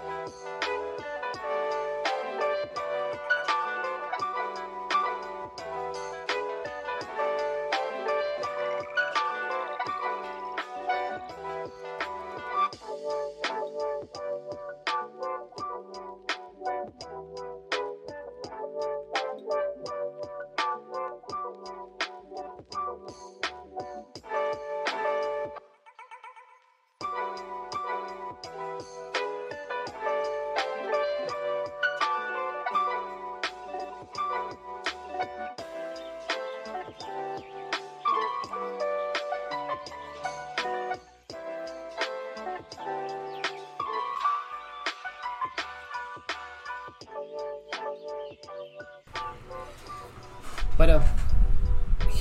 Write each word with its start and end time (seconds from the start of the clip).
Bueno, 0.00 0.51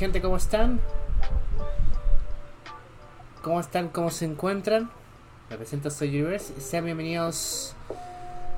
gente, 0.02 0.20
¿cómo 0.20 0.38
están? 0.38 0.80
¿Cómo 3.44 3.60
están? 3.60 3.90
¿Cómo 3.90 4.10
se 4.10 4.26
encuentran? 4.26 4.90
Me 5.48 5.58
presento, 5.58 5.92
soy 5.92 6.10
Universe. 6.10 6.60
Sean 6.60 6.86
bienvenidos 6.86 7.76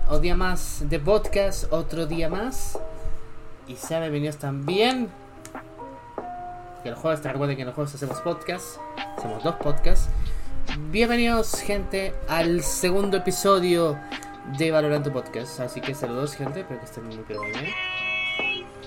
a 0.07 0.15
un 0.15 0.21
día 0.21 0.37
más 0.37 0.85
de 0.87 0.99
podcast, 0.99 1.65
otro 1.73 2.05
día 2.05 2.29
más. 2.29 2.79
Y 3.67 3.75
sean 3.75 4.03
bienvenidos 4.03 4.37
también. 4.37 5.09
Que 6.81 6.87
el 6.87 6.95
jueves, 6.95 7.21
recuerden 7.21 7.57
que 7.57 7.63
en 7.63 7.67
los 7.67 7.75
jueves 7.75 7.93
hacemos 7.93 8.21
podcast. 8.21 8.77
Hacemos 9.17 9.43
dos 9.43 9.55
podcasts. 9.55 10.07
Bienvenidos, 10.91 11.59
gente, 11.59 12.13
al 12.29 12.63
segundo 12.63 13.17
episodio 13.17 13.99
de 14.57 14.71
Valorant 14.71 15.03
tu 15.03 15.11
Podcast. 15.11 15.59
Así 15.59 15.81
que 15.81 15.93
saludos, 15.93 16.35
gente. 16.35 16.61
Espero 16.61 16.79
que 16.79 16.85
estén 16.85 17.05
muy 17.05 17.17
bien. 17.17 17.73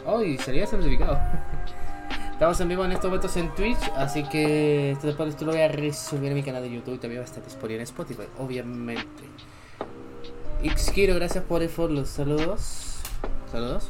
Oh, 0.07 0.23
y 0.23 0.39
sería 0.39 0.67
certificado. 0.67 1.21
Estamos 2.37 2.61
en 2.61 2.69
vivo 2.69 2.85
en 2.85 2.93
estos 2.93 3.07
momentos 3.07 3.35
en 3.39 3.49
Twitch, 3.55 3.79
así 3.97 4.23
que 4.25 4.91
esto 4.91 5.07
después 5.07 5.31
esto 5.31 5.47
lo 5.47 5.53
voy 5.53 5.63
a 5.63 5.69
resubir 5.69 6.29
en 6.29 6.35
mi 6.35 6.43
canal 6.43 6.63
de 6.63 6.71
YouTube 6.71 6.97
y 6.97 6.99
también 6.99 7.23
va 7.23 7.25
a 7.25 7.25
estar 7.25 7.43
disponible 7.43 7.77
en 7.77 7.85
Spotify, 7.85 8.25
obviamente. 8.39 9.25
Xkiro, 10.63 11.15
gracias 11.15 11.43
por 11.45 11.63
el 11.63 11.71
follow. 11.71 12.05
Saludos. 12.05 12.99
Saludos. 13.51 13.89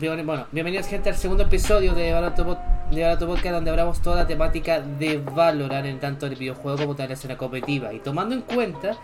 Bueno, 0.00 0.46
bienvenidos 0.50 0.86
gente 0.86 1.10
al 1.10 1.16
segundo 1.16 1.42
episodio 1.42 1.92
de 1.92 2.10
Valorant 2.10 2.58
de 2.90 3.50
donde 3.50 3.70
hablamos 3.70 4.00
toda 4.00 4.16
la 4.16 4.26
temática 4.26 4.80
de 4.80 5.18
Valorant 5.18 5.84
en 5.84 6.00
tanto 6.00 6.24
el 6.24 6.36
videojuego 6.36 6.78
como 6.78 6.96
tal 6.96 7.08
la 7.08 7.14
escena 7.14 7.36
competitiva. 7.36 7.92
Y 7.92 8.00
tomando 8.00 8.34
en 8.34 8.40
cuenta 8.40 8.96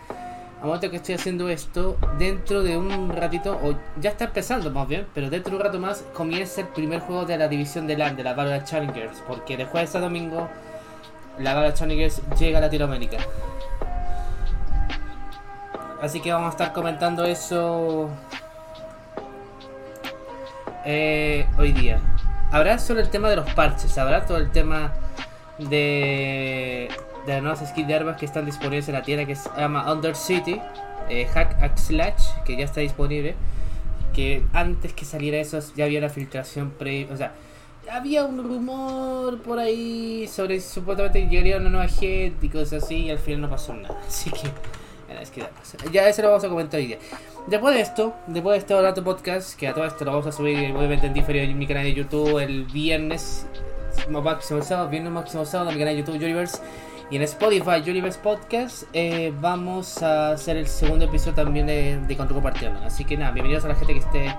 al 0.61 0.67
momento 0.67 0.91
que 0.91 0.97
estoy 0.97 1.15
haciendo 1.15 1.49
esto, 1.49 1.97
dentro 2.19 2.61
de 2.61 2.77
un 2.77 3.09
ratito, 3.09 3.59
o 3.63 3.73
ya 3.99 4.11
está 4.11 4.25
empezando 4.25 4.69
más 4.69 4.87
bien, 4.87 5.07
pero 5.11 5.31
dentro 5.31 5.49
de 5.49 5.57
un 5.57 5.63
rato 5.63 5.79
más 5.79 6.03
comienza 6.13 6.61
el 6.61 6.67
primer 6.67 6.99
juego 6.99 7.25
de 7.25 7.35
la 7.35 7.47
división 7.47 7.87
de 7.87 7.97
LAN, 7.97 8.15
de 8.15 8.23
la 8.23 8.35
Valorant 8.35 8.63
Challengers, 8.63 9.23
porque 9.27 9.57
de 9.57 9.65
jueves 9.65 9.95
a 9.95 9.99
domingo 9.99 10.47
la 11.39 11.55
Valorant 11.55 11.75
Challengers 11.75 12.21
llega 12.37 12.59
a 12.59 12.61
Latinoamérica. 12.61 13.17
Así 15.99 16.21
que 16.21 16.31
vamos 16.31 16.49
a 16.49 16.51
estar 16.51 16.73
comentando 16.73 17.25
eso 17.25 18.11
eh, 20.85 21.47
hoy 21.57 21.71
día. 21.71 21.99
Habrá 22.51 22.77
solo 22.77 22.99
el 22.99 23.09
tema 23.09 23.31
de 23.31 23.37
los 23.37 23.51
parches, 23.53 23.97
habrá 23.97 24.27
todo 24.27 24.37
el 24.37 24.51
tema 24.51 24.93
de, 25.57 26.87
de 27.25 27.33
las 27.33 27.41
nuevas 27.41 27.69
skins 27.69 27.87
de 27.87 27.93
armas 27.93 28.17
que 28.17 28.25
están 28.25 28.45
disponibles 28.45 28.87
en 28.87 28.95
la 28.95 29.03
tienda 29.03 29.25
que 29.25 29.35
se 29.35 29.49
llama 29.55 29.91
Undercity, 29.91 30.59
eh, 31.09 31.25
Hack 31.25 31.61
and 31.61 31.77
Slash, 31.77 32.23
que 32.45 32.55
ya 32.57 32.65
está 32.65 32.81
disponible. 32.81 33.35
Que 34.13 34.43
antes 34.53 34.93
que 34.93 35.05
saliera 35.05 35.37
eso 35.37 35.59
ya 35.75 35.85
había 35.85 36.01
la 36.01 36.09
filtración 36.09 36.71
pre. 36.71 37.07
O 37.11 37.17
sea, 37.17 37.33
había 37.89 38.25
un 38.25 38.43
rumor 38.43 39.41
por 39.41 39.59
ahí 39.59 40.27
sobre 40.27 40.59
si 40.59 40.69
supuestamente 40.69 41.27
llegaría 41.27 41.57
una 41.57 41.69
nueva 41.69 41.87
gente 41.87 42.45
y 42.45 42.49
cosas 42.49 42.83
así, 42.83 43.05
y 43.05 43.09
al 43.09 43.19
final 43.19 43.41
no 43.41 43.49
pasó 43.49 43.73
nada. 43.73 43.97
Así 44.07 44.29
que. 44.31 44.49
bueno, 45.07 45.21
es 45.21 45.31
que 45.31 45.43
ya 45.91 46.07
eso 46.07 46.21
lo 46.21 46.29
vamos 46.29 46.43
a 46.43 46.49
comentar 46.49 46.79
hoy 46.79 46.87
día. 46.87 46.99
Después 47.47 47.75
de 47.75 47.81
esto, 47.81 48.13
después 48.27 48.53
de 48.53 48.59
este 48.59 48.73
Orato 48.73 49.03
Podcast, 49.03 49.57
que 49.57 49.67
a 49.67 49.73
todo 49.73 49.85
esto 49.85 50.05
lo 50.05 50.11
vamos 50.11 50.27
a 50.27 50.31
subir 50.31 50.75
obviamente 50.75 51.07
en 51.07 51.13
diferido 51.13 51.45
en 51.45 51.57
mi 51.57 51.67
canal 51.67 51.83
de 51.83 51.93
YouTube 51.93 52.39
el 52.39 52.65
viernes 52.65 53.47
máximo 54.09 54.61
sábado, 54.61 54.89
viernes 54.89 55.11
máximo 55.11 55.45
sábado 55.45 55.69
en 55.71 55.75
mi 55.75 55.79
canal 55.81 55.95
de 55.95 56.01
YouTube 56.01 56.15
Universe 56.15 56.59
y 57.11 57.17
en 57.17 57.23
Spotify 57.23 57.81
Universe 57.85 58.17
Podcast 58.19 58.83
eh, 58.93 59.33
vamos 59.41 60.01
a 60.01 60.31
hacer 60.31 60.55
el 60.55 60.65
segundo 60.65 61.05
episodio 61.05 61.33
también 61.33 61.67
de, 61.67 61.99
de 62.07 62.17
Control 62.17 62.41
Partiendo. 62.41 62.79
Así 62.85 63.03
que 63.03 63.17
nada, 63.17 63.31
bienvenidos 63.31 63.65
a 63.65 63.67
la 63.67 63.75
gente 63.75 63.93
que 63.93 63.99
esté 63.99 64.33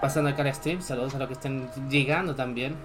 pasando 0.00 0.30
acá 0.30 0.42
al 0.42 0.54
stream, 0.54 0.80
saludos 0.80 1.14
a 1.14 1.18
los 1.18 1.28
que 1.28 1.34
estén 1.34 1.68
llegando 1.90 2.34
también. 2.34 2.76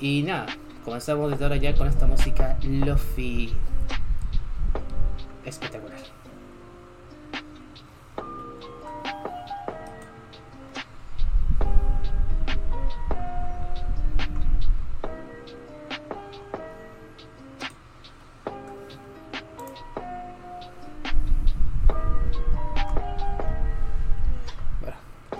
Y 0.00 0.22
nada, 0.22 0.46
comenzamos 0.84 1.30
desde 1.30 1.44
ahora 1.44 1.56
ya 1.58 1.74
con 1.76 1.86
esta 1.86 2.06
música 2.06 2.58
Lofi 2.62 3.54
espectacular. 5.44 6.17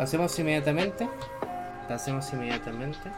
Pasemos 0.08 0.38
inmediatamente. 0.38 1.06
Pasemos 1.86 2.32
inmediatamente. 2.32 3.10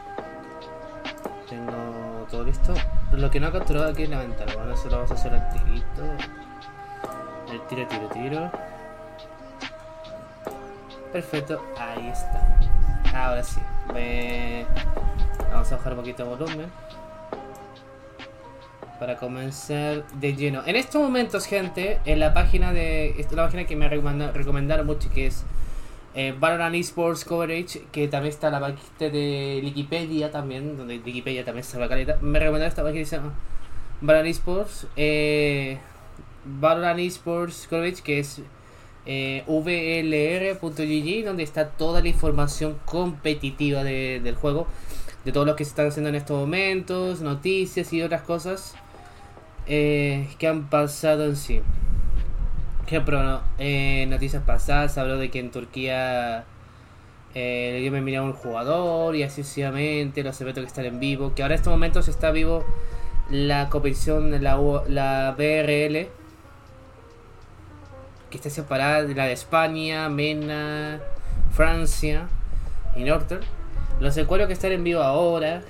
Tengo 1.49 2.27
todo 2.29 2.43
listo. 2.43 2.73
Lo 3.13 3.31
que 3.31 3.39
no 3.39 3.47
ha 3.47 3.51
capturado 3.53 3.89
aquí 3.91 4.03
es 4.03 4.09
la 4.09 4.19
ventana. 4.19 4.51
Bueno, 4.55 4.73
eso 4.73 4.89
vamos 4.89 5.09
a 5.09 5.13
hacer 5.13 5.33
al 5.33 5.49
tirito. 5.53 6.03
El 7.49 7.61
tiro, 7.67 7.87
tiro, 7.87 8.07
tiro. 8.09 8.51
Perfecto, 11.13 11.61
ahí 11.79 12.09
está. 12.09 12.59
Ahora 13.15 13.41
sí. 13.43 13.61
Ve- 13.93 14.65
Vamos 15.49 15.71
a 15.71 15.77
bajar 15.77 15.93
un 15.93 15.99
poquito 15.99 16.23
de 16.25 16.29
volumen. 16.35 16.71
Para 18.99 19.15
comenzar 19.15 20.03
de 20.15 20.35
lleno. 20.35 20.61
En 20.65 20.75
estos 20.75 21.01
momentos, 21.01 21.45
gente, 21.45 22.01
en 22.03 22.19
la 22.19 22.33
página 22.33 22.73
de. 22.73 23.11
Esta 23.11 23.21
es 23.29 23.31
la 23.31 23.43
página 23.45 23.63
que 23.65 23.77
me 23.77 23.87
recomenda- 23.87 24.31
recomendaron 24.33 24.85
mucho, 24.85 25.09
que 25.09 25.27
es 25.27 25.45
eh, 26.13 26.33
Valorant 26.37 26.75
Esports 26.75 27.23
Coverage, 27.25 27.83
que 27.91 28.07
también 28.07 28.33
está 28.33 28.49
la 28.49 28.59
página 28.59 28.81
de 28.99 29.61
Wikipedia 29.63 30.29
también, 30.31 30.77
donde 30.77 30.99
Wikipedia 30.99 31.45
también 31.45 31.61
está 31.65 31.79
la 31.79 31.87
caleta. 31.89 32.17
Me 32.21 32.39
recomendaron 32.39 32.69
esta 32.69 32.83
página 32.83 32.99
que 33.01 33.05
se 33.05 33.19
Valorant 34.01 34.27
Esports. 34.29 34.87
Eh, 34.95 35.77
Valorant 36.45 36.99
Esports 36.99 37.67
Coverage, 37.69 38.01
que 38.01 38.19
es 38.19 38.41
eh, 39.05 39.43
vlr.gg, 39.47 41.25
donde 41.25 41.43
está 41.43 41.69
toda 41.69 42.01
la 42.01 42.07
información 42.07 42.77
competitiva 42.85 43.83
de- 43.83 44.19
del 44.23 44.35
juego, 44.35 44.67
de 45.25 45.31
todo 45.31 45.45
lo 45.45 45.55
que 45.55 45.63
se 45.65 45.69
están 45.71 45.87
haciendo 45.87 46.09
en 46.09 46.15
estos 46.15 46.37
momentos, 46.39 47.21
noticias 47.21 47.93
y 47.93 48.01
otras 48.01 48.21
cosas 48.23 48.73
eh, 49.67 50.27
que 50.39 50.47
han 50.47 50.69
pasado 50.69 51.25
en 51.25 51.35
sí. 51.35 51.61
Ejemplo, 52.91 53.39
eh, 53.57 54.05
noticias 54.09 54.43
pasadas 54.43 54.97
habló 54.97 55.15
de 55.15 55.31
que 55.31 55.39
en 55.39 55.49
Turquía 55.49 56.43
eh, 57.33 57.89
le 57.89 58.01
dio 58.01 58.21
un 58.21 58.33
jugador 58.33 59.15
y 59.15 59.23
así 59.23 59.43
sucesivamente, 59.43 60.23
los 60.23 60.41
eventos 60.41 60.61
que 60.63 60.67
están 60.67 60.83
en 60.83 60.99
vivo, 60.99 61.33
que 61.33 61.41
ahora 61.41 61.55
en 61.55 61.59
estos 61.59 61.71
momentos 61.71 62.09
está 62.09 62.31
vivo 62.31 62.65
la 63.29 63.69
competición 63.69 64.29
de 64.29 64.39
la, 64.39 64.57
la 64.89 65.33
BRL, 65.37 66.09
que 68.29 68.35
está 68.35 68.49
separada 68.49 69.03
de 69.03 69.15
la 69.15 69.23
de 69.23 69.31
España, 69.31 70.09
Mena, 70.09 70.99
Francia 71.53 72.27
y 72.97 73.05
Northern. 73.05 73.45
Los 74.01 74.17
encuentros 74.17 74.47
que 74.47 74.53
están 74.53 74.73
en 74.73 74.83
vivo 74.83 75.01
ahora, 75.01 75.61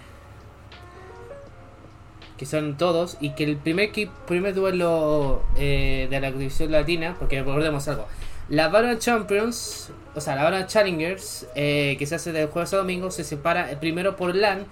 que 2.42 2.48
son 2.48 2.76
todos, 2.76 3.18
y 3.22 3.36
que 3.36 3.44
el 3.44 3.56
primer, 3.56 3.92
primer 4.26 4.56
duelo 4.56 5.44
eh, 5.58 6.08
de 6.10 6.20
la 6.20 6.32
división 6.32 6.72
latina, 6.72 7.16
porque 7.20 7.38
recordemos 7.38 7.88
algo, 7.88 8.08
la 8.50 8.68
Valorant 8.68 9.00
Champions, 9.00 9.92
o 10.16 10.22
sea, 10.22 10.36
la 10.36 10.46
Valorant 10.46 10.68
Challengers, 10.68 11.46
eh, 11.54 11.98
que 12.00 12.08
se 12.08 12.16
hace 12.16 12.32
de 12.32 12.48
jueves 12.48 12.74
a 12.74 12.78
domingo, 12.78 13.12
se 13.12 13.24
separa 13.24 13.72
eh, 13.72 13.78
primero 13.80 14.16
por 14.16 14.36
LAN, 14.36 14.66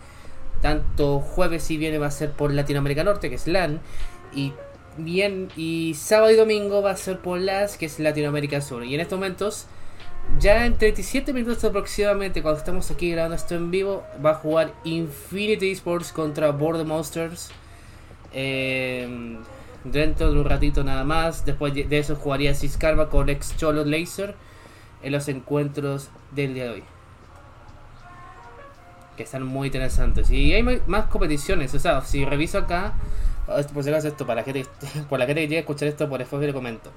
Tanto 0.64 1.20
jueves 1.20 1.70
y 1.70 1.78
viernes 1.78 2.02
va 2.02 2.08
a 2.08 2.12
ser 2.12 2.32
por 2.32 2.52
Latinoamérica 2.52 3.04
Norte, 3.04 3.30
que 3.30 3.36
es 3.36 3.46
LAN, 3.46 3.82
y 4.34 4.54
bien 4.98 5.50
y 5.56 5.94
sábado 5.94 6.32
y 6.32 6.38
domingo 6.38 6.82
va 6.82 6.90
a 6.90 6.98
ser 6.98 7.20
por 7.20 7.40
LAS, 7.40 7.78
que 7.78 7.86
es 7.86 8.00
Latinoamérica 8.00 8.62
Sur. 8.62 8.84
Y 8.84 8.96
en 8.96 9.02
estos 9.02 9.20
momentos, 9.20 9.68
ya 10.38 10.66
en 10.66 10.78
37 10.78 11.34
minutos 11.34 11.64
aproximadamente, 11.64 12.42
cuando 12.42 12.60
estamos 12.60 12.92
aquí 12.92 13.12
grabando 13.12 13.36
esto 13.36 13.56
en 13.56 13.72
vivo, 13.72 14.04
va 14.24 14.32
a 14.32 14.36
jugar 14.36 14.74
Infinity 14.84 15.72
Sports 15.72 16.12
contra 16.12 16.52
Border 16.52 16.86
Monsters. 16.86 17.50
Eh, 18.32 19.38
dentro 19.84 20.32
de 20.32 20.40
un 20.40 20.46
ratito 20.46 20.84
nada 20.84 21.04
más. 21.04 21.46
Después 21.46 21.74
de 21.74 21.98
eso 21.98 22.16
jugaría 22.16 22.54
Ciscarva 22.54 23.10
con 23.10 23.30
ex 23.30 23.56
Cholo 23.58 23.86
Laser 23.86 24.36
en 25.02 25.12
los 25.12 25.28
encuentros 25.28 26.10
del 26.32 26.54
día 26.54 26.66
de 26.66 26.70
hoy. 26.70 26.84
Que 29.18 29.24
están 29.24 29.44
muy 29.44 29.68
interesantes. 29.68 30.30
Y 30.30 30.54
hay 30.54 30.64
más 30.64 31.06
competiciones. 31.06 31.74
O 31.74 31.80
sea, 31.80 32.02
si 32.02 32.26
reviso 32.26 32.58
acá, 32.58 32.94
por 33.74 33.84
si 33.84 33.90
acaso 33.90 34.08
esto, 34.08 34.26
para 34.26 34.42
la 34.42 34.46
gente, 34.46 34.66
por 35.10 35.20
la 35.20 35.26
que 35.26 35.34
llegue 35.34 35.58
a 35.58 35.60
escuchar 35.62 35.88
esto, 35.88 36.08
por 36.08 36.20
después 36.20 36.42
le 36.42 36.54
comento. 36.54 36.92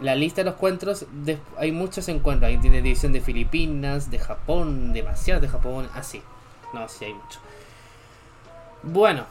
La 0.00 0.14
lista 0.14 0.40
de 0.40 0.46
los 0.46 0.54
encuentros, 0.54 1.06
hay 1.56 1.72
muchos 1.72 2.08
encuentros. 2.08 2.48
Hay 2.48 2.56
de 2.56 2.82
división 2.82 3.12
de 3.12 3.20
Filipinas, 3.20 4.10
de 4.10 4.18
Japón, 4.18 4.92
demasiados 4.92 5.42
de 5.42 5.48
Japón, 5.48 5.88
así. 5.94 6.22
No, 6.72 6.88
sí 6.88 7.04
hay 7.04 7.14
mucho. 7.14 7.38
Bueno, 8.82 9.24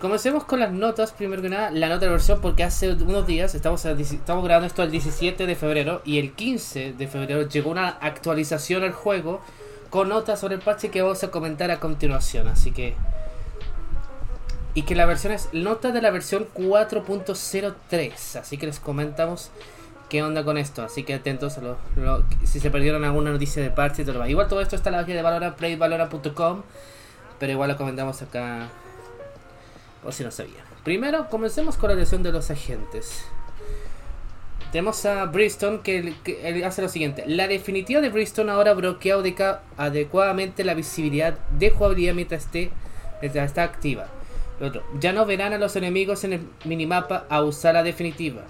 Comencemos 0.00 0.44
con 0.44 0.60
las 0.60 0.72
notas, 0.72 1.12
primero 1.12 1.42
que 1.42 1.50
nada, 1.50 1.70
la 1.70 1.90
nota 1.90 2.06
de 2.06 2.12
versión, 2.12 2.40
porque 2.40 2.64
hace 2.64 2.90
unos 2.92 3.26
días, 3.26 3.54
estamos, 3.54 3.84
estamos 3.84 4.42
grabando 4.42 4.66
esto 4.66 4.82
el 4.82 4.90
17 4.90 5.44
de 5.44 5.54
febrero, 5.54 6.00
y 6.06 6.18
el 6.18 6.32
15 6.32 6.94
de 6.94 7.06
febrero 7.06 7.46
llegó 7.46 7.70
una 7.70 7.88
actualización 7.88 8.82
al 8.82 8.92
juego 8.92 9.42
con 9.90 10.08
notas 10.08 10.40
sobre 10.40 10.54
el 10.54 10.62
parche 10.62 10.90
que 10.90 11.02
vamos 11.02 11.22
a 11.22 11.30
comentar 11.30 11.70
a 11.70 11.80
continuación, 11.80 12.48
así 12.48 12.72
que... 12.72 12.94
Y 14.72 14.84
que 14.84 14.94
la 14.94 15.04
versión 15.04 15.34
es 15.34 15.50
nota 15.52 15.92
de 15.92 16.00
la 16.00 16.10
versión 16.10 16.48
4.03, 16.54 18.40
así 18.40 18.56
que 18.56 18.64
les 18.64 18.80
comentamos 18.80 19.50
qué 20.10 20.22
onda 20.22 20.44
con 20.44 20.58
esto, 20.58 20.82
así 20.82 21.04
que 21.04 21.14
atentos 21.14 21.56
a 21.56 21.62
lo, 21.62 21.78
si 22.44 22.60
se 22.60 22.70
perdieron 22.70 23.04
alguna 23.04 23.30
noticia 23.30 23.62
de 23.62 23.70
parche 23.70 24.04
todo 24.04 24.18
lo. 24.18 24.26
Igual 24.26 24.48
todo 24.48 24.60
esto 24.60 24.76
está 24.76 24.90
en 24.90 24.96
la 24.96 25.00
página 25.02 25.16
de 25.16 25.22
Valorant, 25.22 25.56
playvalorant.com, 25.56 26.62
pero 27.38 27.52
igual 27.52 27.70
lo 27.70 27.76
comentamos 27.78 28.20
acá 28.20 28.68
o 30.04 30.12
si 30.12 30.24
no 30.24 30.30
sabía. 30.30 30.64
Primero, 30.84 31.28
comencemos 31.30 31.76
con 31.76 31.88
la 31.88 31.94
elección 31.94 32.22
de 32.22 32.32
los 32.32 32.50
agentes. 32.50 33.24
Tenemos 34.72 35.04
a 35.04 35.24
Bristol 35.26 35.82
que, 35.82 36.14
hace 36.64 36.82
lo 36.82 36.88
siguiente. 36.88 37.24
La 37.26 37.48
definitiva 37.48 38.00
de 38.00 38.08
Bristol 38.08 38.50
ahora 38.50 38.72
bloquea 38.74 39.16
adecuadamente 39.76 40.64
la 40.64 40.74
visibilidad 40.74 41.38
de 41.58 41.70
jugabilidad 41.70 42.14
mientras, 42.14 42.44
esté, 42.44 42.70
mientras 43.20 43.46
está 43.46 43.62
activa. 43.62 44.06
otro, 44.60 44.82
ya 44.98 45.12
no 45.12 45.26
verán 45.26 45.52
a 45.52 45.58
los 45.58 45.76
enemigos 45.76 46.24
en 46.24 46.32
el 46.34 46.40
minimapa 46.64 47.26
a 47.28 47.42
usar 47.42 47.74
la 47.74 47.82
definitiva. 47.82 48.42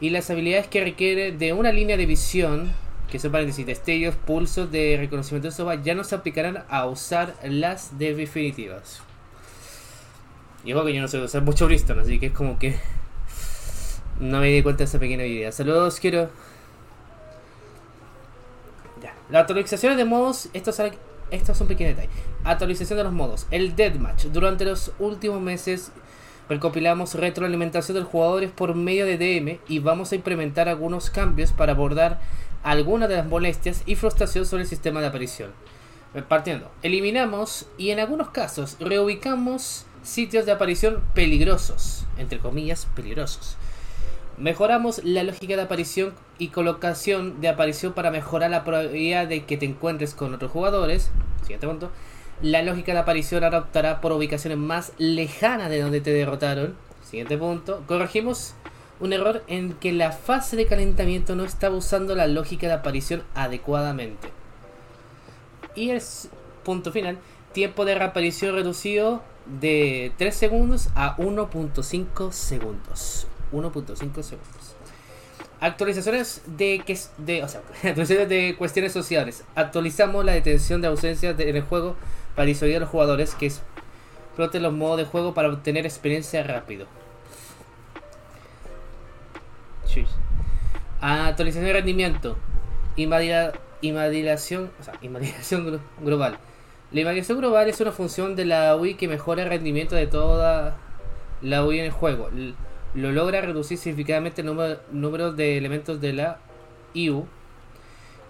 Y 0.00 0.10
las 0.10 0.30
habilidades 0.30 0.68
que 0.68 0.82
requiere 0.82 1.32
de 1.32 1.52
una 1.52 1.72
línea 1.72 1.96
de 1.96 2.06
visión, 2.06 2.72
que 3.10 3.18
son 3.18 3.32
paréntesis, 3.32 3.66
destellos, 3.66 4.14
pulsos 4.14 4.70
de 4.70 4.96
reconocimiento 4.98 5.48
de 5.48 5.52
soba, 5.52 5.74
ya 5.76 5.94
no 5.94 6.04
se 6.04 6.14
aplicarán 6.14 6.64
a 6.68 6.86
usar 6.86 7.34
las 7.42 7.98
definitivas. 7.98 9.02
Y 10.64 10.72
que 10.72 10.94
yo 10.94 11.00
no 11.00 11.08
sé 11.08 11.18
usar 11.18 11.42
mucho 11.42 11.66
Bristol, 11.66 11.98
así 12.00 12.18
que 12.18 12.26
es 12.26 12.32
como 12.32 12.58
que 12.58 12.76
no 14.20 14.40
me 14.40 14.48
di 14.48 14.62
cuenta 14.62 14.78
de 14.78 14.84
esa 14.84 14.98
pequeña 14.98 15.24
idea. 15.24 15.52
Saludos, 15.52 15.98
quiero. 16.00 16.30
Ya. 19.02 19.14
Las 19.30 19.42
actualizaciones 19.42 19.96
de 19.96 20.04
modos, 20.04 20.48
estos 20.52 20.80
estos 21.30 21.56
son 21.56 21.68
pequeños 21.68 21.96
detalles. 21.96 22.22
Actualización 22.44 22.96
de 22.98 23.04
los 23.04 23.12
modos. 23.12 23.46
El 23.50 23.76
Deathmatch. 23.76 24.26
Durante 24.26 24.64
los 24.64 24.92
últimos 24.98 25.40
meses 25.40 25.92
recopilamos 26.48 27.14
retroalimentación 27.14 27.94
de 27.94 28.00
los 28.00 28.10
jugadores 28.10 28.50
por 28.50 28.74
medio 28.74 29.06
de 29.06 29.18
DM 29.18 29.58
y 29.68 29.78
vamos 29.80 30.12
a 30.12 30.16
implementar 30.16 30.68
algunos 30.68 31.10
cambios 31.10 31.52
para 31.52 31.72
abordar 31.72 32.20
algunas 32.62 33.08
de 33.08 33.16
las 33.16 33.26
molestias 33.26 33.82
y 33.86 33.94
frustración 33.94 34.46
sobre 34.46 34.62
el 34.62 34.68
sistema 34.68 35.00
de 35.00 35.08
aparición. 35.08 35.50
Partiendo, 36.28 36.70
eliminamos 36.82 37.66
y 37.76 37.90
en 37.90 38.00
algunos 38.00 38.30
casos 38.30 38.76
reubicamos 38.80 39.84
sitios 40.02 40.46
de 40.46 40.52
aparición 40.52 41.02
peligrosos, 41.14 42.06
entre 42.16 42.38
comillas, 42.38 42.86
peligrosos. 42.96 43.56
Mejoramos 44.38 45.04
la 45.04 45.24
lógica 45.24 45.56
de 45.56 45.62
aparición 45.62 46.14
y 46.38 46.48
colocación 46.48 47.40
de 47.40 47.48
aparición 47.48 47.92
para 47.92 48.10
mejorar 48.10 48.50
la 48.50 48.64
probabilidad 48.64 49.26
de 49.26 49.44
que 49.44 49.56
te 49.56 49.66
encuentres 49.66 50.14
con 50.14 50.32
otros 50.32 50.50
jugadores. 50.50 51.10
Siguiente 51.42 51.66
punto. 51.66 51.90
La 52.40 52.62
lógica 52.62 52.92
de 52.92 52.98
aparición 52.98 53.42
ahora 53.42 53.58
optará 53.58 54.00
por 54.00 54.12
ubicaciones 54.12 54.58
más 54.58 54.92
lejanas 54.98 55.70
de 55.70 55.80
donde 55.80 56.00
te 56.00 56.12
derrotaron. 56.12 56.76
Siguiente 57.02 57.36
punto. 57.36 57.82
Corregimos 57.86 58.54
un 59.00 59.12
error 59.12 59.42
en 59.48 59.72
que 59.74 59.92
la 59.92 60.12
fase 60.12 60.56
de 60.56 60.66
calentamiento 60.66 61.34
no 61.34 61.44
estaba 61.44 61.74
usando 61.74 62.14
la 62.14 62.28
lógica 62.28 62.68
de 62.68 62.74
aparición 62.74 63.24
adecuadamente. 63.34 64.28
Y 65.74 65.90
el 65.90 66.00
punto 66.64 66.92
final. 66.92 67.18
Tiempo 67.52 67.84
de 67.84 67.96
reaparición 67.96 68.54
reducido 68.54 69.22
de 69.46 70.12
3 70.18 70.34
segundos 70.34 70.90
a 70.94 71.16
1.5 71.16 72.30
segundos. 72.30 73.26
1.5 73.52 74.22
segundos. 74.22 74.76
Actualizaciones 75.60 76.42
de, 76.46 76.82
que, 76.86 76.96
de, 77.18 77.42
o 77.42 77.48
sea, 77.48 77.62
de 77.82 78.54
cuestiones 78.56 78.92
sociales. 78.92 79.44
Actualizamos 79.56 80.24
la 80.24 80.32
detención 80.32 80.80
de 80.80 80.86
ausencia 80.86 81.30
en 81.30 81.56
el 81.56 81.62
juego 81.62 81.96
para 82.38 82.46
disuadir 82.46 82.76
a 82.76 82.80
los 82.80 82.88
jugadores 82.88 83.34
que 83.34 83.46
exploten 83.46 84.62
los 84.62 84.72
modos 84.72 84.98
de 84.98 85.04
juego 85.06 85.34
para 85.34 85.48
obtener 85.48 85.84
experiencia 85.84 86.44
rápido. 86.44 86.86
Actualización 91.00 91.64
de 91.64 91.72
rendimiento. 91.72 92.36
Invadilación, 92.94 94.70
o 94.78 94.84
sea, 94.84 94.94
invadilación 95.02 95.80
global. 96.00 96.38
La 96.92 97.00
invadiación 97.00 97.38
global 97.38 97.68
es 97.68 97.80
una 97.80 97.90
función 97.90 98.36
de 98.36 98.44
la 98.44 98.76
UI 98.76 98.94
que 98.94 99.08
mejora 99.08 99.42
el 99.42 99.48
rendimiento 99.48 99.96
de 99.96 100.06
toda 100.06 100.76
la 101.42 101.64
UI 101.64 101.80
en 101.80 101.86
el 101.86 101.90
juego. 101.90 102.30
Lo 102.94 103.10
logra 103.10 103.40
reducir 103.40 103.78
significativamente 103.78 104.42
el 104.42 104.78
número, 104.92 105.32
de 105.32 105.58
elementos 105.58 106.00
de 106.00 106.12
la 106.12 106.38
IU 106.94 107.26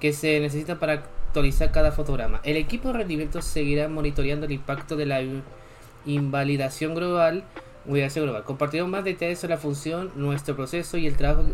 que 0.01 0.15
se 0.15 0.41
necesitan 0.41 0.79
para 0.79 1.03
actualizar 1.39 1.71
cada 1.71 1.93
fotograma. 1.93 2.41
El 2.43 2.57
equipo 2.57 2.89
de 2.89 2.95
rendimiento 2.95 3.43
seguirá 3.43 3.89
monitoreando 3.89 4.47
el 4.47 4.53
impacto 4.53 4.97
de 4.97 5.07
la 5.07 5.21
invalidación 6.05 6.97
global. 6.97 7.45
global. 7.87 8.43
Compartiremos 8.43 8.91
más 8.91 9.05
detalles 9.05 9.39
sobre 9.39 9.55
la 9.55 9.61
función, 9.61 10.11
nuestro 10.17 10.57
proceso 10.57 10.97
y 10.97 11.07
el 11.07 11.17
trabajo 11.17 11.45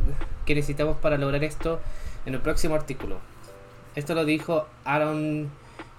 que 0.47 0.55
necesitamos 0.55 0.97
para 0.97 1.19
lograr 1.19 1.45
esto 1.45 1.81
en 2.25 2.33
el 2.33 2.41
próximo 2.41 2.75
artículo. 2.75 3.19
Esto 3.95 4.15
lo 4.15 4.25
dijo 4.25 4.67
Aaron 4.85 5.51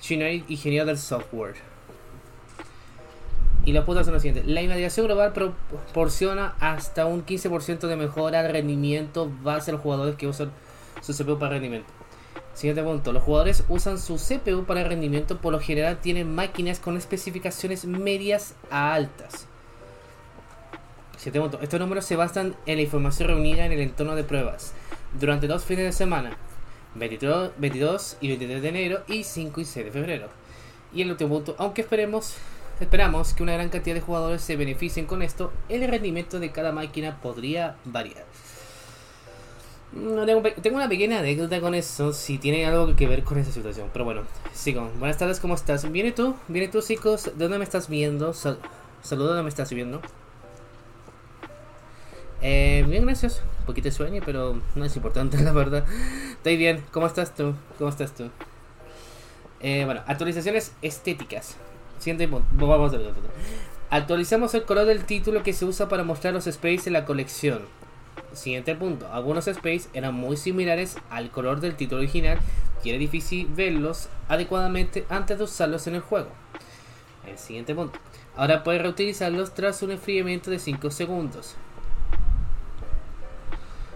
Shinari, 0.01 0.43
ingeniero 0.47 0.85
del 0.85 0.97
software. 0.97 1.55
Y 3.65 3.71
las 3.71 3.83
puntos 3.85 4.05
son 4.05 4.15
las 4.15 4.23
siguientes. 4.23 4.51
La 4.51 4.63
invadiación 4.63 5.05
global 5.05 5.31
proporciona 5.31 6.55
hasta 6.59 7.05
un 7.05 7.23
15% 7.23 7.87
de 7.87 7.95
mejora 7.95 8.39
al 8.39 8.51
rendimiento 8.51 9.31
base 9.43 9.69
a 9.69 9.73
los 9.73 9.81
jugadores 9.81 10.15
que 10.15 10.27
usan 10.27 10.51
su 11.01 11.13
CPU 11.13 11.37
para 11.37 11.53
rendimiento. 11.53 11.94
Siguiente 12.55 12.81
punto. 12.81 13.11
Los 13.11 13.23
jugadores 13.23 13.63
usan 13.69 13.99
su 13.99 14.15
CPU 14.15 14.65
para 14.65 14.83
rendimiento. 14.83 15.39
Por 15.39 15.51
lo 15.51 15.59
general 15.59 15.99
tienen 15.99 16.33
máquinas 16.33 16.79
con 16.79 16.97
especificaciones 16.97 17.85
medias 17.85 18.55
a 18.71 18.93
altas. 18.93 19.45
Siguiente 21.17 21.41
punto. 21.41 21.59
Estos 21.61 21.79
números 21.79 22.05
se 22.05 22.15
basan 22.15 22.55
en 22.65 22.77
la 22.77 22.81
información 22.81 23.27
reunida 23.27 23.65
en 23.65 23.73
el 23.73 23.81
entorno 23.81 24.15
de 24.15 24.23
pruebas. 24.23 24.73
Durante 25.19 25.47
dos 25.47 25.63
fines 25.65 25.85
de 25.85 25.91
semana. 25.91 26.37
22, 26.95 28.17
y 28.21 28.27
23 28.29 28.61
de 28.61 28.69
enero 28.69 29.03
y 29.07 29.23
5 29.23 29.61
y 29.61 29.65
6 29.65 29.85
de 29.85 29.91
febrero. 29.91 30.29
Y 30.93 31.01
el 31.01 31.11
último 31.11 31.29
punto, 31.31 31.55
aunque 31.57 31.81
esperemos, 31.81 32.35
esperamos 32.79 33.33
que 33.33 33.43
una 33.43 33.53
gran 33.53 33.69
cantidad 33.69 33.95
de 33.95 34.01
jugadores 34.01 34.41
se 34.41 34.55
beneficien 34.55 35.05
con 35.05 35.21
esto, 35.21 35.51
el 35.67 35.85
rendimiento 35.87 36.39
de 36.39 36.51
cada 36.51 36.71
máquina 36.71 37.19
podría 37.21 37.75
variar. 37.83 38.23
Tengo, 39.95 40.41
tengo 40.61 40.75
una 40.75 40.89
pequeña 40.89 41.19
anécdota 41.19 41.61
con 41.61 41.73
eso, 41.73 42.11
si 42.11 42.37
tiene 42.37 42.65
algo 42.65 42.93
que 42.97 43.07
ver 43.07 43.23
con 43.23 43.37
esa 43.37 43.53
situación. 43.53 43.89
Pero 43.93 44.03
bueno, 44.03 44.23
sigo. 44.53 44.91
Buenas 44.99 45.17
tardes, 45.17 45.39
¿cómo 45.39 45.55
estás? 45.55 45.89
¿Viene 45.89 46.11
tú? 46.11 46.35
¿Viene 46.49 46.67
tú, 46.67 46.81
chicos? 46.81 47.23
¿De 47.23 47.31
dónde 47.31 47.57
me 47.59 47.63
estás 47.63 47.87
viendo? 47.87 48.33
Sal 48.33 48.59
Saludos, 49.01 49.29
¿dónde 49.29 49.43
me 49.43 49.49
estás 49.49 49.71
viendo? 49.71 50.01
Eh, 52.41 52.83
bien, 52.89 53.05
gracias. 53.05 53.41
Un 53.61 53.65
poquito 53.67 53.85
de 53.85 53.93
sueño, 53.93 54.21
pero 54.25 54.59
no 54.75 54.83
es 54.83 54.93
importante, 54.97 55.37
la 55.41 55.53
verdad. 55.53 55.85
Estoy 56.31 56.57
bien. 56.57 56.83
¿Cómo 56.91 57.07
estás 57.07 57.33
tú? 57.33 57.55
¿Cómo 57.77 57.89
estás 57.89 58.13
tú? 58.13 58.29
Eh, 59.61 59.85
bueno, 59.85 60.01
actualizaciones 60.07 60.73
estéticas. 60.81 61.55
Siguiente 61.99 62.27
Vamos 62.27 62.93
a 62.93 62.97
ver. 62.97 63.13
Actualizamos 63.89 64.53
el 64.55 64.63
color 64.63 64.87
del 64.87 65.05
título 65.05 65.41
que 65.41 65.53
se 65.53 65.63
usa 65.63 65.87
para 65.87 66.03
mostrar 66.03 66.33
los 66.33 66.47
space 66.47 66.89
en 66.89 66.93
la 66.93 67.05
colección. 67.05 67.61
Siguiente 68.35 68.75
punto. 68.75 69.07
Algunos 69.11 69.47
space 69.47 69.87
eran 69.93 70.13
muy 70.13 70.35
similares 70.35 70.97
al 71.09 71.31
color 71.31 71.61
del 71.61 71.75
título 71.75 72.01
original 72.01 72.37
y 72.83 72.89
era 72.89 72.99
difícil 72.99 73.47
verlos 73.47 74.09
adecuadamente 74.27 75.05
antes 75.09 75.37
de 75.37 75.45
usarlos 75.45 75.87
en 75.87 75.95
el 75.95 76.01
juego. 76.01 76.29
El 77.25 77.37
siguiente 77.37 77.73
punto. 77.73 77.97
Ahora 78.35 78.63
puedes 78.63 78.81
reutilizarlos 78.81 79.53
tras 79.53 79.81
un 79.81 79.91
enfriamiento 79.91 80.51
de 80.51 80.59
5 80.59 80.91
segundos. 80.91 81.55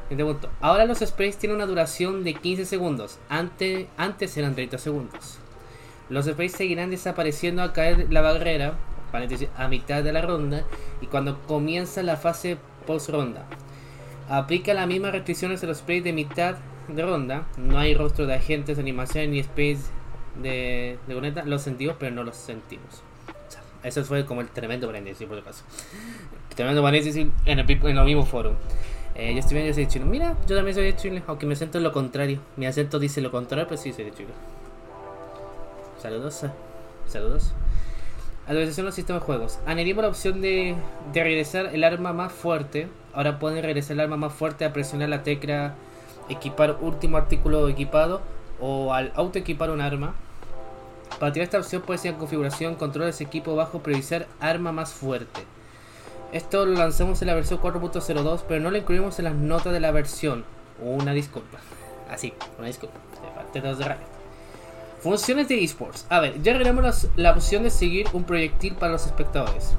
Siguiente 0.07 0.23
punto. 0.23 0.49
Ahora 0.61 0.85
los 0.85 0.99
sprays 0.99 1.37
tienen 1.37 1.57
una 1.57 1.65
duración 1.65 2.23
de 2.23 2.33
15 2.33 2.65
segundos. 2.65 3.19
Antes, 3.27 3.87
antes 3.97 4.35
eran 4.37 4.55
30 4.55 4.77
segundos. 4.77 5.37
Los 6.09 6.25
sprays 6.25 6.53
seguirán 6.53 6.89
desapareciendo 6.89 7.61
al 7.61 7.73
caer 7.73 8.07
la 8.09 8.21
barrera, 8.21 8.75
a 9.57 9.67
mitad 9.67 10.01
de 10.01 10.13
la 10.13 10.21
ronda, 10.21 10.63
y 11.01 11.07
cuando 11.07 11.41
comienza 11.43 12.01
la 12.01 12.15
fase 12.15 12.57
post 12.87 13.09
ronda. 13.09 13.45
Aplica 14.29 14.73
las 14.73 14.87
mismas 14.87 15.11
restricciones 15.11 15.63
a 15.63 15.67
los 15.67 15.79
sprays 15.79 16.03
de 16.03 16.13
mitad 16.13 16.55
de 16.87 17.03
ronda. 17.03 17.47
No 17.57 17.79
hay 17.79 17.95
rostro 17.95 18.27
de 18.27 18.35
agentes, 18.35 18.77
animación 18.77 19.31
ni 19.31 19.41
sprays 19.43 19.89
de, 20.41 20.97
de 21.07 21.43
Los 21.45 21.63
sentimos, 21.63 21.95
pero 21.99 22.13
no 22.15 22.23
los 22.23 22.35
sentimos. 22.35 23.03
Eso 23.83 24.03
fue 24.03 24.25
como 24.25 24.41
el 24.41 24.49
tremendo 24.49 24.87
paréntesis, 24.87 25.27
por 25.27 25.41
caso. 25.43 25.63
Tremendo 26.55 26.81
paréntesis 26.81 27.27
en 27.45 27.59
el, 27.59 27.65
mismo 28.05 28.25
foro. 28.25 28.53
Eh, 29.15 29.33
yo 29.33 29.39
estoy 29.39 29.55
bien, 29.55 29.67
yo 29.67 29.73
soy 29.73 29.85
de 29.85 29.89
Chile. 29.89 30.05
Mira, 30.05 30.35
yo 30.47 30.55
también 30.55 30.75
soy 30.75 30.83
de 30.83 30.95
Chile, 30.95 31.23
aunque 31.27 31.45
me 31.45 31.55
siento 31.55 31.77
en 31.77 31.85
lo 31.85 31.91
contrario. 31.91 32.39
Mi 32.57 32.65
acento 32.65 32.99
dice 32.99 33.21
lo 33.21 33.31
contrario, 33.31 33.67
pero 33.67 33.81
sí 33.81 33.93
soy 33.93 34.05
de 34.05 34.11
Chile. 34.11 34.29
Saludos. 36.01 36.45
Saludos. 37.07 37.53
Actualización 38.45 38.85
los 38.85 38.95
sistemas 38.95 39.21
de 39.21 39.25
juegos. 39.25 39.59
Añadimos 39.65 40.03
la 40.03 40.09
opción 40.09 40.41
de, 40.41 40.75
de 41.13 41.23
regresar 41.23 41.67
el 41.67 41.83
arma 41.83 42.13
más 42.13 42.33
fuerte. 42.33 42.87
Ahora 43.19 43.37
pueden 43.37 43.61
regresar 43.61 43.95
el 43.95 43.99
arma 43.99 44.15
más 44.15 44.31
fuerte 44.31 44.63
a 44.63 44.71
presionar 44.71 45.09
la 45.09 45.23
tecla 45.23 45.73
equipar 46.29 46.77
último 46.79 47.17
artículo 47.17 47.67
equipado 47.67 48.21
o 48.61 48.93
al 48.93 49.11
auto 49.13 49.37
equipar 49.37 49.71
un 49.71 49.81
arma. 49.81 50.15
Para 51.19 51.33
tirar 51.33 51.43
esta 51.43 51.57
opción 51.57 51.81
puede 51.81 51.97
ser 51.97 52.15
configuración, 52.15 52.75
control 52.75 53.03
de 53.07 53.09
ese 53.09 53.25
equipo 53.25 53.57
bajo, 53.57 53.79
priorizar 53.79 54.25
arma 54.39 54.71
más 54.71 54.93
fuerte. 54.93 55.41
Esto 56.31 56.65
lo 56.65 56.75
lanzamos 56.75 57.21
en 57.21 57.27
la 57.27 57.33
versión 57.33 57.59
4.02, 57.59 58.43
pero 58.47 58.61
no 58.61 58.71
lo 58.71 58.77
incluimos 58.77 59.19
en 59.19 59.25
las 59.25 59.35
notas 59.35 59.73
de 59.73 59.81
la 59.81 59.91
versión. 59.91 60.45
Una 60.81 61.11
disculpa. 61.11 61.57
Así, 62.09 62.33
una 62.57 62.67
disculpa. 62.67 62.95
De 63.21 63.35
parte 63.35 63.59
de 63.59 63.95
Funciones 65.01 65.49
de 65.49 65.61
esports. 65.61 66.05
A 66.07 66.21
ver, 66.21 66.41
ya 66.41 66.53
agregamos 66.53 67.09
la 67.17 67.31
opción 67.31 67.63
de 67.63 67.69
seguir 67.69 68.07
un 68.13 68.23
proyectil 68.23 68.75
para 68.75 68.93
los 68.93 69.05
espectadores. 69.05 69.75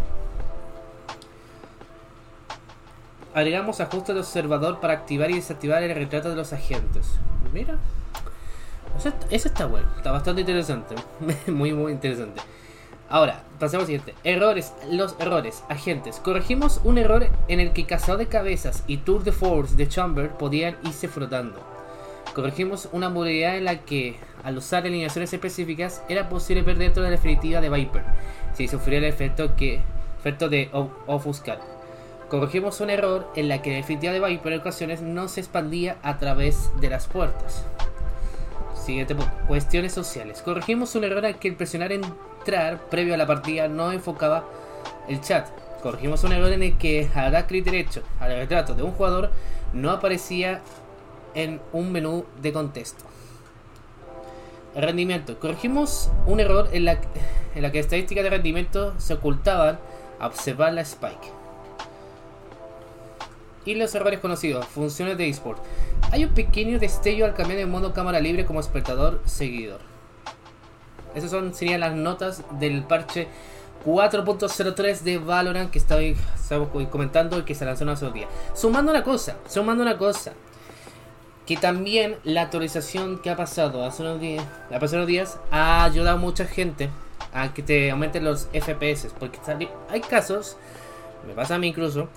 Agregamos 3.32 3.80
ajustes 3.80 4.14
de 4.14 4.20
observador 4.20 4.80
para 4.80 4.94
activar 4.94 5.30
y 5.30 5.34
desactivar 5.34 5.82
el 5.82 5.94
retrato 5.94 6.30
de 6.30 6.36
los 6.36 6.52
agentes. 6.52 7.12
Mira. 7.52 7.76
Eso, 9.30 9.48
está 9.48 9.66
bueno. 9.66 9.86
Está 9.96 10.10
bastante 10.10 10.40
interesante. 10.40 10.96
muy, 11.46 11.72
muy 11.72 11.92
interesante. 11.92 12.40
Ahora, 13.08 13.42
pasemos 13.58 13.82
al 13.82 13.86
siguiente. 13.86 14.14
Errores. 14.24 14.72
Los 14.90 15.14
errores. 15.20 15.62
Agentes. 15.68 16.16
Corregimos 16.16 16.80
un 16.82 16.98
error 16.98 17.28
en 17.48 17.60
el 17.60 17.72
que 17.72 17.86
Cazador 17.86 18.18
de 18.18 18.26
Cabezas 18.26 18.82
y 18.86 18.98
Tour 18.98 19.22
de 19.22 19.32
Force 19.32 19.76
de 19.76 19.88
Chamber 19.88 20.30
podían 20.30 20.76
irse 20.84 21.06
frotando. 21.06 21.60
Corregimos 22.34 22.88
una 22.92 23.10
modalidad 23.10 23.56
en 23.56 23.64
la 23.64 23.80
que, 23.80 24.16
al 24.44 24.56
usar 24.56 24.84
alineaciones 24.86 25.32
específicas, 25.32 26.02
era 26.08 26.28
posible 26.28 26.62
ver 26.62 26.78
dentro 26.78 27.02
de 27.02 27.10
la 27.10 27.16
definitiva 27.16 27.60
de 27.60 27.70
Viper, 27.70 28.04
si 28.54 28.68
sufría 28.68 28.98
el 28.98 29.04
efecto, 29.04 29.56
que, 29.56 29.80
efecto 30.18 30.48
de 30.48 30.70
ofuscar. 31.06 31.69
Corregimos 32.30 32.80
un 32.80 32.90
error 32.90 33.26
en 33.34 33.48
la 33.48 33.60
que 33.60 33.70
la 33.70 33.76
definitiva 33.78 34.12
de 34.12 34.20
Viper 34.20 34.52
en 34.52 34.60
ocasiones 34.60 35.02
no 35.02 35.26
se 35.26 35.40
expandía 35.40 35.96
a 36.04 36.18
través 36.18 36.70
de 36.80 36.88
las 36.88 37.08
puertas. 37.08 37.64
Siguiente 38.72 39.16
punto. 39.16 39.32
Cuestiones 39.48 39.92
sociales. 39.92 40.40
Corregimos 40.40 40.94
un 40.94 41.02
error 41.02 41.24
en 41.24 41.34
que 41.34 41.48
el 41.48 41.56
presionar 41.56 41.90
entrar 41.90 42.88
previo 42.88 43.14
a 43.14 43.16
la 43.16 43.26
partida 43.26 43.66
no 43.66 43.90
enfocaba 43.90 44.44
el 45.08 45.20
chat. 45.20 45.48
Corregimos 45.82 46.22
un 46.22 46.30
error 46.30 46.52
en 46.52 46.62
el 46.62 46.78
que 46.78 47.10
al 47.16 47.32
dar 47.32 47.48
clic 47.48 47.64
derecho 47.64 48.04
al 48.20 48.30
retrato 48.30 48.74
de 48.74 48.84
un 48.84 48.92
jugador 48.92 49.32
no 49.72 49.90
aparecía 49.90 50.60
en 51.34 51.60
un 51.72 51.90
menú 51.90 52.26
de 52.40 52.52
contexto. 52.52 53.04
Rendimiento. 54.76 55.40
Corregimos 55.40 56.12
un 56.28 56.38
error 56.38 56.68
en 56.70 56.84
la, 56.84 57.00
en 57.56 57.62
la 57.62 57.72
que 57.72 57.80
estadísticas 57.80 58.22
de 58.22 58.30
rendimiento 58.30 58.94
se 59.00 59.14
ocultaban 59.14 59.80
a 60.20 60.28
observar 60.28 60.72
la 60.74 60.82
spike. 60.82 61.39
Y 63.70 63.76
los 63.76 63.94
errores 63.94 64.18
conocidos, 64.18 64.66
funciones 64.66 65.16
de 65.16 65.28
eSport. 65.28 65.62
Hay 66.10 66.24
un 66.24 66.34
pequeño 66.34 66.80
destello 66.80 67.24
al 67.24 67.34
cambiar 67.34 67.60
de 67.60 67.66
modo 67.66 67.92
cámara 67.92 68.18
libre 68.18 68.44
como 68.44 68.58
espectador 68.58 69.22
seguidor. 69.26 69.78
Esas 71.14 71.30
son, 71.30 71.54
serían 71.54 71.78
las 71.78 71.94
notas 71.94 72.42
del 72.58 72.82
parche 72.82 73.28
4.03 73.86 75.02
de 75.02 75.18
Valorant 75.18 75.70
que 75.70 75.78
estoy, 75.78 76.16
comentando 76.90 77.38
y 77.38 77.42
que 77.44 77.54
se 77.54 77.64
lanzó 77.64 77.88
hace 77.88 78.06
dos 78.06 78.12
días. 78.12 78.28
Sumando 78.54 78.90
una 78.90 79.04
cosa, 79.04 79.36
sumando 79.48 79.84
una 79.84 79.96
cosa. 79.96 80.32
Que 81.46 81.56
también 81.56 82.16
la 82.24 82.42
actualización 82.42 83.20
que 83.22 83.30
ha 83.30 83.36
pasado 83.36 83.84
hace 83.84 84.02
unos 84.02 84.20
días, 84.20 84.44
hace 84.68 84.96
unos 84.96 85.06
días 85.06 85.38
ha 85.52 85.84
ayudado 85.84 86.16
a 86.16 86.20
mucha 86.20 86.44
gente 86.44 86.90
a 87.32 87.54
que 87.54 87.62
te 87.62 87.92
aumenten 87.92 88.24
los 88.24 88.48
FPS. 88.52 89.14
Porque 89.16 89.38
hay 89.88 90.00
casos, 90.00 90.56
me 91.24 91.34
pasa 91.34 91.54
a 91.54 91.58
mí 91.58 91.68
incluso, 91.68 92.08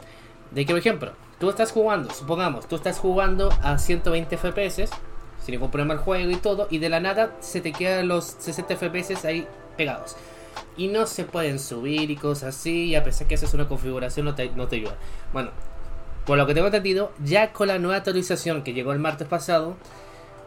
de 0.49 0.65
que 0.65 0.73
por 0.73 0.79
ejemplo, 0.79 1.13
tú 1.43 1.49
estás 1.49 1.73
jugando, 1.73 2.13
supongamos, 2.13 2.69
tú 2.69 2.77
estás 2.77 2.99
jugando 2.99 3.49
a 3.61 3.77
120 3.77 4.37
FPS, 4.37 4.89
sin 5.43 5.51
ningún 5.51 5.71
problema 5.71 5.93
el 5.93 5.99
juego 5.99 6.31
y 6.31 6.37
todo, 6.37 6.67
y 6.69 6.77
de 6.77 6.87
la 6.87 7.01
nada 7.01 7.35
se 7.41 7.59
te 7.59 7.73
quedan 7.73 8.07
los 8.07 8.23
60 8.39 8.77
FPS 8.77 9.25
ahí 9.25 9.45
pegados. 9.75 10.15
Y 10.77 10.87
no 10.87 11.05
se 11.05 11.25
pueden 11.25 11.59
subir 11.59 12.09
y 12.09 12.15
cosas 12.15 12.55
así, 12.55 12.95
a 12.95 13.03
pesar 13.03 13.27
que 13.27 13.35
haces 13.35 13.53
una 13.53 13.67
configuración 13.67 14.25
no 14.25 14.35
te, 14.35 14.51
no 14.51 14.69
te 14.69 14.77
ayuda. 14.77 14.95
Bueno, 15.33 15.51
por 16.25 16.37
lo 16.37 16.47
que 16.47 16.53
tengo 16.53 16.67
entendido, 16.67 17.11
ya 17.21 17.51
con 17.51 17.67
la 17.67 17.77
nueva 17.77 17.97
actualización 17.97 18.63
que 18.63 18.71
llegó 18.71 18.93
el 18.93 18.99
martes 18.99 19.27
pasado, 19.27 19.75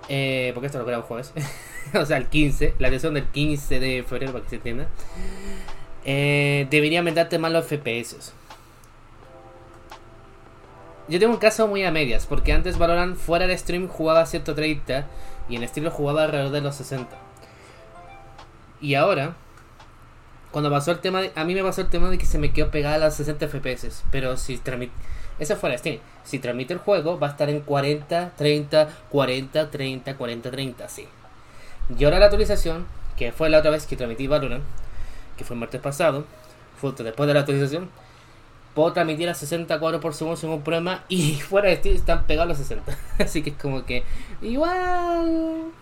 eh, 0.09 0.53
porque 0.55 0.69
esto 0.69 0.79
lo 0.79 0.87
grabo 0.87 1.03
jueves, 1.03 1.35
o 1.95 2.07
sea, 2.07 2.17
el 2.17 2.29
15, 2.29 2.77
la 2.79 2.89
versión 2.89 3.13
del 3.13 3.27
15 3.27 3.81
de 3.81 4.03
febrero, 4.03 4.33
para 4.33 4.45
que 4.45 4.49
se 4.49 4.57
entienda, 4.57 4.89
eh, 6.07 6.67
debería 6.71 7.01
aumentarte 7.01 7.39
más 7.39 7.53
los 7.53 7.67
FPS. 7.67 8.33
Yo 11.09 11.21
tengo 11.21 11.33
un 11.33 11.39
caso 11.39 11.69
muy 11.69 11.85
a 11.85 11.93
medias, 11.93 12.27
porque 12.27 12.53
antes 12.53 12.79
Valorant 12.79 13.17
fuera 13.17 13.47
de 13.47 13.57
stream 13.57 13.87
jugaba 13.87 14.23
a 14.23 14.27
130 14.27 15.07
y 15.49 15.55
en 15.55 15.63
estilo 15.63 15.93
jugaba 15.93 16.25
alrededor 16.25 16.51
de 16.51 16.61
los 16.61 16.75
60. 16.75 17.17
Y 18.81 18.95
ahora, 18.95 19.37
cuando 20.51 20.69
pasó 20.69 20.91
el 20.91 20.99
tema, 20.99 21.23
de, 21.23 21.33
a 21.37 21.45
mí 21.45 21.55
me 21.55 21.63
pasó 21.63 21.83
el 21.83 21.89
tema 21.91 22.11
de 22.11 22.19
que 22.19 22.27
se 22.27 22.39
me 22.39 22.53
quedó 22.53 22.73
pegada 22.73 22.97
a 22.97 22.99
las 22.99 23.15
60 23.17 23.47
FPS, 23.47 24.03
pero 24.11 24.37
si 24.37 24.59
transmite, 24.59 24.93
esa 25.39 25.55
fuera 25.55 25.75
de 25.75 25.79
stream, 25.79 25.99
si 26.25 26.41
transmite 26.41 26.73
el 26.73 26.81
juego 26.81 27.21
va 27.21 27.29
a 27.29 27.31
estar 27.31 27.49
en 27.51 27.61
40, 27.61 28.33
30, 28.37 28.89
40, 29.09 29.71
30, 29.71 30.17
40, 30.17 30.51
30, 30.51 30.85
así. 30.85 31.07
Y 31.97 32.05
ahora 32.05 32.19
la 32.19 32.27
actualización, 32.27 32.85
que 33.17 33.31
fue 33.31 33.49
la 33.49 33.59
otra 33.59 33.71
vez 33.71 33.87
que 33.87 33.97
transmití 33.97 34.27
Valorant, 34.27 34.65
que 35.37 35.45
fue 35.45 35.55
el 35.55 35.61
martes 35.61 35.81
pasado, 35.81 36.25
fue 36.81 36.93
después 36.99 37.29
de 37.29 37.35
la 37.35 37.41
actualización, 37.41 37.91
puedo 38.77 38.93
transmitir 38.93 39.27
a 39.31 39.35
60 39.35 39.81
cuadros 39.81 40.03
por 40.03 40.13
segundo 40.13 40.37
sin 40.37 40.51
un 40.51 40.61
problema 40.61 41.05
y 41.09 41.35
fuera 41.49 41.69
de 41.69 41.75
estilo 41.75 41.97
están 41.97 42.25
pegados 42.27 42.51
los 42.51 42.59
60. 42.59 42.97
Así 43.19 43.43
que 43.43 43.51
es 43.51 43.57
como 43.57 43.85
que 43.85 44.05
igual 44.43 45.73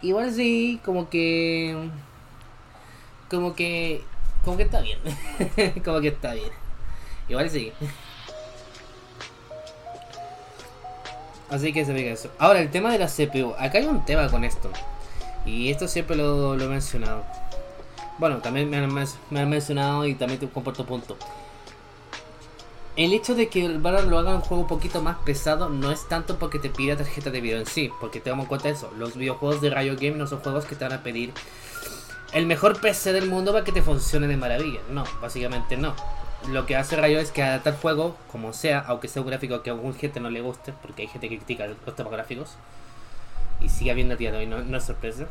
igual 0.00 0.32
sí, 0.32 0.80
como 0.84 1.10
que 1.10 1.76
como 3.28 3.54
que 3.54 4.02
como 4.44 4.56
que 4.56 4.62
está 4.62 4.80
bien. 4.80 4.98
como 5.84 6.00
que 6.00 6.08
está 6.08 6.34
bien. 6.34 6.50
Igual 7.28 7.50
sí. 7.50 7.72
Así 11.50 11.72
que 11.72 11.84
se 11.84 11.92
ve 11.92 12.12
eso. 12.12 12.30
Ahora, 12.38 12.60
el 12.60 12.70
tema 12.70 12.92
de 12.92 12.98
la 12.98 13.06
CPU. 13.06 13.54
Acá 13.58 13.78
hay 13.78 13.86
un 13.86 14.04
tema 14.04 14.28
con 14.28 14.44
esto. 14.44 14.70
Y 15.46 15.70
esto 15.70 15.88
siempre 15.88 16.16
lo, 16.16 16.56
lo 16.56 16.64
he 16.64 16.68
mencionado. 16.68 17.24
Bueno, 18.18 18.38
también 18.38 18.70
me 18.70 18.76
han, 18.76 19.48
mencionado 19.48 20.06
y 20.06 20.14
también 20.14 20.38
te 20.38 20.48
comparto 20.48 20.86
punto. 20.86 21.16
El 22.96 23.12
hecho 23.12 23.34
de 23.34 23.48
que 23.48 23.64
el 23.64 23.80
Valorant 23.80 24.08
lo 24.08 24.18
haga 24.18 24.36
un 24.36 24.40
juego 24.40 24.62
un 24.62 24.68
poquito 24.68 25.02
más 25.02 25.16
pesado 25.24 25.68
no 25.68 25.90
es 25.90 26.06
tanto 26.08 26.38
porque 26.38 26.60
te 26.60 26.70
pida 26.70 26.96
tarjeta 26.96 27.30
de 27.30 27.40
video 27.40 27.58
en 27.58 27.66
sí, 27.66 27.90
porque 28.00 28.20
tengamos 28.20 28.44
en 28.44 28.48
cuenta 28.48 28.68
eso. 28.68 28.92
Los 28.96 29.16
videojuegos 29.16 29.60
de 29.60 29.70
Rayo 29.70 29.96
Game 29.96 30.12
no 30.16 30.28
son 30.28 30.38
juegos 30.38 30.64
que 30.64 30.76
te 30.76 30.84
van 30.84 30.92
a 30.92 31.02
pedir 31.02 31.32
el 32.32 32.46
mejor 32.46 32.80
PC 32.80 33.12
del 33.12 33.28
mundo 33.28 33.52
para 33.52 33.64
que 33.64 33.72
te 33.72 33.82
funcione 33.82 34.28
de 34.28 34.36
maravilla. 34.36 34.78
No, 34.90 35.02
básicamente 35.20 35.76
no. 35.76 35.94
Lo 36.48 36.66
que 36.66 36.76
hace 36.76 36.94
Rayo 36.94 37.18
es 37.18 37.32
que 37.32 37.42
adaptar 37.42 37.72
el 37.72 37.80
juego, 37.80 38.16
como 38.30 38.52
sea, 38.52 38.78
aunque 38.86 39.08
sea 39.08 39.22
un 39.22 39.28
gráfico 39.28 39.62
que 39.62 39.70
a 39.70 39.72
algún 39.72 39.94
gente 39.94 40.20
no 40.20 40.30
le 40.30 40.40
guste, 40.40 40.72
porque 40.82 41.02
hay 41.02 41.08
gente 41.08 41.28
que 41.28 41.38
critica 41.38 41.66
los 41.66 41.96
temas 41.96 42.12
gráficos, 42.12 42.50
y 43.60 43.70
sigue 43.70 43.90
habiendo 43.90 44.14
a 44.14 44.16
día 44.16 44.30
de 44.30 44.38
hoy, 44.38 44.46
no, 44.46 44.62
no 44.62 44.76
es 44.76 44.84
sorpresa 44.84 45.26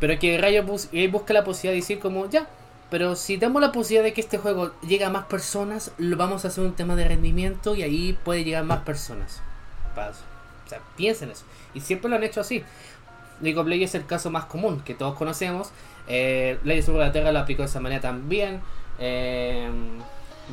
pero 0.00 0.18
que 0.18 0.38
Rayo 0.38 0.64
busca 0.64 1.34
la 1.34 1.44
posibilidad 1.44 1.72
de 1.72 1.80
decir 1.80 2.00
como, 2.00 2.28
ya, 2.28 2.48
pero 2.90 3.14
si 3.14 3.36
damos 3.36 3.62
la 3.62 3.70
posibilidad 3.70 4.02
de 4.02 4.12
que 4.12 4.20
este 4.20 4.38
juego 4.38 4.72
llegue 4.80 5.04
a 5.04 5.10
más 5.10 5.26
personas, 5.26 5.92
lo 5.98 6.16
vamos 6.16 6.44
a 6.44 6.48
hacer 6.48 6.64
un 6.64 6.74
tema 6.74 6.96
de 6.96 7.06
rendimiento 7.06 7.76
y 7.76 7.82
ahí 7.82 8.18
puede 8.24 8.42
llegar 8.42 8.64
más 8.64 8.80
personas. 8.80 9.40
O 9.94 10.68
sea, 10.68 10.80
piensen 10.96 11.30
eso. 11.30 11.44
Y 11.74 11.80
siempre 11.80 12.10
lo 12.10 12.16
han 12.16 12.24
hecho 12.24 12.40
así. 12.40 12.64
League 13.40 13.58
of 13.58 13.66
Legends 13.66 13.94
es 13.94 14.00
el 14.00 14.06
caso 14.06 14.30
más 14.30 14.46
común 14.46 14.80
que 14.80 14.94
todos 14.94 15.16
conocemos. 15.16 15.70
Eh, 16.08 16.58
Legends 16.64 16.88
of 16.88 16.96
Runeterra 16.96 17.30
lo 17.30 17.38
aplicó 17.38 17.62
de 17.62 17.68
esa 17.68 17.80
manera 17.80 18.00
también. 18.00 18.60
Eh, 18.98 19.70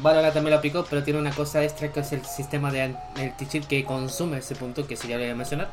Valorant 0.02 0.34
también 0.34 0.52
lo 0.52 0.58
aplicó, 0.58 0.86
pero 0.88 1.04
tiene 1.04 1.20
una 1.20 1.32
cosa 1.32 1.64
extra 1.64 1.92
que 1.92 2.02
es 2.02 2.12
el 2.12 2.24
sistema 2.24 2.72
de 2.72 2.96
anti-cheat 3.16 3.66
que 3.66 3.84
consume 3.84 4.38
ese 4.38 4.56
punto 4.56 4.86
que 4.86 4.96
sí 4.96 5.08
ya 5.08 5.16
lo 5.18 5.24
voy 5.24 5.32
a 5.32 5.36
mencionar. 5.36 5.70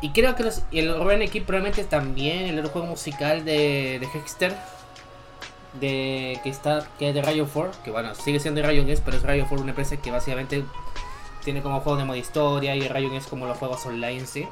Y 0.00 0.10
creo 0.10 0.34
que 0.34 0.44
los, 0.44 0.62
el 0.72 0.94
Run 0.98 1.22
Equipe 1.22 1.46
probablemente 1.46 1.84
también 1.84 2.46
el 2.46 2.58
otro 2.58 2.70
juego 2.70 2.86
musical 2.86 3.44
de, 3.44 3.98
de 4.00 4.08
Hexter 4.14 4.56
de 5.74 6.40
que 6.42 6.50
está 6.50 6.88
que 6.98 7.10
es 7.10 7.14
de 7.14 7.22
Rayo 7.22 7.46
4, 7.52 7.82
que 7.84 7.90
bueno, 7.90 8.14
sigue 8.14 8.40
siendo 8.40 8.60
de 8.60 8.66
Rayo 8.66 8.82
Games, 8.82 9.00
pero 9.04 9.16
es 9.16 9.22
Rayo 9.22 9.44
4 9.48 9.62
una 9.62 9.70
empresa 9.70 9.96
que 9.98 10.10
básicamente 10.10 10.64
tiene 11.44 11.62
como 11.62 11.80
juego 11.80 11.98
de 11.98 12.04
modo 12.04 12.16
historia 12.16 12.74
y 12.74 12.86
Rayo 12.88 13.08
Games 13.08 13.26
como 13.26 13.46
los 13.46 13.58
juegos 13.58 13.84
online, 13.86 14.26
sí. 14.26 14.48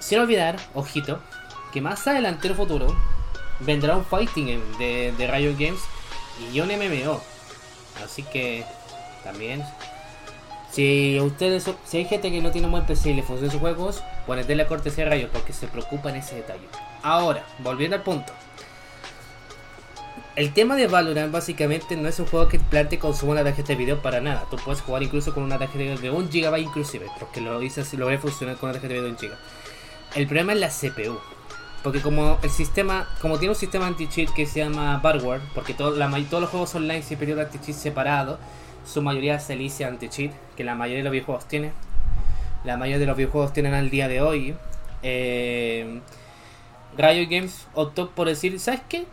Sin 0.00 0.18
olvidar, 0.20 0.56
ojito, 0.74 1.20
que 1.72 1.80
más 1.80 2.06
adelante 2.06 2.46
en 2.46 2.52
el 2.52 2.56
futuro 2.56 2.96
vendrá 3.60 3.96
un 3.96 4.04
fighting 4.04 4.60
de, 4.78 5.12
de 5.16 5.26
Rayo 5.26 5.52
Games 5.58 5.80
y 6.52 6.60
un 6.60 6.68
MMO. 6.68 7.20
Así 8.04 8.22
que 8.22 8.64
también 9.24 9.62
si 10.70 11.18
ustedes 11.20 11.70
si 11.84 11.96
hay 11.96 12.04
gente 12.04 12.30
que 12.30 12.40
no 12.40 12.50
tiene 12.50 12.66
un 12.66 12.72
buen 12.72 12.86
PC 12.86 13.10
y 13.10 13.14
le 13.14 13.22
funcionan 13.22 13.50
sus 13.50 13.60
juegos, 13.60 14.02
ponete 14.26 14.54
la 14.54 14.66
cortesía 14.66 15.04
de 15.04 15.10
Rayo 15.10 15.28
porque 15.32 15.52
se 15.52 15.66
preocupa 15.66 16.10
en 16.10 16.16
ese 16.16 16.36
detalle. 16.36 16.66
Ahora, 17.02 17.44
volviendo 17.60 17.96
al 17.96 18.02
punto. 18.02 18.32
El 20.36 20.52
tema 20.52 20.76
de 20.76 20.86
Valorant 20.86 21.32
básicamente 21.32 21.96
no 21.96 22.08
es 22.08 22.20
un 22.20 22.26
juego 22.26 22.46
que 22.46 22.60
plante 22.60 22.98
consumo 22.98 23.32
una 23.32 23.42
tarjeta 23.42 23.68
de 23.68 23.74
video 23.74 24.00
para 24.02 24.20
nada. 24.20 24.46
Tú 24.48 24.56
puedes 24.64 24.80
jugar 24.80 25.02
incluso 25.02 25.34
con 25.34 25.42
una 25.42 25.58
tarjeta 25.58 25.78
de 25.78 25.84
video 25.96 25.98
de 25.98 26.10
1 26.10 26.28
GB 26.30 26.58
inclusive, 26.60 27.06
porque 27.18 27.40
lo 27.40 27.60
hice 27.60 27.84
lo 27.96 28.08
a 28.08 28.18
funcionar 28.18 28.56
con 28.56 28.70
una 28.70 28.78
tarjeta 28.78 28.94
de 28.94 29.00
video 29.00 29.16
de 29.16 29.26
1 29.26 29.34
GB. 29.34 29.38
El 30.14 30.26
problema 30.26 30.52
es 30.52 30.60
la 30.60 30.68
CPU. 30.68 31.18
Porque 31.82 32.00
como 32.00 32.38
el 32.42 32.50
sistema, 32.50 33.08
como 33.20 33.38
tiene 33.38 33.54
un 33.54 33.58
sistema 33.58 33.86
anti-cheat 33.86 34.30
que 34.30 34.46
se 34.46 34.60
llama 34.60 34.98
Barware, 34.98 35.40
porque 35.54 35.74
todo, 35.74 35.96
la, 35.96 36.10
todos 36.28 36.42
los 36.42 36.50
juegos 36.50 36.74
online 36.74 37.02
se 37.02 37.16
periodo 37.16 37.40
anti-cheat 37.40 37.76
separado, 37.76 38.38
su 38.88 39.02
mayoría 39.02 39.38
se 39.38 39.52
elige 39.52 39.84
anti-cheat, 39.84 40.32
que 40.56 40.64
la 40.64 40.74
mayoría 40.74 40.98
de 40.98 41.04
los 41.04 41.12
videojuegos 41.12 41.46
tiene. 41.46 41.72
La 42.64 42.76
mayoría 42.76 42.98
de 42.98 43.06
los 43.06 43.16
videojuegos 43.16 43.52
tienen 43.52 43.74
al 43.74 43.90
día 43.90 44.08
de 44.08 44.20
hoy. 44.20 44.54
Eh, 45.02 46.00
Riot 46.96 47.28
Games 47.28 47.66
optó 47.74 48.10
por 48.10 48.28
decir, 48.28 48.58
¿sabes 48.58 48.80
qué? 48.88 49.06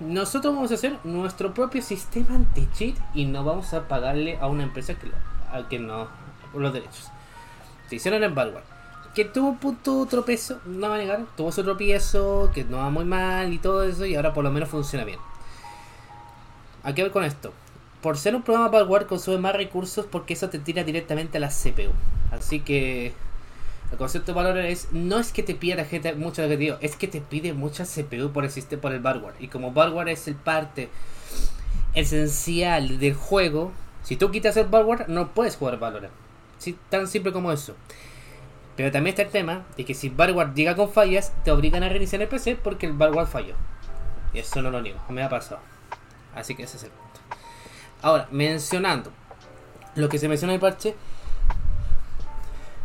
Nosotros 0.00 0.54
vamos 0.54 0.70
a 0.70 0.74
hacer 0.74 0.98
nuestro 1.04 1.54
propio 1.54 1.82
sistema 1.82 2.34
anti-cheat 2.34 2.96
y 3.14 3.24
no 3.24 3.44
vamos 3.44 3.72
a 3.72 3.88
pagarle 3.88 4.38
a 4.40 4.46
una 4.46 4.64
empresa 4.64 4.94
que, 4.94 5.10
a 5.50 5.68
que 5.68 5.78
no 5.78 6.08
los 6.54 6.72
derechos. 6.72 7.10
Se 7.88 7.96
hicieron 7.96 8.22
en 8.22 8.34
Barware 8.34 8.72
que 9.14 9.24
tuvo 9.26 9.50
un 9.50 9.58
punto 9.58 10.06
tropezo, 10.06 10.60
no 10.64 10.88
va 10.88 10.94
a 10.94 10.98
negar, 10.98 11.26
tuvo 11.36 11.52
su 11.52 11.62
tropiezo, 11.62 12.50
que 12.54 12.64
no 12.64 12.78
va 12.78 12.88
muy 12.88 13.04
mal 13.04 13.52
y 13.52 13.58
todo 13.58 13.82
eso, 13.82 14.06
y 14.06 14.14
ahora 14.14 14.32
por 14.32 14.42
lo 14.42 14.50
menos 14.50 14.68
funciona 14.68 15.04
bien. 15.04 15.18
¿A 16.82 16.94
qué 16.94 17.02
ver 17.02 17.12
con 17.12 17.24
esto? 17.24 17.52
Por 18.02 18.18
ser 18.18 18.34
un 18.34 18.42
programa 18.42 18.68
Valware 18.68 19.06
consume 19.06 19.38
más 19.38 19.54
recursos 19.54 20.06
porque 20.06 20.34
eso 20.34 20.50
te 20.50 20.58
tira 20.58 20.84
directamente 20.84 21.38
a 21.38 21.40
la 21.40 21.48
CPU. 21.48 21.92
Así 22.32 22.60
que 22.60 23.12
el 23.90 23.96
concepto 23.96 24.32
de 24.32 24.36
valor 24.36 24.58
es 24.58 24.88
no 24.92 25.18
es 25.18 25.32
que 25.32 25.42
te 25.42 25.54
pida 25.54 25.76
la 25.76 25.84
gente 25.84 26.14
mucho 26.14 26.42
de 26.42 26.56
digo, 26.56 26.76
es 26.80 26.96
que 26.96 27.08
te 27.08 27.20
pide 27.20 27.52
mucha 27.52 27.84
CPU 27.84 28.32
por 28.32 28.44
el 28.44 28.78
por 28.78 28.92
el 28.92 29.00
Valware. 29.00 29.36
Y 29.38 29.48
como 29.48 29.72
Valware 29.72 30.08
es 30.08 30.26
el 30.28 30.34
parte 30.34 30.90
esencial 31.94 32.98
del 32.98 33.14
juego, 33.14 33.72
si 34.02 34.16
tú 34.16 34.30
quitas 34.30 34.56
el 34.56 34.66
Valware 34.66 35.08
no 35.08 35.32
puedes 35.32 35.56
jugar 35.56 35.78
Valorant. 35.78 36.12
Sí, 36.58 36.76
tan 36.90 37.06
simple 37.08 37.32
como 37.32 37.52
eso. 37.52 37.74
Pero 38.76 38.90
también 38.90 39.12
está 39.12 39.22
el 39.22 39.30
tema 39.30 39.64
de 39.76 39.84
que 39.84 39.94
si 39.94 40.08
Barward 40.08 40.54
llega 40.54 40.76
con 40.76 40.90
fallas, 40.90 41.32
te 41.44 41.50
obligan 41.50 41.82
a 41.82 41.88
reiniciar 41.88 42.22
el 42.22 42.28
PC 42.28 42.56
porque 42.56 42.86
el 42.86 42.92
Barward 42.92 43.26
falló. 43.26 43.54
Y 44.32 44.38
eso 44.38 44.62
no 44.62 44.70
lo 44.70 44.80
niego, 44.80 45.00
me 45.08 45.22
ha 45.22 45.28
pasado. 45.28 45.60
Así 46.34 46.54
que 46.54 46.62
ese 46.62 46.78
es 46.78 46.84
el. 46.84 46.90
Ahora, 48.02 48.28
mencionando 48.30 49.10
lo 49.94 50.08
que 50.08 50.18
se 50.18 50.28
menciona 50.28 50.52
en 50.52 50.56
el 50.56 50.60
parche, 50.60 50.94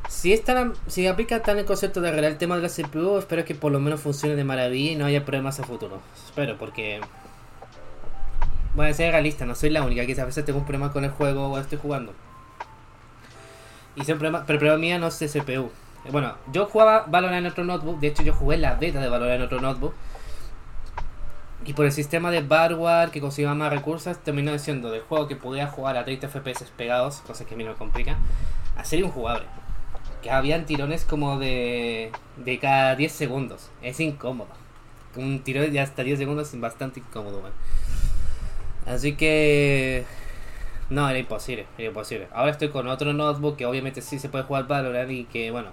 si, 0.08 0.32
esta, 0.32 0.72
si 0.88 1.08
aplica 1.08 1.42
tan 1.42 1.58
el 1.58 1.66
concepto 1.66 2.02
de 2.02 2.10
arreglar 2.10 2.32
el 2.32 2.38
tema 2.38 2.56
de 2.56 2.62
la 2.62 2.70
CPU, 2.70 3.18
espero 3.18 3.44
que 3.44 3.56
por 3.56 3.72
lo 3.72 3.80
menos 3.80 4.00
funcione 4.00 4.36
de 4.36 4.44
maravilla 4.44 4.92
y 4.92 4.96
no 4.96 5.06
haya 5.06 5.26
problemas 5.26 5.60
a 5.60 5.64
futuro. 5.64 6.02
Espero, 6.26 6.58
porque. 6.58 7.02
Voy 8.74 8.88
a 8.88 8.94
ser 8.94 9.12
realista, 9.12 9.46
no 9.46 9.56
soy 9.56 9.72
la 9.72 9.82
única 9.82 10.06
que 10.06 10.20
a 10.22 10.26
veces 10.26 10.46
tengo 10.46 10.60
un 10.60 10.66
problema 10.66 10.92
con 10.94 11.04
el 11.04 11.10
juego 11.10 11.48
o 11.48 11.58
estoy 11.58 11.80
jugando. 11.80 12.14
Y 13.96 14.06
siempre 14.06 14.30
pero 14.30 14.42
el 14.42 14.60
problema 14.60 14.78
mía 14.78 15.00
no 15.00 15.08
es 15.08 15.18
CPU. 15.18 15.72
Bueno, 16.12 16.36
yo 16.52 16.68
jugaba 16.68 17.06
Valorant 17.08 17.46
en 17.46 17.52
otro 17.52 17.64
notebook. 17.64 18.00
De 18.00 18.08
hecho, 18.08 18.24
yo 18.24 18.34
jugué 18.34 18.58
la 18.58 18.76
beta 18.76 19.00
de 19.00 19.10
Valorant 19.10 19.40
en 19.40 19.46
otro 19.46 19.60
notebook. 19.60 19.94
Y 21.68 21.74
por 21.74 21.86
el 21.86 21.92
sistema 21.92 22.32
de 22.32 22.42
Barware 22.42 23.12
que 23.12 23.20
conseguía 23.20 23.54
más 23.54 23.72
recursos, 23.72 24.18
terminó 24.24 24.58
siendo 24.58 24.90
del 24.90 25.02
juego 25.02 25.28
que 25.28 25.36
podía 25.36 25.68
jugar 25.68 25.98
a 25.98 26.06
30 26.06 26.30
FPS 26.30 26.72
pegados, 26.78 27.22
cosa 27.28 27.46
que 27.46 27.56
a 27.56 27.58
mí 27.58 27.66
me 27.66 27.74
complica, 27.74 28.18
a 28.78 28.86
ser 28.86 29.00
injugable. 29.00 29.46
Que 30.24 30.32
habían 30.32 30.66
tirones 30.66 31.04
como 31.04 31.38
de, 31.38 32.12
de 32.38 32.60
cada 32.60 32.96
10 32.96 33.12
segundos. 33.12 33.70
Es 33.82 34.00
incómodo. 34.00 34.50
Un 35.18 35.44
tirón 35.44 35.70
de 35.72 35.80
hasta 35.82 36.04
10 36.04 36.18
segundos 36.18 36.54
es 36.54 36.60
bastante 36.60 37.02
incómodo, 37.02 37.42
Así 38.86 39.18
que 39.18 40.06
no, 40.90 41.10
era 41.10 41.20
imposible, 41.20 41.68
era 41.78 41.90
imposible. 41.90 42.30
Ahora 42.32 42.52
estoy 42.52 42.70
con 42.70 42.88
otro 42.88 43.12
notebook 43.12 43.58
que 43.58 43.66
obviamente 43.66 44.02
sí 44.02 44.20
se 44.20 44.30
puede 44.30 44.46
jugar 44.46 44.68
Valorant 44.68 45.12
y 45.12 45.26
que, 45.26 45.52
bueno, 45.52 45.72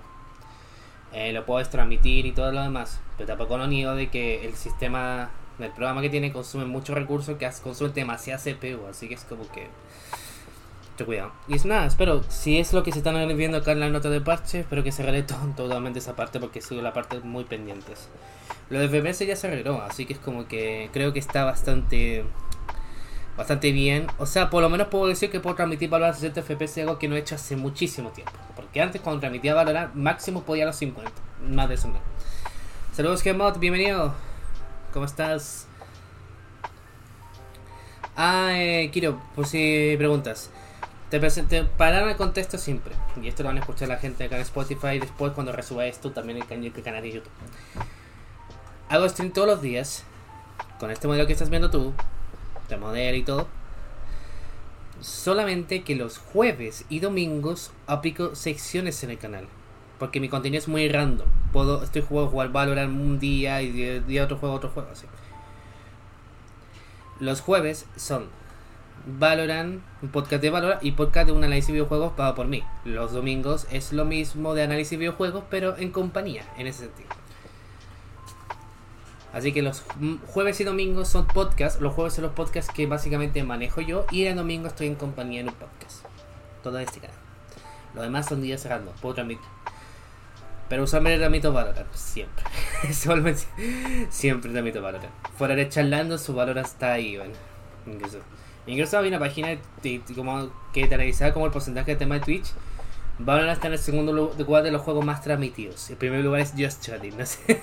eh, 1.13 1.33
lo 1.33 1.47
puedes 1.47 1.71
transmitir 1.71 2.27
y 2.27 2.33
todo 2.33 2.51
lo 2.51 2.61
demás. 2.63 3.01
Pero 3.17 3.29
tampoco 3.29 3.57
no 3.57 3.69
niego 3.69 3.95
de 3.95 4.11
que 4.11 4.45
el 4.45 4.57
sistema, 4.57 5.31
el 5.59 5.71
programa 5.71 6.03
que 6.03 6.11
tiene 6.11 6.33
consume 6.33 6.65
muchos 6.65 6.95
recursos 6.95 7.37
que 7.39 7.51
consume 7.63 7.91
demasiada 7.91 8.43
CPU, 8.43 8.87
así 8.89 9.09
que 9.09 9.15
es 9.15 9.25
como 9.25 9.47
que... 9.51 9.69
Mucho 10.93 11.07
cuidado. 11.07 11.33
Y 11.49 11.57
es 11.57 11.65
nada, 11.65 11.87
espero, 11.87 12.23
si 12.29 12.59
es 12.59 12.73
lo 12.73 12.85
que 12.85 12.93
se 12.93 12.99
están 12.99 13.37
viendo 13.37 13.59
acá 13.59 13.73
en 13.73 13.81
la 13.81 13.89
nota 13.89 14.11
de 14.11 14.21
parche, 14.21 14.61
espero 14.61 14.85
que 14.85 14.93
se 14.93 15.03
arregle 15.03 15.23
totalmente 15.57 15.99
esa 15.99 16.15
parte 16.15 16.39
porque 16.39 16.61
sido 16.61 16.83
la 16.83 16.93
parte 16.93 17.19
muy 17.21 17.45
pendientes. 17.45 18.09
Lo 18.71 18.79
de 18.79 18.89
FPS 18.89 19.27
ya 19.27 19.37
se 19.37 19.49
arregló, 19.49 19.83
así 19.83 20.07
que 20.07 20.13
es 20.13 20.19
como 20.19 20.47
que 20.47 20.91
creo 20.93 21.13
que 21.13 21.19
está 21.19 21.45
bastante 21.45 22.25
bastante 23.37 23.73
bien. 23.73 24.07
O 24.19 24.27
sea, 24.27 24.51
por 24.51 24.63
lo 24.63 24.69
menos 24.69 24.89
puedo 24.89 25.07
decir 25.07 25.31
que 25.31 25.41
puedo 25.41 25.57
transmitir 25.57 25.91
Valorant 25.91 26.17
a 26.17 26.21
60 26.21 26.43
FPS, 26.43 26.83
algo 26.83 26.99
que 26.99 27.09
no 27.09 27.17
he 27.17 27.19
hecho 27.19 27.35
hace 27.35 27.57
muchísimo 27.57 28.11
tiempo. 28.11 28.33
Porque 28.55 28.81
antes 28.81 29.01
cuando 29.01 29.21
transmitía 29.21 29.55
Valorant, 29.55 29.95
máximo 29.95 30.43
podía 30.43 30.67
los 30.67 30.77
50. 30.77 31.11
Más 31.49 31.69
de 31.69 31.75
eso 31.75 31.89
no. 31.89 31.99
Saludos 32.93 33.23
Gemot, 33.23 33.59
bienvenido. 33.59 34.15
¿Cómo 34.95 35.07
estás? 35.07 35.67
Ah, 38.15 38.51
eh, 38.53 38.91
Kiro, 38.93 39.21
por 39.35 39.45
si 39.45 39.97
preguntas. 39.99 40.51
Te, 41.11 41.19
presente, 41.19 41.65
para 41.65 42.09
el 42.09 42.17
contexto 42.17 42.59
siempre. 42.59 42.95
Y 43.21 43.27
esto 43.27 43.43
lo 43.43 43.49
van 43.49 43.57
a 43.57 43.61
escuchar 43.61 43.89
la 43.89 43.97
gente 43.97 44.23
acá 44.23 44.37
en 44.37 44.43
Spotify 44.43 45.01
después 45.01 45.33
cuando 45.33 45.51
resuba 45.51 45.85
esto 45.87 46.13
también 46.13 46.45
en 46.49 46.63
el 46.63 46.73
canal 46.73 47.03
de 47.03 47.11
YouTube. 47.11 47.33
Hago 48.89 49.09
stream 49.09 49.33
todos 49.33 49.49
los 49.49 49.61
días. 49.61 50.05
Con 50.79 50.93
este 50.93 51.09
modelo 51.09 51.27
que 51.27 51.33
estás 51.33 51.51
viendo 51.51 51.73
tú 51.73 51.93
de 52.69 52.77
modelo 52.77 53.17
y 53.17 53.25
todo. 53.25 53.49
Solamente 55.01 55.83
que 55.83 55.97
los 55.97 56.19
jueves 56.19 56.85
y 56.89 57.01
domingos 57.01 57.73
aplico 57.89 58.37
secciones 58.37 59.03
en 59.03 59.11
el 59.11 59.19
canal. 59.19 59.49
Porque 59.99 60.21
mi 60.21 60.29
contenido 60.29 60.61
es 60.61 60.69
muy 60.69 60.89
random. 60.89 61.27
Estoy 61.83 62.03
jugando 62.03 62.31
jugar 62.31 62.51
Valorant 62.51 62.93
un 62.93 63.19
día 63.21 63.63
y 63.63 64.01
día 64.01 64.25
otro 64.25 64.37
juego, 64.39 64.57
otro 64.57 64.71
juego, 64.71 64.89
así. 64.91 65.07
Los 67.21 67.41
jueves 67.41 67.87
son 67.97 68.27
Valorant, 69.07 69.83
un 70.03 70.09
podcast 70.09 70.43
de 70.43 70.51
Valorant 70.51 70.83
y 70.83 70.93
podcast 70.93 71.27
de 71.27 71.33
un 71.33 71.45
análisis 71.45 71.69
de 71.69 71.75
videojuegos 71.75 72.13
pagado 72.15 72.35
por 72.35 72.47
mí. 72.47 72.65
Los 72.85 73.13
domingos 73.13 73.69
es 73.71 73.93
lo 73.93 74.05
mismo 74.05 74.55
de 74.55 74.65
análisis 74.65 74.91
de 74.93 74.97
videojuegos, 74.97 75.45
pero 75.49 75.77
en 75.77 75.93
compañía, 75.93 76.43
en 76.59 76.67
ese 76.67 76.87
sentido. 76.87 77.11
Así 79.33 79.53
que 79.53 79.63
los 79.63 79.85
jueves 80.27 80.61
y 80.61 80.65
domingos 80.65 81.09
son 81.09 81.27
podcasts. 81.27 81.81
Los 81.81 81.93
jueves 81.93 82.15
son 82.15 82.25
los 82.25 82.33
podcasts 82.33 82.73
que 82.73 82.87
básicamente 82.87 83.43
manejo 83.43 83.81
yo. 83.81 84.07
Y 84.13 84.25
el 84.25 84.37
domingo 84.37 84.69
estoy 84.69 84.87
en 84.87 84.95
compañía 84.95 85.41
en 85.41 85.49
un 85.49 85.55
podcast. 85.55 86.05
Todo 86.63 86.79
este 86.79 87.01
canal. 87.01 87.17
Los 87.95 88.05
demás 88.05 88.27
son 88.27 88.43
días 88.43 88.61
cerrando. 88.61 88.93
Puedo 89.01 89.17
transmitir. 89.17 89.64
Pero 90.69 90.85
usualmente 90.85 91.19
transmito 91.19 91.53
Valorant. 91.53 91.93
Siempre. 91.95 92.45
siempre 94.11 94.51
transmito 94.51 94.83
Valorant. 94.83 95.13
Fuera 95.37 95.55
de 95.55 95.69
charlando, 95.69 96.19
su 96.19 96.35
valor 96.35 96.59
está 96.59 96.93
ahí. 96.93 97.17
Bueno. 97.17 97.35
Incluso. 97.87 98.19
Incluso 98.67 98.99
había 98.99 99.11
una 99.11 99.19
página 99.19 99.59
como 100.15 100.51
que 100.73 100.87
te 100.87 100.95
analizaba 100.95 101.33
como 101.33 101.47
el 101.47 101.53
porcentaje 101.53 101.93
de 101.93 101.97
tema 101.97 102.15
de 102.15 102.21
Twitch 102.23 102.53
Valorant 103.19 103.53
está 103.53 103.69
en 103.69 103.75
el 103.75 103.79
segundo 103.79 104.13
lugar 104.13 104.65
de 104.65 104.73
los 104.73 104.83
juegos 104.83 105.05
más 105.05 105.23
transmitidos. 105.23 105.89
El 105.89 105.97
primer 105.97 106.25
lugar 106.25 106.41
es 106.41 106.53
Just 106.59 106.83
Chatting. 106.83 107.17
No 107.17 107.25
sé. 107.25 107.61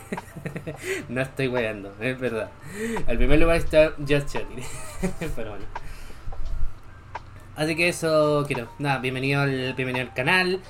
no 1.09 1.21
estoy 1.21 1.49
weando, 1.49 1.93
es 1.99 2.17
verdad. 2.17 2.49
El 3.07 3.17
primer 3.17 3.37
lugar 3.37 3.57
está 3.57 3.93
Just 3.97 4.31
Chatting. 4.31 4.63
Pero 5.35 5.49
bueno. 5.49 5.65
Así 7.57 7.75
que 7.75 7.89
eso 7.89 8.45
quiero. 8.47 8.69
Nada, 8.79 8.99
bienvenido 8.99 9.41
al, 9.41 9.73
bienvenido 9.73 10.05
al 10.05 10.13
canal. 10.13 10.61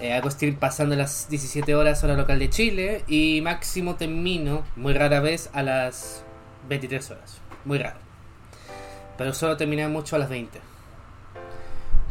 Eh, 0.00 0.14
hago 0.14 0.30
stream 0.30 0.56
pasando 0.56 0.96
las 0.96 1.28
17 1.28 1.74
horas 1.74 2.02
hora 2.02 2.14
local 2.14 2.38
de 2.38 2.48
Chile 2.48 3.04
y 3.06 3.42
máximo 3.42 3.96
termino, 3.96 4.64
muy 4.74 4.94
rara 4.94 5.20
vez, 5.20 5.50
a 5.52 5.62
las 5.62 6.24
23 6.70 7.10
horas. 7.10 7.38
Muy 7.66 7.76
raro. 7.76 7.98
Pero 9.18 9.34
solo 9.34 9.58
terminé 9.58 9.86
mucho 9.88 10.16
a 10.16 10.18
las 10.18 10.30
20. 10.30 10.58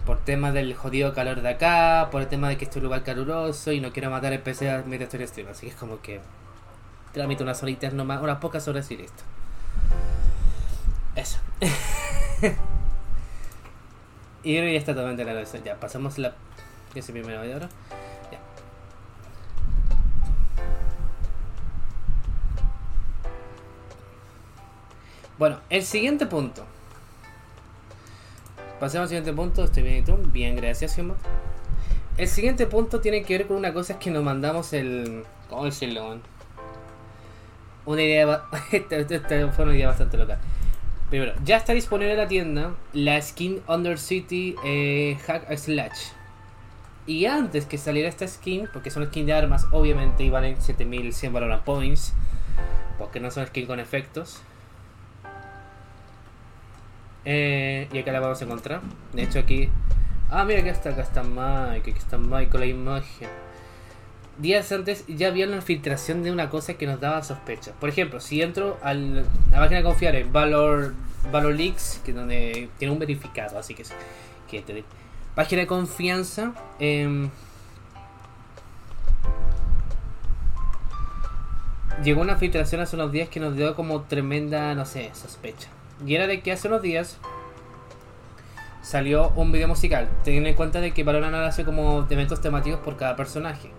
Por 0.05 0.19
tema 0.19 0.51
del 0.51 0.75
jodido 0.75 1.15
calor 1.15 1.41
de 1.41 1.49
acá, 1.49 2.09
por 2.11 2.21
el 2.21 2.27
tema 2.27 2.49
de 2.49 2.57
que 2.57 2.65
este 2.65 2.79
lugar 2.79 3.03
caluroso 3.03 3.71
y 3.71 3.79
no 3.79 3.91
quiero 3.91 4.11
matar 4.11 4.33
el 4.33 4.39
PC 4.39 4.83
mientras 4.85 5.11
estoy 5.11 5.27
stream. 5.27 5.47
Así 5.49 5.65
que 5.65 5.71
es 5.71 5.77
como 5.77 5.99
que 5.99 6.21
tramito 7.11 7.43
unas 7.43 7.63
horitas 7.63 7.93
nomás, 7.93 8.21
unas 8.21 8.37
pocas 8.37 8.67
horas 8.67 8.91
y 8.91 8.97
listo. 8.97 9.23
Eso. 11.15 11.39
y 14.43 14.53
ya 14.53 14.61
está 14.61 14.93
totalmente 14.93 15.25
la 15.25 15.33
cabeza. 15.33 15.57
Ya, 15.65 15.79
pasamos 15.79 16.19
la 16.19 16.35
ese 16.95 17.11
primero 17.11 17.41
de 17.41 17.55
oro. 17.55 17.69
Ya. 18.31 18.39
Bueno, 25.37 25.59
el 25.69 25.83
siguiente 25.83 26.25
punto. 26.25 26.65
Pasemos 28.79 29.03
al 29.03 29.09
siguiente 29.09 29.33
punto. 29.33 29.63
Estoy 29.63 29.83
bien 29.83 29.97
y 29.97 30.01
tú. 30.03 30.17
Bien, 30.31 30.55
gracias, 30.55 30.93
Simón. 30.93 31.17
El 32.17 32.27
siguiente 32.27 32.65
punto 32.65 32.99
tiene 32.99 33.23
que 33.23 33.37
ver 33.37 33.47
con 33.47 33.57
una 33.57 33.73
cosa 33.73 33.99
que 33.99 34.11
nos 34.11 34.23
mandamos 34.23 34.73
el. 34.73 35.23
¿Cómo 35.49 35.65
decirlo? 35.65 36.19
Una 37.85 38.01
idea. 38.01 38.43
Esta 38.71 39.51
fue 39.51 39.65
una 39.65 39.75
idea 39.75 39.87
bastante 39.87 40.17
loca. 40.17 40.39
Primero, 41.09 41.33
ya 41.43 41.57
está 41.57 41.73
disponible 41.73 42.11
en 42.11 42.19
la 42.19 42.27
tienda 42.27 42.75
la 42.93 43.19
skin 43.21 43.61
Undercity 43.67 44.55
eh, 44.63 45.17
Hack 45.25 45.57
Slash. 45.57 46.18
Y 47.09 47.25
antes 47.25 47.65
que 47.65 47.79
saliera 47.79 48.07
esta 48.07 48.27
skin, 48.27 48.69
porque 48.71 48.91
son 48.91 49.03
skin 49.07 49.25
de 49.25 49.33
armas, 49.33 49.65
obviamente, 49.71 50.23
y 50.23 50.29
valen 50.29 50.61
7100 50.61 51.33
Valorant 51.33 51.63
Points, 51.63 52.13
porque 52.99 53.19
no 53.19 53.31
son 53.31 53.47
skin 53.47 53.65
con 53.65 53.79
efectos. 53.79 54.43
Eh, 57.25 57.87
y 57.91 57.97
acá 57.97 58.11
la 58.11 58.19
vamos 58.19 58.39
a 58.39 58.45
encontrar. 58.45 58.81
De 59.11 59.23
hecho, 59.23 59.39
aquí. 59.39 59.69
Ah, 60.29 60.45
mira, 60.45 60.59
acá 60.59 60.69
está, 60.69 60.91
acá 60.91 61.01
está 61.01 61.23
Mike, 61.23 61.89
aquí 61.89 61.97
está 61.97 62.19
Mike 62.19 62.51
con 62.51 62.59
la 62.59 62.67
imagen. 62.67 63.27
Días 64.37 64.71
antes 64.71 65.03
ya 65.07 65.29
había 65.29 65.47
una 65.47 65.63
filtración 65.63 66.21
de 66.21 66.31
una 66.31 66.51
cosa 66.51 66.75
que 66.75 66.85
nos 66.85 66.99
daba 66.99 67.23
sospecha. 67.23 67.71
Por 67.79 67.89
ejemplo, 67.89 68.19
si 68.19 68.43
entro 68.43 68.77
a 68.83 68.93
la 68.93 69.23
página 69.51 69.77
de 69.77 69.83
confiar 69.83 70.13
en 70.13 70.31
Valor, 70.31 70.93
Valor 71.31 71.55
Leaks, 71.55 72.01
que 72.05 72.13
donde 72.13 72.69
tiene 72.77 72.93
un 72.93 72.99
verificado, 72.99 73.57
así 73.57 73.73
que. 73.73 73.81
Que 74.47 74.61
te, 74.61 74.83
Página 75.39 75.61
de 75.61 75.67
confianza. 75.67 76.51
Em, 76.79 77.29
llegó 82.03 82.19
una 82.19 82.35
filtración 82.35 82.81
hace 82.81 82.97
unos 82.97 83.13
días 83.13 83.29
que 83.29 83.39
nos 83.39 83.55
dio 83.55 83.73
como 83.73 84.01
tremenda, 84.01 84.75
no 84.75 84.85
sé, 84.85 85.11
sospecha. 85.13 85.69
Y 86.05 86.15
era 86.15 86.27
de 86.27 86.41
que 86.41 86.51
hace 86.51 86.67
unos 86.67 86.81
días 86.81 87.19
salió 88.81 89.29
un 89.37 89.53
video 89.53 89.69
musical. 89.69 90.09
Teniendo 90.25 90.49
en 90.49 90.55
cuenta 90.55 90.81
de 90.81 90.91
que 90.91 91.05
Valorant 91.05 91.33
hace 91.35 91.63
como 91.63 92.05
eventos 92.09 92.41
temáticos 92.41 92.81
por 92.81 92.97
cada 92.97 93.15
personaje. 93.15 93.71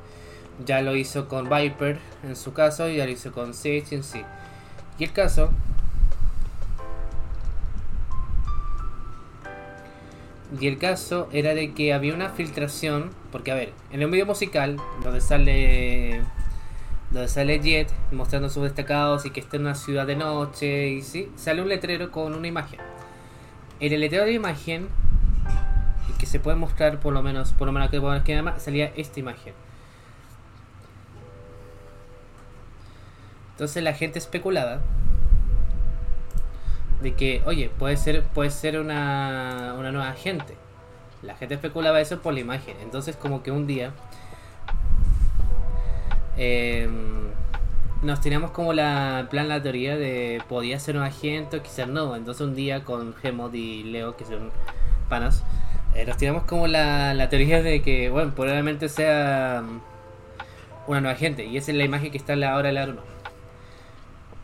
Ya 0.65 0.81
lo 0.81 0.97
hizo 0.97 1.29
con 1.29 1.51
Viper 1.51 1.99
en 2.23 2.37
su 2.37 2.55
caso 2.55 2.89
y 2.89 2.97
ya 2.97 3.05
lo 3.05 3.11
hizo 3.11 3.33
con 3.33 3.53
Sage 3.53 3.85
en 3.97 4.03
sí. 4.03 4.23
Y 4.99 5.05
el 5.05 5.13
caso 5.13 5.51
Y 10.59 10.67
el 10.67 10.79
caso 10.79 11.29
era 11.33 11.55
de 11.55 11.75
que 11.75 11.93
había 11.93 12.15
una 12.15 12.31
filtración, 12.31 13.11
porque 13.31 13.53
a 13.53 13.55
ver, 13.55 13.73
en 13.93 14.03
el 14.03 14.11
video 14.11 14.27
musical, 14.27 14.77
donde 15.03 15.21
sale 15.21 16.23
donde 17.11 17.29
sale 17.29 17.59
Jet 17.59 17.93
mostrando 18.13 18.49
sus 18.49 18.63
destacados 18.63 19.27
y 19.27 19.31
que 19.31 19.41
está 19.41 19.57
en 19.57 19.63
una 19.63 19.75
ciudad 19.75 20.07
de 20.07 20.15
noche 20.15 20.91
y 20.91 21.03
sí, 21.03 21.29
sale 21.37 21.61
un 21.61 21.69
letrero 21.69 22.13
con 22.13 22.35
una 22.35 22.47
imagen. 22.47 22.81
En 23.81 23.93
el 23.93 24.01
letrero 24.01 24.25
de 24.25 24.33
imagen 24.33 24.89
que 26.19 26.27
se 26.27 26.39
puede 26.39 26.57
mostrar 26.57 27.01
por 27.01 27.13
lo 27.13 27.23
menos, 27.23 27.53
por 27.53 27.67
lo 27.67 27.73
menos 27.73 27.91
que 27.91 28.33
nada 28.33 28.43
más, 28.43 28.63
salía 28.63 28.93
esta 28.95 29.19
imagen. 29.21 29.55
Entonces 33.53 33.83
la 33.83 33.95
gente 33.95 34.19
especulaba 34.19 34.81
de 37.03 37.15
que, 37.15 37.43
oye, 37.47 37.71
puede 37.79 37.97
ser, 37.97 38.23
puede 38.25 38.51
ser 38.51 38.79
una, 38.79 39.75
una 39.79 39.93
nueva 39.93 40.13
gente. 40.13 40.55
La 41.23 41.35
gente 41.37 41.55
especulaba 41.55 42.01
eso 42.01 42.21
por 42.21 42.35
la 42.35 42.41
imagen. 42.41 42.77
Entonces 42.83 43.17
como 43.17 43.43
que 43.43 43.51
un 43.51 43.67
día 43.67 43.93
em, 46.37 47.29
nos 48.03 48.21
teníamos 48.21 48.51
como 48.53 48.73
la 48.73 49.29
plan 49.31 49.49
la 49.49 49.63
teoría 49.63 49.97
de 49.97 50.43
podía 50.49 50.79
ser 50.79 50.97
un 50.97 51.03
agente 51.03 51.59
o 51.59 51.63
quizás 51.63 51.89
no. 51.89 52.17
Entonces 52.17 52.47
un 52.47 52.55
día 52.55 52.85
con 52.85 53.15
Gemod 53.15 53.53
y 53.55 53.83
Leo, 53.85 54.17
que 54.17 54.25
son 54.25 54.51
panas, 55.09 55.45
eh, 55.95 56.07
nos 56.07 56.17
tiramos 56.17 56.45
como 56.45 56.67
la, 56.67 57.15
la 57.15 57.29
teoría 57.29 57.63
de 57.63 57.83
que, 57.83 58.11
bueno, 58.11 58.33
probablemente 58.35 58.89
sea 58.89 59.63
una 60.87 61.01
nueva 61.01 61.17
gente. 61.17 61.45
Y 61.47 61.57
esa 61.57 61.71
es 61.73 61.77
la 61.77 61.85
imagen 61.85 62.11
que 62.11 62.19
está 62.19 62.33
en 62.35 62.41
la 62.41 62.57
arma 62.57 63.03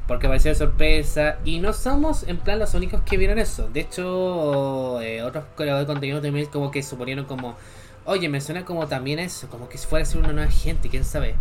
porque 0.07 0.29
pareció 0.29 0.51
de 0.51 0.55
sorpresa 0.55 1.39
y 1.45 1.59
no 1.59 1.73
somos 1.73 2.23
en 2.25 2.39
plan 2.39 2.59
los 2.59 2.75
únicos 2.75 3.03
que 3.03 3.17
vieron 3.17 3.39
eso. 3.39 3.69
De 3.69 3.81
hecho, 3.81 5.01
eh, 5.01 5.23
otros 5.23 5.45
creadores 5.57 5.87
de 5.87 5.93
contenido 5.93 6.21
también 6.21 6.47
como 6.47 6.71
que 6.71 6.83
suponieron 6.83 7.25
como, 7.25 7.57
oye, 8.05 8.29
me 8.29 8.41
suena 8.41 8.65
como 8.65 8.87
también 8.87 9.19
eso, 9.19 9.49
como 9.49 9.69
que 9.69 9.79
si 9.79 9.87
fuera 9.87 10.05
a 10.05 10.07
ser 10.07 10.19
una 10.19 10.33
nueva 10.33 10.51
gente, 10.51 10.89
quién 10.89 11.05
sabe. 11.05 11.35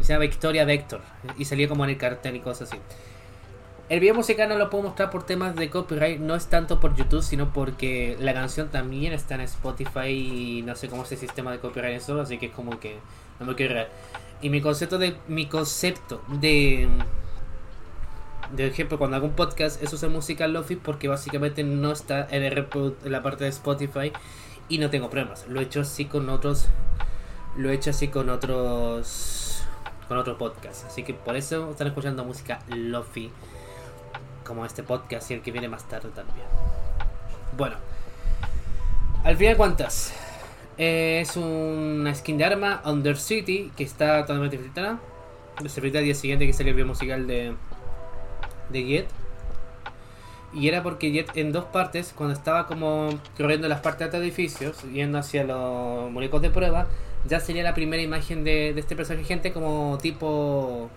Se 0.00 0.12
llama 0.12 0.22
Victoria 0.22 0.64
Vector 0.64 1.00
y 1.38 1.44
salía 1.44 1.68
como 1.68 1.84
en 1.84 1.90
el 1.90 1.96
cartel 1.96 2.34
y 2.34 2.40
cosas 2.40 2.68
así. 2.72 2.80
El 3.88 4.00
video 4.00 4.14
musical 4.14 4.48
no 4.48 4.56
lo 4.56 4.70
puedo 4.70 4.84
mostrar 4.84 5.10
por 5.10 5.24
temas 5.24 5.54
de 5.54 5.68
copyright, 5.68 6.18
no 6.18 6.34
es 6.34 6.46
tanto 6.46 6.80
por 6.80 6.96
YouTube, 6.96 7.22
sino 7.22 7.52
porque 7.52 8.16
la 8.18 8.32
canción 8.32 8.70
también 8.70 9.12
está 9.12 9.34
en 9.34 9.42
Spotify 9.42 10.08
y 10.08 10.62
no 10.62 10.74
sé 10.74 10.88
cómo 10.88 11.02
es 11.02 11.12
el 11.12 11.18
sistema 11.18 11.52
de 11.52 11.58
copyright 11.58 11.96
eso, 11.96 12.20
así 12.20 12.38
que 12.38 12.46
es 12.46 12.52
como 12.52 12.80
que 12.80 12.98
no 13.38 13.46
me 13.46 13.54
quiero 13.54 13.84
y 14.42 14.50
mi 14.50 14.60
concepto 14.60 14.98
de. 14.98 15.16
Mi 15.28 15.46
concepto 15.46 16.20
de. 16.28 16.88
De 18.52 18.66
ejemplo, 18.66 18.98
cuando 18.98 19.16
hago 19.16 19.26
un 19.26 19.32
podcast, 19.32 19.82
eso 19.82 19.96
es 19.96 20.12
música 20.12 20.46
lofi 20.46 20.76
porque 20.76 21.08
básicamente 21.08 21.64
no 21.64 21.90
está 21.90 22.26
en, 22.30 22.54
la 23.04 23.22
parte 23.22 23.44
de 23.44 23.50
Spotify 23.50 24.12
y 24.68 24.76
no 24.76 24.90
tengo 24.90 25.08
problemas. 25.08 25.46
Lo 25.48 25.60
he 25.60 25.62
hecho 25.62 25.80
así 25.80 26.04
con 26.04 26.28
otros. 26.28 26.66
Lo 27.56 27.70
he 27.70 27.74
hecho 27.74 27.90
así 27.90 28.08
con 28.08 28.28
otros. 28.28 29.62
Con 30.08 30.18
otros 30.18 30.36
podcasts. 30.36 30.84
Así 30.84 31.04
que 31.04 31.14
por 31.14 31.36
eso 31.36 31.70
están 31.70 31.86
escuchando 31.86 32.24
música 32.24 32.58
lofi. 32.68 33.30
Como 34.44 34.66
este 34.66 34.82
podcast 34.82 35.30
y 35.30 35.34
el 35.34 35.42
que 35.42 35.52
viene 35.52 35.68
más 35.68 35.88
tarde 35.88 36.10
también. 36.10 36.46
Bueno. 37.56 37.76
Al 39.24 39.36
final, 39.36 39.56
es 40.82 41.36
una 41.36 42.14
skin 42.14 42.38
de 42.38 42.44
arma, 42.44 42.82
Undercity, 42.84 43.70
que 43.76 43.84
está 43.84 44.22
totalmente 44.22 44.58
filtrada. 44.58 44.98
Se 45.66 45.80
filtra 45.80 46.00
el 46.00 46.06
día 46.06 46.14
siguiente 46.14 46.46
que 46.46 46.52
salió 46.52 46.70
el 46.70 46.76
video 46.76 46.88
musical 46.88 47.26
de, 47.26 47.54
de 48.70 48.84
Jet. 48.84 49.06
Y 50.54 50.68
era 50.68 50.82
porque 50.82 51.12
Jet 51.12 51.36
en 51.36 51.52
dos 51.52 51.64
partes, 51.66 52.12
cuando 52.16 52.34
estaba 52.34 52.66
como 52.66 53.10
corriendo 53.36 53.68
las 53.68 53.80
partes 53.80 54.10
de 54.10 54.18
edificios, 54.18 54.82
yendo 54.92 55.18
hacia 55.18 55.44
los 55.44 56.10
muñecos 56.10 56.42
de 56.42 56.50
prueba, 56.50 56.86
ya 57.26 57.40
sería 57.40 57.62
la 57.62 57.74
primera 57.74 58.02
imagen 58.02 58.44
de, 58.44 58.72
de 58.74 58.80
este 58.80 58.96
personaje 58.96 59.24
gente 59.24 59.52
como 59.52 59.98
tipo 60.02 60.90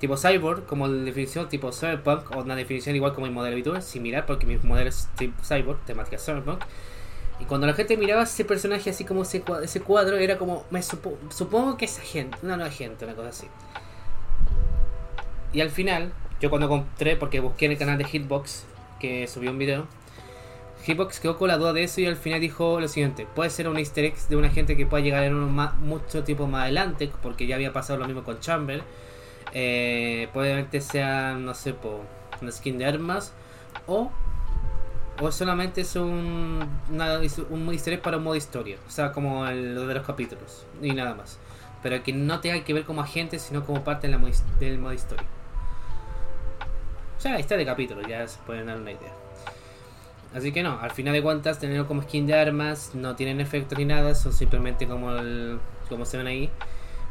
tipo 0.00 0.16
cyborg, 0.16 0.64
como 0.66 0.88
la 0.88 1.04
definición 1.04 1.48
tipo 1.48 1.72
cyberpunk, 1.72 2.34
o 2.34 2.40
una 2.40 2.56
definición 2.56 2.96
igual 2.96 3.14
como 3.14 3.26
mi 3.26 3.32
modelo 3.32 3.54
habitual, 3.54 3.82
similar 3.82 4.26
porque 4.26 4.46
mi 4.46 4.56
modelo 4.56 4.88
es 4.88 5.08
tipo 5.16 5.42
cyborg, 5.42 5.78
temática 5.84 6.18
cyberpunk. 6.18 6.62
Y 7.40 7.44
cuando 7.44 7.66
la 7.66 7.72
gente 7.72 7.96
miraba 7.96 8.22
ese 8.24 8.44
personaje 8.44 8.90
así 8.90 9.04
como 9.04 9.22
ese 9.22 9.40
cuadro, 9.40 9.64
ese 9.64 9.80
cuadro 9.80 10.16
era 10.18 10.36
como, 10.36 10.64
me 10.70 10.82
supongo 10.82 11.76
que 11.76 11.86
es 11.86 11.98
agente, 11.98 12.38
una 12.42 12.56
nueva 12.56 12.70
gente, 12.70 13.04
una 13.04 13.14
cosa 13.14 13.30
así. 13.30 13.46
Y 15.52 15.60
al 15.60 15.70
final, 15.70 16.12
yo 16.40 16.50
cuando 16.50 16.66
encontré, 16.66 17.16
porque 17.16 17.40
busqué 17.40 17.66
en 17.66 17.72
el 17.72 17.78
canal 17.78 17.98
de 17.98 18.04
Hitbox, 18.04 18.66
que 19.00 19.26
subió 19.26 19.50
un 19.50 19.58
video, 19.58 19.86
Hitbox 20.84 21.20
quedó 21.20 21.36
con 21.36 21.48
la 21.48 21.58
duda 21.58 21.72
de 21.72 21.82
eso 21.84 22.00
y 22.00 22.06
al 22.06 22.16
final 22.16 22.40
dijo 22.40 22.80
lo 22.80 22.88
siguiente, 22.88 23.26
puede 23.34 23.50
ser 23.50 23.68
un 23.68 23.78
easter 23.78 24.04
egg 24.04 24.16
de 24.28 24.36
una 24.36 24.48
gente 24.48 24.76
que 24.76 24.86
pueda 24.86 25.02
llegar 25.02 25.24
en 25.24 25.34
un 25.34 25.54
mucho 25.80 26.24
tiempo 26.24 26.46
más 26.46 26.62
adelante, 26.62 27.10
porque 27.22 27.46
ya 27.46 27.56
había 27.56 27.72
pasado 27.72 27.98
lo 27.98 28.06
mismo 28.06 28.22
con 28.22 28.40
Chamber. 28.40 28.82
Eh, 29.52 30.28
probablemente 30.32 30.80
sea, 30.80 31.34
no 31.34 31.54
sé, 31.54 31.74
una 32.40 32.52
skin 32.52 32.78
de 32.78 32.86
armas 32.86 33.32
o 33.86 34.10
o 35.20 35.30
solamente 35.30 35.82
es 35.82 35.96
un, 35.96 36.66
una, 36.90 37.20
un 37.50 37.72
easter 37.72 38.00
para 38.00 38.16
un 38.16 38.24
modo 38.24 38.36
historia, 38.36 38.78
o 38.86 38.90
sea, 38.90 39.12
como 39.12 39.44
lo 39.44 39.86
de 39.86 39.94
los 39.94 40.06
capítulos, 40.06 40.64
y 40.82 40.92
nada 40.92 41.14
más. 41.14 41.38
Pero 41.82 42.02
que 42.02 42.12
no 42.12 42.40
tenga 42.40 42.62
que 42.64 42.74
ver 42.74 42.84
como 42.84 43.00
agente, 43.02 43.38
sino 43.38 43.64
como 43.64 43.84
parte 43.84 44.08
del 44.08 44.78
modo 44.78 44.92
historia. 44.92 45.26
O 47.18 47.20
sea, 47.20 47.38
está 47.38 47.56
de 47.56 47.66
capítulo, 47.66 48.00
ya 48.06 48.26
se 48.26 48.38
pueden 48.46 48.66
dar 48.66 48.78
una 48.78 48.92
idea. 48.92 49.12
Así 50.34 50.52
que 50.52 50.62
no, 50.62 50.78
al 50.80 50.92
final 50.92 51.12
de 51.12 51.22
cuentas, 51.22 51.58
tenerlo 51.58 51.86
como 51.86 52.02
skin 52.02 52.26
de 52.26 52.34
armas 52.34 52.92
no 52.94 53.16
tienen 53.16 53.40
efecto 53.40 53.74
ni 53.74 53.84
nada, 53.84 54.14
son 54.14 54.32
simplemente 54.32 54.86
como 54.86 55.12
el, 55.12 55.58
como 55.88 56.06
se 56.06 56.16
ven 56.16 56.28
ahí. 56.28 56.50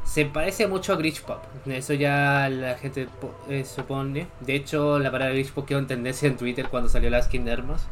Se 0.09 0.25
parece 0.25 0.65
mucho 0.65 0.93
a 0.93 0.95
Glitch 0.95 1.21
Pop, 1.21 1.37
eso 1.67 1.93
ya 1.93 2.49
la 2.49 2.75
gente 2.79 3.07
eh, 3.47 3.63
supone. 3.63 4.25
De 4.39 4.55
hecho, 4.55 4.97
la 4.97 5.11
palabra 5.11 5.35
Glitch 5.35 5.51
Pop 5.51 5.67
quedó 5.67 5.77
en 5.77 5.85
tendencia 5.85 6.27
en 6.27 6.35
Twitter 6.35 6.67
cuando 6.67 6.89
salió 6.89 7.11
la 7.11 7.21
skin 7.21 7.45
de 7.45 7.51
armas. 7.51 7.85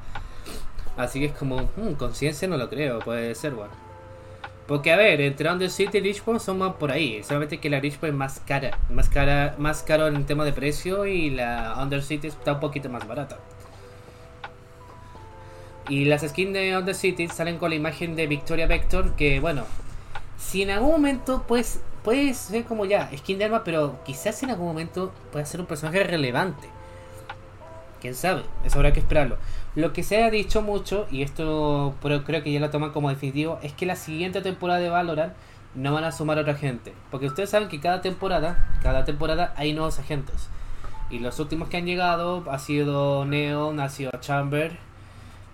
Así 0.97 1.19
que 1.19 1.27
es 1.27 1.33
como, 1.33 1.69
hmm, 1.75 1.93
conciencia 1.93 2.47
no 2.47 2.57
lo 2.57 2.69
creo, 2.69 2.97
puede 2.99 3.35
ser, 3.35 3.53
bueno. 3.53 3.71
Porque 4.65 4.91
a 4.91 4.97
ver, 4.97 5.21
entre 5.21 5.51
Under 5.51 5.69
City 5.69 5.99
y 5.99 6.01
Richmond 6.01 6.39
son 6.39 6.57
más 6.57 6.73
por 6.73 6.91
ahí. 6.91 7.21
Solamente 7.23 7.59
que 7.59 7.69
la 7.69 7.79
Richmond 7.79 8.13
es 8.13 8.17
más 8.17 8.39
cara. 8.39 8.79
Más 8.89 9.09
cara, 9.09 9.53
más 9.59 9.83
caro 9.83 10.07
en 10.07 10.25
tema 10.25 10.43
de 10.43 10.53
precio 10.53 11.05
y 11.05 11.29
la 11.29 11.75
Under 11.79 12.01
City 12.01 12.29
está 12.29 12.53
un 12.53 12.59
poquito 12.59 12.89
más 12.89 13.07
barata. 13.07 13.37
Y 15.87 16.05
las 16.05 16.23
skins 16.23 16.53
de 16.53 16.75
Under 16.75 16.95
City 16.95 17.27
salen 17.27 17.59
con 17.59 17.69
la 17.69 17.75
imagen 17.75 18.15
de 18.15 18.25
Victoria 18.25 18.65
Vector. 18.65 19.13
Que 19.15 19.39
bueno, 19.39 19.65
si 20.39 20.63
en 20.63 20.71
algún 20.71 20.91
momento 20.91 21.45
pues 21.47 21.81
puede 22.07 22.33
ser 22.35 22.63
como 22.63 22.85
ya, 22.85 23.11
skin 23.17 23.37
de 23.37 23.43
arma, 23.43 23.65
pero 23.65 23.99
quizás 24.05 24.41
en 24.41 24.49
algún 24.49 24.67
momento 24.67 25.11
pueda 25.29 25.43
ser 25.45 25.59
un 25.59 25.65
personaje 25.65 26.01
relevante. 26.05 26.69
Quién 27.99 28.15
sabe, 28.15 28.43
eso 28.63 28.77
habrá 28.77 28.93
que 28.93 29.01
esperarlo. 29.01 29.35
Lo 29.75 29.91
que 29.91 30.03
se 30.03 30.23
ha 30.23 30.31
dicho 30.31 30.61
mucho, 30.61 31.05
y 31.11 31.21
esto 31.21 31.95
pero 32.01 32.23
creo 32.23 32.43
que 32.43 32.53
ya 32.53 32.61
lo 32.61 32.69
toman 32.69 32.91
como 32.91 33.09
definitivo, 33.09 33.59
es 33.61 33.73
que 33.73 33.85
la 33.85 33.97
siguiente 33.97 34.39
temporada 34.39 34.79
de 34.79 34.87
Valorant 34.87 35.33
no 35.75 35.91
van 35.91 36.05
a 36.05 36.13
sumar 36.13 36.37
a 36.37 36.43
otra 36.43 36.53
gente. 36.53 36.93
Porque 37.11 37.25
ustedes 37.25 37.49
saben 37.49 37.67
que 37.67 37.81
cada 37.81 38.01
temporada, 38.01 38.69
cada 38.81 39.03
temporada 39.03 39.53
hay 39.57 39.73
nuevos 39.73 39.99
agentes. 39.99 40.47
Y 41.09 41.19
los 41.19 41.41
últimos 41.41 41.67
que 41.67 41.75
han 41.75 41.85
llegado 41.85 42.41
ha 42.49 42.57
sido 42.57 43.25
Neon, 43.25 43.81
ha 43.81 43.89
sido 43.89 44.11
Chamber. 44.21 44.77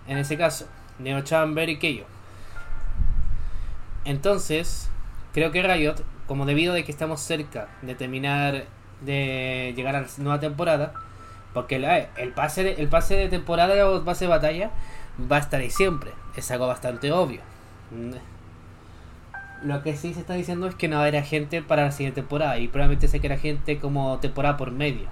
En 0.06 0.18
ese 0.18 0.38
caso, 0.38 0.68
Neo 1.00 1.20
Chamber 1.22 1.68
y 1.68 1.80
Keio. 1.80 2.04
Entonces, 4.04 4.88
creo 5.32 5.50
que 5.50 5.60
Riot, 5.60 5.96
como 6.26 6.46
debido 6.46 6.74
de 6.74 6.84
que 6.84 6.92
estamos 6.92 7.20
cerca 7.20 7.68
de 7.82 7.94
terminar 7.94 8.64
de 9.00 9.72
llegar 9.76 9.96
a 9.96 10.02
la 10.02 10.06
nueva 10.18 10.40
temporada, 10.40 10.94
porque 11.52 11.76
el, 11.76 12.32
pase 12.32 12.64
de, 12.64 12.72
el 12.74 12.88
pase 12.88 13.14
de 13.14 13.28
temporada 13.28 13.88
o 13.88 14.04
pase 14.04 14.24
de 14.24 14.30
batalla 14.30 14.70
va 15.30 15.36
a 15.36 15.40
estar 15.40 15.60
ahí 15.60 15.70
siempre. 15.70 16.10
Es 16.36 16.50
algo 16.50 16.66
bastante 16.66 17.12
obvio. 17.12 17.40
Lo 19.62 19.82
que 19.82 19.96
sí 19.96 20.12
se 20.12 20.20
está 20.20 20.34
diciendo 20.34 20.66
es 20.66 20.74
que 20.74 20.88
no 20.88 20.98
haber 20.98 21.22
gente 21.22 21.62
para 21.62 21.84
la 21.84 21.92
siguiente 21.92 22.20
temporada. 22.22 22.58
Y 22.58 22.68
probablemente 22.68 23.08
se 23.08 23.20
queda 23.20 23.36
gente 23.36 23.78
como 23.78 24.18
temporada 24.18 24.56
por 24.56 24.72
medio. 24.72 25.06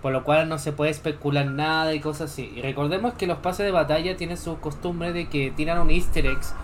Por 0.00 0.12
lo 0.12 0.24
cual 0.24 0.48
no 0.48 0.58
se 0.58 0.72
puede 0.72 0.90
especular 0.90 1.46
nada 1.46 1.94
y 1.94 2.00
cosas 2.00 2.32
así. 2.32 2.52
Y 2.56 2.62
recordemos 2.62 3.14
que 3.14 3.26
los 3.26 3.38
pases 3.38 3.66
de 3.66 3.72
batalla 3.72 4.16
tienen 4.16 4.38
su 4.38 4.58
costumbre 4.60 5.12
de 5.12 5.28
que 5.28 5.50
tiran 5.50 5.78
un 5.78 5.90
easter 5.90 6.26
eggs 6.26 6.54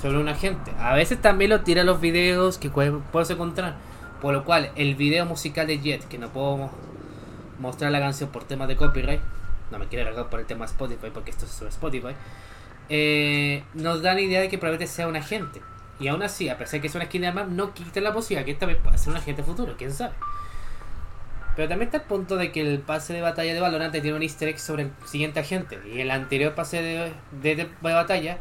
sobre 0.00 0.18
un 0.18 0.28
agente. 0.28 0.72
A 0.78 0.94
veces 0.94 1.20
también 1.20 1.50
lo 1.50 1.60
tiran 1.60 1.86
los 1.86 2.00
videos 2.00 2.58
que 2.58 2.70
puedes 2.70 3.30
encontrar. 3.30 3.76
Por 4.20 4.34
lo 4.34 4.44
cual 4.44 4.70
el 4.76 4.96
video 4.96 5.24
musical 5.24 5.66
de 5.66 5.78
Jet, 5.80 6.06
que 6.08 6.18
no 6.18 6.28
puedo 6.28 6.70
mostrar 7.58 7.90
la 7.90 8.00
canción 8.00 8.30
por 8.30 8.44
temas 8.44 8.68
de 8.68 8.76
copyright, 8.76 9.20
no 9.70 9.78
me 9.78 9.86
quiero 9.86 10.04
arreglar 10.06 10.28
por 10.28 10.40
el 10.40 10.46
tema 10.46 10.64
Spotify 10.66 11.08
porque 11.12 11.30
esto 11.30 11.46
es 11.46 11.52
sobre 11.52 11.70
Spotify, 11.70 12.14
eh, 12.88 13.62
nos 13.74 14.02
dan 14.02 14.18
idea 14.18 14.40
de 14.40 14.48
que 14.48 14.58
probablemente 14.58 14.92
sea 14.92 15.08
un 15.08 15.16
agente. 15.16 15.62
Y 15.98 16.08
aún 16.08 16.22
así, 16.22 16.48
a 16.48 16.56
pesar 16.56 16.72
de 16.72 16.80
que 16.80 16.86
es 16.88 16.94
una 16.94 17.04
skin 17.04 17.22
de 17.22 17.28
armas, 17.28 17.48
no 17.48 17.72
quita 17.74 18.00
la 18.00 18.12
posibilidad 18.12 18.44
que 18.44 18.52
esta 18.52 18.66
vez 18.66 18.78
pueda 18.78 18.96
ser 18.98 19.10
un 19.10 19.18
agente 19.18 19.42
futuro, 19.42 19.74
quién 19.76 19.92
sabe. 19.92 20.14
Pero 21.56 21.68
también 21.68 21.88
está 21.88 21.98
el 21.98 22.04
punto 22.04 22.36
de 22.36 22.52
que 22.52 22.62
el 22.62 22.78
pase 22.80 23.12
de 23.12 23.20
batalla 23.20 23.52
de 23.52 23.60
Valorant 23.60 23.92
tiene 23.92 24.14
un 24.14 24.22
easter 24.22 24.48
egg 24.48 24.58
sobre 24.58 24.84
el 24.84 24.92
siguiente 25.04 25.40
agente. 25.40 25.78
Y 25.92 26.00
el 26.00 26.10
anterior 26.10 26.54
pase 26.54 26.82
de, 26.82 27.12
de, 27.42 27.68
batalla 27.82 28.38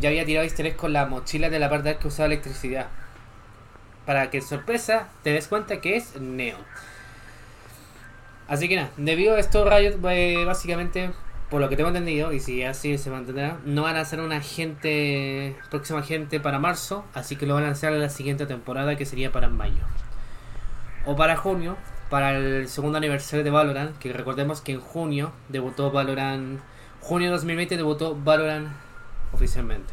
ya 0.00 0.08
había 0.08 0.24
tirado 0.24 0.44
easter 0.44 0.74
con 0.76 0.92
la 0.92 1.06
mochila 1.06 1.50
de 1.50 1.58
la 1.58 1.70
parte 1.70 1.96
que 1.96 2.08
usaba 2.08 2.26
electricidad. 2.26 2.88
Para 4.06 4.30
que 4.30 4.40
sorpresa 4.40 5.08
te 5.22 5.30
des 5.30 5.48
cuenta 5.48 5.80
que 5.80 5.96
es 5.96 6.20
Neo. 6.20 6.58
Así 8.48 8.68
que 8.68 8.76
nada, 8.76 8.90
debido 8.96 9.34
a 9.34 9.38
esto 9.38 9.64
Riot 9.64 9.98
eh, 10.10 10.44
básicamente, 10.44 11.10
por 11.48 11.60
lo 11.60 11.68
que 11.70 11.76
tengo 11.76 11.88
entendido, 11.88 12.32
y 12.32 12.40
si 12.40 12.62
así 12.62 12.98
se 12.98 13.08
mantendrá, 13.08 13.58
no 13.64 13.82
van 13.82 13.96
a 13.96 14.00
hacer 14.00 14.20
un 14.20 14.32
agente, 14.32 15.56
próximo 15.70 15.98
agente 15.98 16.40
para 16.40 16.58
marzo, 16.58 17.06
así 17.14 17.36
que 17.36 17.46
lo 17.46 17.54
van 17.54 17.64
a 17.64 17.68
lanzar 17.68 17.94
en 17.94 18.00
la 18.00 18.10
siguiente 18.10 18.44
temporada 18.44 18.96
que 18.96 19.06
sería 19.06 19.32
para 19.32 19.48
mayo. 19.48 19.82
O 21.06 21.16
para 21.16 21.36
junio, 21.36 21.76
para 22.10 22.36
el 22.36 22.68
segundo 22.68 22.98
aniversario 22.98 23.44
de 23.44 23.50
Valorant, 23.50 23.96
que 23.98 24.12
recordemos 24.12 24.60
que 24.60 24.72
en 24.72 24.80
junio 24.80 25.32
debutó 25.48 25.90
Valorant, 25.90 26.60
junio 27.00 27.30
2020 27.30 27.78
debutó 27.78 28.14
Valorant 28.14 28.68
oficialmente. 29.34 29.92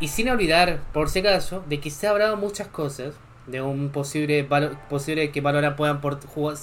Y 0.00 0.08
sin 0.08 0.28
olvidar, 0.28 0.80
por 0.92 1.08
si 1.08 1.20
acaso, 1.20 1.64
de 1.68 1.80
que 1.80 1.90
se 1.90 2.06
ha 2.06 2.10
hablado 2.10 2.36
muchas 2.36 2.68
cosas, 2.68 3.14
de 3.46 3.62
un 3.62 3.90
posible 3.90 4.46
posible 4.88 5.30
que 5.30 5.40
Valorant 5.40 5.76
puedan 5.76 6.00
por, 6.00 6.18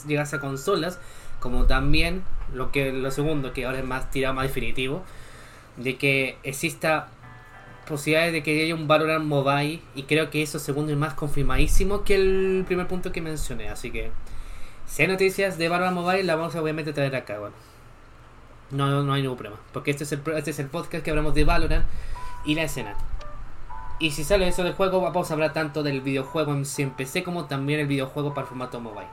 llegarse 0.06 0.36
a 0.36 0.40
consolas, 0.40 1.00
como 1.40 1.66
también 1.66 2.24
lo 2.54 2.72
que 2.72 2.92
lo 2.92 3.12
segundo 3.12 3.54
que 3.54 3.66
ahora 3.66 3.80
es 3.80 3.86
más 3.86 4.12
tirado 4.12 4.34
más 4.34 4.48
definitivo, 4.48 5.04
de 5.78 5.98
que 5.98 6.38
exista 6.44 7.08
posibilidades 7.88 8.34
de 8.34 8.44
que 8.44 8.64
haya 8.64 8.76
un 8.76 8.88
Valorant 8.88 9.26
Mobile 9.26 9.82
y 9.96 10.04
creo 10.04 10.30
que 10.30 10.42
eso 10.42 10.60
segundo 10.60 10.92
es 10.92 10.98
más 10.98 11.14
confirmadísimo 11.14 12.04
que 12.04 12.16
el 12.16 12.64
primer 12.68 12.88
punto 12.88 13.12
que 13.12 13.22
mencioné, 13.22 13.70
así 13.70 13.92
que 13.92 14.12
si 14.86 15.04
hay 15.04 15.08
noticias 15.08 15.58
de 15.58 15.70
Valorant 15.70 15.96
Mobile 15.96 16.24
la 16.24 16.36
vamos 16.36 16.56
a 16.56 16.62
obviamente 16.62 16.94
traer 16.94 17.16
acá, 17.16 17.40
bueno. 17.40 17.71
No, 18.72 19.04
no 19.04 19.14
hay 19.14 19.22
ningún 19.22 19.38
problema, 19.38 19.62
porque 19.74 19.92
este 19.92 20.06
es 20.06 20.12
el 20.14 20.22
este 20.36 20.52
es 20.52 20.60
el 20.60 20.68
podcast 20.68 21.04
que 21.04 21.10
hablamos 21.10 21.36
de 21.36 21.44
Valorant 21.44 21.86
y 22.46 22.56
la 22.56 22.64
escena. 22.64 22.96
Y 24.00 24.12
si 24.12 24.24
sale 24.24 24.48
eso 24.48 24.64
del 24.64 24.74
juego, 24.74 25.00
vamos 25.02 25.30
a 25.30 25.34
hablar 25.34 25.54
tanto 25.54 25.84
del 25.84 26.02
videojuego 26.02 26.54
en, 26.54 26.66
sí 26.66 26.86
PC 26.86 27.24
como 27.24 27.46
también 27.46 27.82
el 27.82 27.88
videojuego 27.88 28.34
para 28.34 28.48
formato 28.48 28.80
mobile. 28.80 29.08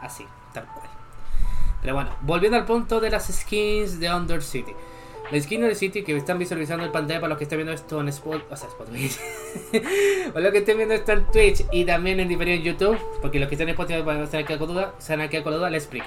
Así, 0.00 0.24
tal 0.54 0.64
cual. 0.64 0.88
Pero 1.82 1.94
bueno, 1.94 2.10
volviendo 2.22 2.56
al 2.56 2.64
punto 2.64 3.00
de 3.00 3.10
las 3.10 3.26
skins 3.26 4.00
de 4.00 4.12
Under 4.12 4.42
City. 4.42 4.72
La 5.30 5.38
skin 5.38 5.60
de 5.60 5.74
City 5.74 6.04
que 6.04 6.16
están 6.16 6.38
visualizando 6.38 6.86
en 6.86 6.92
pantalla 6.92 7.20
para 7.20 7.28
los 7.28 7.38
que 7.38 7.44
estén 7.44 7.58
viendo 7.58 7.72
esto 7.72 8.00
en 8.00 8.08
Spot, 8.08 8.46
o 8.50 8.56
sea, 8.56 8.68
Spotify. 8.68 9.14
para 10.32 10.40
los 10.40 10.52
que 10.52 10.58
estén 10.58 10.78
viendo 10.78 10.94
esto 10.94 11.12
en 11.12 11.26
Twitch 11.30 11.66
y 11.70 11.84
también 11.84 12.18
en 12.18 12.28
diferido 12.28 12.56
en 12.56 12.62
YouTube, 12.62 12.98
porque 13.20 13.38
los 13.38 13.48
que 13.48 13.56
están 13.56 13.68
en 13.68 13.74
Spotify 13.74 14.00
van 14.00 14.22
a 14.22 14.24
estar 14.24 14.40
aquí 14.42 14.56
con 14.56 14.68
duda, 14.68 14.94
se 14.98 15.14
van 15.14 15.26
a 15.26 15.28
quedar 15.28 15.44
con 15.44 15.52
duda, 15.52 15.68
les 15.68 15.82
explico. 15.82 16.06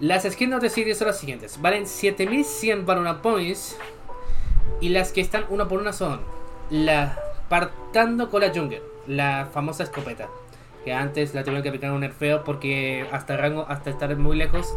Las 0.00 0.22
skins 0.22 0.60
de 0.60 0.70
City 0.70 0.94
son 0.94 1.08
las 1.08 1.18
siguientes: 1.18 1.60
valen 1.60 1.86
7100 1.86 2.88
una 2.88 3.20
Points 3.20 3.76
y 4.80 4.90
las 4.90 5.10
que 5.10 5.20
están 5.20 5.44
una 5.48 5.66
por 5.66 5.80
una 5.80 5.92
son 5.92 6.20
la 6.70 7.18
partando 7.48 8.30
con 8.30 8.42
la 8.42 8.50
Jungle, 8.54 8.82
la 9.08 9.48
famosa 9.52 9.82
escopeta. 9.82 10.28
Que 10.84 10.92
antes 10.92 11.34
la 11.34 11.42
tuvieron 11.42 11.62
que 11.62 11.70
aplicar 11.70 11.90
un 11.90 12.00
nerfeo 12.00 12.44
porque 12.44 13.06
hasta 13.10 13.36
rango, 13.36 13.66
hasta 13.68 13.90
estar 13.90 14.16
muy 14.16 14.36
lejos, 14.36 14.72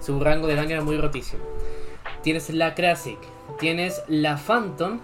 su 0.00 0.18
rango 0.18 0.48
de 0.48 0.56
daño 0.56 0.70
era 0.70 0.82
muy 0.82 0.96
rotísimo. 0.98 1.44
Tienes 2.22 2.50
la 2.50 2.74
Classic, 2.74 3.18
tienes 3.60 4.02
la 4.08 4.36
Phantom 4.36 4.98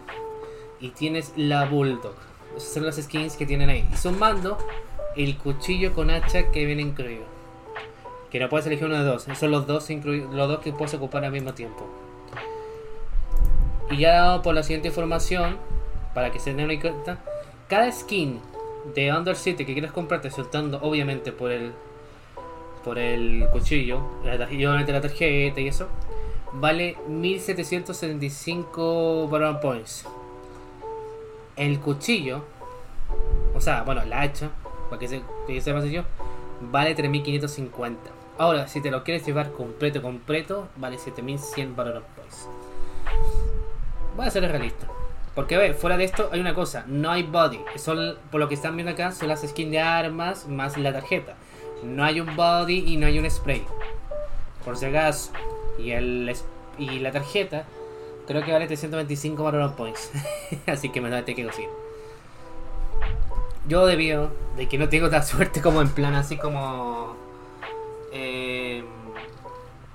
y 0.80 0.90
tienes 0.90 1.32
la 1.36 1.64
Bulldog. 1.66 2.14
Esas 2.56 2.74
son 2.74 2.86
las 2.86 2.96
skins 2.96 3.36
que 3.36 3.46
tienen 3.46 3.70
ahí. 3.70 3.88
Y 3.92 3.96
sumando 3.96 4.58
el 5.16 5.36
cuchillo 5.38 5.94
con 5.94 6.10
hacha 6.10 6.50
que 6.50 6.64
viene 6.64 6.82
incluido. 6.82 7.37
Que 8.30 8.40
no 8.40 8.48
puedes 8.48 8.66
elegir 8.66 8.86
uno 8.86 8.98
de 8.98 9.04
dos. 9.04 9.26
Son 9.34 9.50
los 9.50 9.66
dos, 9.66 9.88
los 9.90 10.48
dos 10.48 10.60
que 10.60 10.72
puedes 10.72 10.94
ocupar 10.94 11.24
al 11.24 11.32
mismo 11.32 11.54
tiempo. 11.54 11.86
Y 13.90 13.98
ya 13.98 14.42
por 14.42 14.54
la 14.54 14.62
siguiente 14.62 14.88
información, 14.88 15.56
para 16.14 16.30
que 16.30 16.38
se 16.38 16.52
den 16.52 16.66
una 16.66 16.80
cuenta, 16.80 17.18
cada 17.68 17.90
skin 17.90 18.40
de 18.94 19.12
Under 19.12 19.36
City 19.36 19.64
que 19.64 19.72
quieras 19.72 19.92
comprarte, 19.92 20.30
soltando 20.30 20.78
obviamente 20.82 21.32
por 21.32 21.50
el 21.50 21.72
por 22.84 22.98
el 22.98 23.46
cuchillo, 23.52 24.00
y 24.50 24.64
obviamente 24.64 24.92
la 24.92 25.00
tarjeta 25.00 25.60
y 25.60 25.68
eso, 25.68 25.88
vale 26.52 26.96
1775 27.08 29.28
Baron 29.28 29.60
Points. 29.60 30.04
El 31.56 31.80
cuchillo, 31.80 32.44
o 33.54 33.60
sea, 33.60 33.82
bueno, 33.82 34.04
la 34.04 34.22
hacha, 34.22 34.50
para 34.88 35.00
que 35.00 35.08
se, 35.08 35.20
que 35.46 35.60
sea 35.60 35.74
más 35.74 35.82
sencillo, 35.82 36.04
vale 36.60 36.94
3550. 36.94 38.17
Ahora, 38.38 38.68
si 38.68 38.80
te 38.80 38.90
lo 38.92 39.02
quieres 39.02 39.26
llevar 39.26 39.50
completo, 39.52 40.00
completo, 40.00 40.68
vale 40.76 40.96
7100 40.96 41.74
Baron 41.74 42.04
Points. 42.14 42.48
Voy 44.16 44.26
a 44.26 44.30
ser 44.30 44.42
realista. 44.42 44.86
Porque, 45.34 45.56
a 45.56 45.58
ver, 45.58 45.74
fuera 45.74 45.96
de 45.96 46.04
esto 46.04 46.30
hay 46.32 46.40
una 46.40 46.54
cosa, 46.54 46.84
no 46.86 47.10
hay 47.10 47.24
body. 47.24 47.60
Son, 47.76 48.16
por 48.30 48.40
lo 48.40 48.48
que 48.48 48.54
están 48.54 48.76
viendo 48.76 48.92
acá, 48.92 49.12
son 49.12 49.28
las 49.28 49.42
skins 49.42 49.72
de 49.72 49.80
armas 49.80 50.46
más 50.48 50.76
la 50.76 50.92
tarjeta. 50.92 51.34
No 51.82 52.04
hay 52.04 52.20
un 52.20 52.34
body 52.36 52.84
y 52.86 52.96
no 52.96 53.06
hay 53.06 53.18
un 53.18 53.28
spray. 53.28 53.64
Por 54.64 54.76
si 54.76 54.86
acaso. 54.86 55.32
Y, 55.78 55.90
el, 55.90 56.34
y 56.78 56.98
la 57.00 57.12
tarjeta 57.12 57.64
creo 58.26 58.44
que 58.44 58.52
vale 58.52 58.66
325 58.66 59.42
Valorant 59.42 59.74
Points. 59.74 60.12
así 60.66 60.90
que 60.90 61.00
me 61.00 61.10
da 61.10 61.24
que 61.24 61.42
conseguir. 61.42 61.70
Yo 63.66 63.84
debido 63.86 64.30
de 64.56 64.68
que 64.68 64.78
no 64.78 64.88
tengo 64.88 65.10
tanta 65.10 65.26
suerte 65.26 65.60
como 65.60 65.82
en 65.82 65.90
plan 65.90 66.14
así 66.14 66.36
como... 66.36 67.17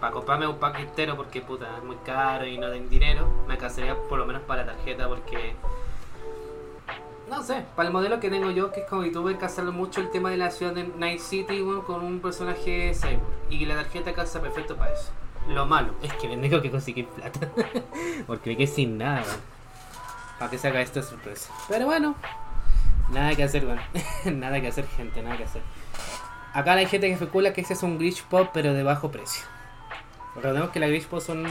Para 0.04 0.12
comprarme 0.12 0.46
un 0.48 0.58
pack 0.58 0.80
entero 0.82 1.16
porque 1.16 1.40
puta 1.40 1.78
es 1.78 1.84
muy 1.86 1.96
caro 1.96 2.46
y 2.46 2.58
no 2.58 2.70
tengo 2.70 2.90
dinero, 2.90 3.26
me 3.48 3.54
alcanzaría 3.54 3.96
por 3.96 4.20
lo 4.20 4.26
menos 4.26 4.42
para 4.42 4.66
la 4.66 4.74
tarjeta 4.74 5.08
porque 5.08 5.56
no 7.30 7.42
sé, 7.42 7.64
para 7.74 7.88
el 7.88 7.94
modelo 7.94 8.20
que 8.20 8.30
tengo 8.30 8.52
yo, 8.52 8.74
que 8.74 8.82
es 8.82 8.86
como 8.86 9.04
que 9.04 9.38
casarlo 9.38 9.72
mucho 9.72 10.02
el 10.02 10.12
tema 10.12 10.30
de 10.30 10.36
la 10.36 10.52
ciudad 10.52 10.74
de 10.74 10.84
Night 10.84 11.22
City 11.22 11.62
bueno, 11.62 11.86
con 11.86 12.04
un 12.04 12.20
personaje 12.20 12.94
cyborg 12.94 13.22
y 13.50 13.64
la 13.64 13.76
tarjeta 13.76 14.12
casa 14.12 14.42
perfecto 14.42 14.76
para 14.76 14.92
eso. 14.92 15.14
Lo 15.48 15.66
malo 15.66 15.94
es 16.02 16.12
que 16.16 16.28
tengo 16.28 16.62
que 16.62 16.70
conseguir 16.70 17.08
plata 17.08 17.48
porque 18.28 18.50
me 18.50 18.58
quedé 18.58 18.68
sin 18.68 18.98
nada. 18.98 19.22
weón. 19.22 19.40
Para 20.38 20.52
que 20.52 20.58
se 20.58 20.68
haga 20.68 20.82
esto 20.82 21.00
de 21.00 21.06
sorpresa. 21.06 21.54
Pero 21.70 21.86
bueno, 21.86 22.16
nada 23.10 23.34
que 23.36 23.44
hacer, 23.46 23.66
bueno. 23.66 23.82
nada 24.26 24.60
que 24.60 24.68
hacer, 24.68 24.86
gente, 24.86 25.22
nada 25.22 25.38
que 25.38 25.46
hacer. 25.46 25.62
Acá 26.52 26.74
hay 26.74 26.88
gente 26.88 27.08
que 27.08 27.14
especula 27.14 27.54
que 27.54 27.62
ese 27.62 27.72
es 27.72 27.84
un 27.84 27.98
Glitch 27.98 28.22
Pop, 28.26 28.50
pero 28.54 28.74
de 28.74 28.84
bajo 28.84 29.10
precio. 29.10 29.46
Recordemos 30.36 30.70
que 30.72 30.80
la 30.80 30.88
Glitch 30.88 31.08
Pop 31.08 31.22
son. 31.22 31.46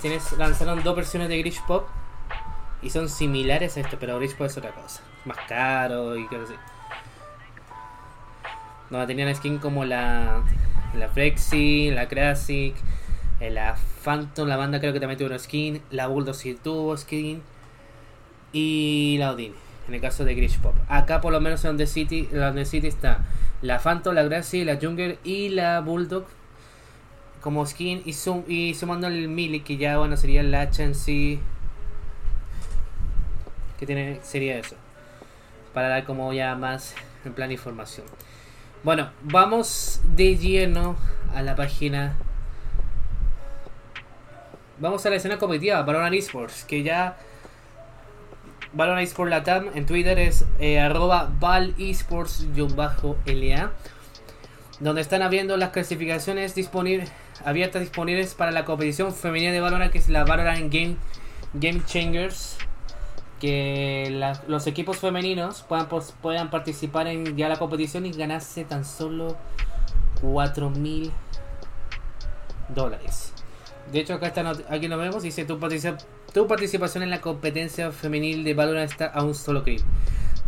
Tienes, 0.00 0.32
lanzaron 0.38 0.82
dos 0.82 0.96
versiones 0.96 1.28
de 1.28 1.40
Glitch 1.42 1.62
Pop 1.62 1.86
y 2.82 2.90
son 2.90 3.08
similares 3.08 3.76
a 3.76 3.80
esto, 3.80 3.96
pero 4.00 4.18
Glitch 4.18 4.36
Pop 4.36 4.46
es 4.46 4.56
otra 4.56 4.70
cosa. 4.72 5.02
Más 5.24 5.38
caro 5.48 6.16
y 6.16 6.26
cosas 6.26 6.50
así. 6.50 6.54
No, 8.90 9.06
tenían 9.06 9.34
skin 9.34 9.58
como 9.58 9.84
la. 9.84 10.42
La 10.94 11.08
Frexy, 11.08 11.90
la 11.90 12.06
Classic, 12.06 12.74
eh, 13.40 13.50
la 13.50 13.76
Phantom, 14.04 14.46
la 14.46 14.56
banda 14.56 14.78
creo 14.78 14.92
que 14.92 15.00
también 15.00 15.18
tuvo 15.18 15.38
skin, 15.38 15.80
la 15.90 16.06
Bulldog 16.06 16.34
sí 16.34 16.54
tuvo 16.62 16.96
skin 16.96 17.42
y 18.52 19.16
la 19.18 19.32
Odin, 19.32 19.54
en 19.88 19.94
el 19.94 20.00
caso 20.00 20.24
de 20.24 20.34
Glitch 20.34 20.58
Pop. 20.58 20.74
Acá 20.88 21.20
por 21.20 21.32
lo 21.32 21.40
menos 21.40 21.64
en 21.64 21.78
The 21.78 21.86
City, 21.86 22.28
en 22.30 22.54
The 22.54 22.66
City 22.66 22.88
está 22.88 23.24
la 23.62 23.78
Phantom, 23.78 24.14
la 24.14 24.22
Gracie, 24.24 24.64
la 24.64 24.78
Junger 24.80 25.18
y 25.24 25.48
la 25.48 25.80
Bulldog 25.80 26.26
como 27.42 27.66
skin 27.66 28.02
y, 28.06 28.14
sum, 28.14 28.44
y 28.46 28.74
sumando 28.74 29.08
el 29.08 29.28
Melee 29.28 29.62
que 29.62 29.76
ya 29.76 29.98
bueno 29.98 30.16
sería 30.16 30.40
el 30.40 30.54
hacha 30.54 30.84
en 30.84 30.94
que 33.78 33.84
tiene 33.84 34.20
sería 34.22 34.58
eso 34.58 34.76
para 35.74 35.88
dar 35.88 36.04
como 36.04 36.32
ya 36.32 36.54
más 36.54 36.94
en 37.24 37.34
plan 37.34 37.50
información. 37.50 38.06
Bueno 38.84 39.10
vamos 39.22 40.00
de 40.14 40.36
lleno 40.36 40.96
a 41.34 41.42
la 41.42 41.56
página. 41.56 42.16
Vamos 44.78 45.04
a 45.04 45.10
la 45.10 45.16
escena 45.16 45.38
competitiva 45.38 45.82
Valorant 45.82 46.14
Esports 46.14 46.64
que 46.64 46.84
ya 46.84 47.18
Valorant 48.72 49.04
Esports 49.04 49.30
Latam 49.30 49.66
en 49.74 49.84
Twitter 49.84 50.18
es 50.18 50.44
eh, 50.60 50.78
arroba 50.78 51.30
val 51.40 51.74
esports-la 51.76 53.72
donde 54.78 55.00
están 55.00 55.22
abriendo 55.22 55.56
las 55.56 55.70
clasificaciones 55.70 56.54
disponibles 56.54 57.10
abiertas 57.44 57.80
disponibles 57.82 58.34
para 58.34 58.50
la 58.50 58.64
competición 58.64 59.14
femenina 59.14 59.52
de 59.52 59.60
Valorant 59.60 59.92
que 59.92 59.98
es 59.98 60.08
la 60.08 60.24
Valorant 60.24 60.72
Game 60.72 60.96
Game 61.54 61.82
Changers 61.84 62.56
que 63.40 64.08
la- 64.12 64.40
los 64.46 64.66
equipos 64.66 64.98
femeninos 64.98 65.62
puedan, 65.62 65.88
pos- 65.88 66.14
puedan 66.22 66.48
participar 66.50 67.06
en 67.08 67.36
ya 67.36 67.48
la 67.48 67.56
competición 67.58 68.06
y 68.06 68.12
ganarse 68.12 68.64
tan 68.64 68.84
solo 68.84 69.36
4 70.20 70.70
mil 70.70 71.10
dólares. 72.68 73.32
De 73.92 74.00
hecho, 74.00 74.14
acá 74.14 74.28
está, 74.28 74.48
aquí 74.70 74.88
lo 74.88 74.96
vemos, 74.96 75.22
dice 75.22 75.44
tu, 75.44 75.58
participa- 75.58 75.98
tu 76.32 76.46
participación 76.46 77.02
en 77.02 77.10
la 77.10 77.20
competencia 77.20 77.90
femenil 77.92 78.44
de 78.44 78.54
Valorant 78.54 78.90
está 78.90 79.06
a 79.06 79.22
un 79.22 79.34
solo 79.34 79.62
clic. 79.64 79.82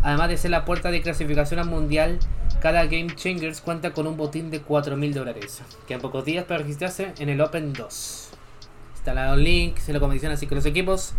Además 0.05 0.29
de 0.29 0.37
ser 0.37 0.51
la 0.53 0.65
puerta 0.65 0.91
de 0.91 1.01
clasificación 1.03 1.59
al 1.59 1.67
mundial, 1.67 2.19
cada 2.61 2.85
Game 2.85 3.17
Changers 3.17 3.61
cuenta 3.61 3.93
con 3.93 4.07
un 4.07 4.17
botín 4.17 4.51
de 4.51 4.61
4 4.61 4.97
mil 4.97 5.13
dólares. 5.15 5.63
Quedan 5.89 6.03
pocos 6.03 6.25
días 6.25 6.45
para 6.45 6.59
registrarse 6.59 7.13
en 7.19 7.31
el 7.31 7.41
Open 7.41 7.73
2. 7.73 8.29
Está 8.95 9.15
la 9.15 9.35
link, 9.35 9.79
se 9.79 9.93
lo 9.93 10.01
condición, 10.01 10.31
así 10.31 10.47
que 10.47 10.55
los 10.55 10.67
equipos 10.67 11.15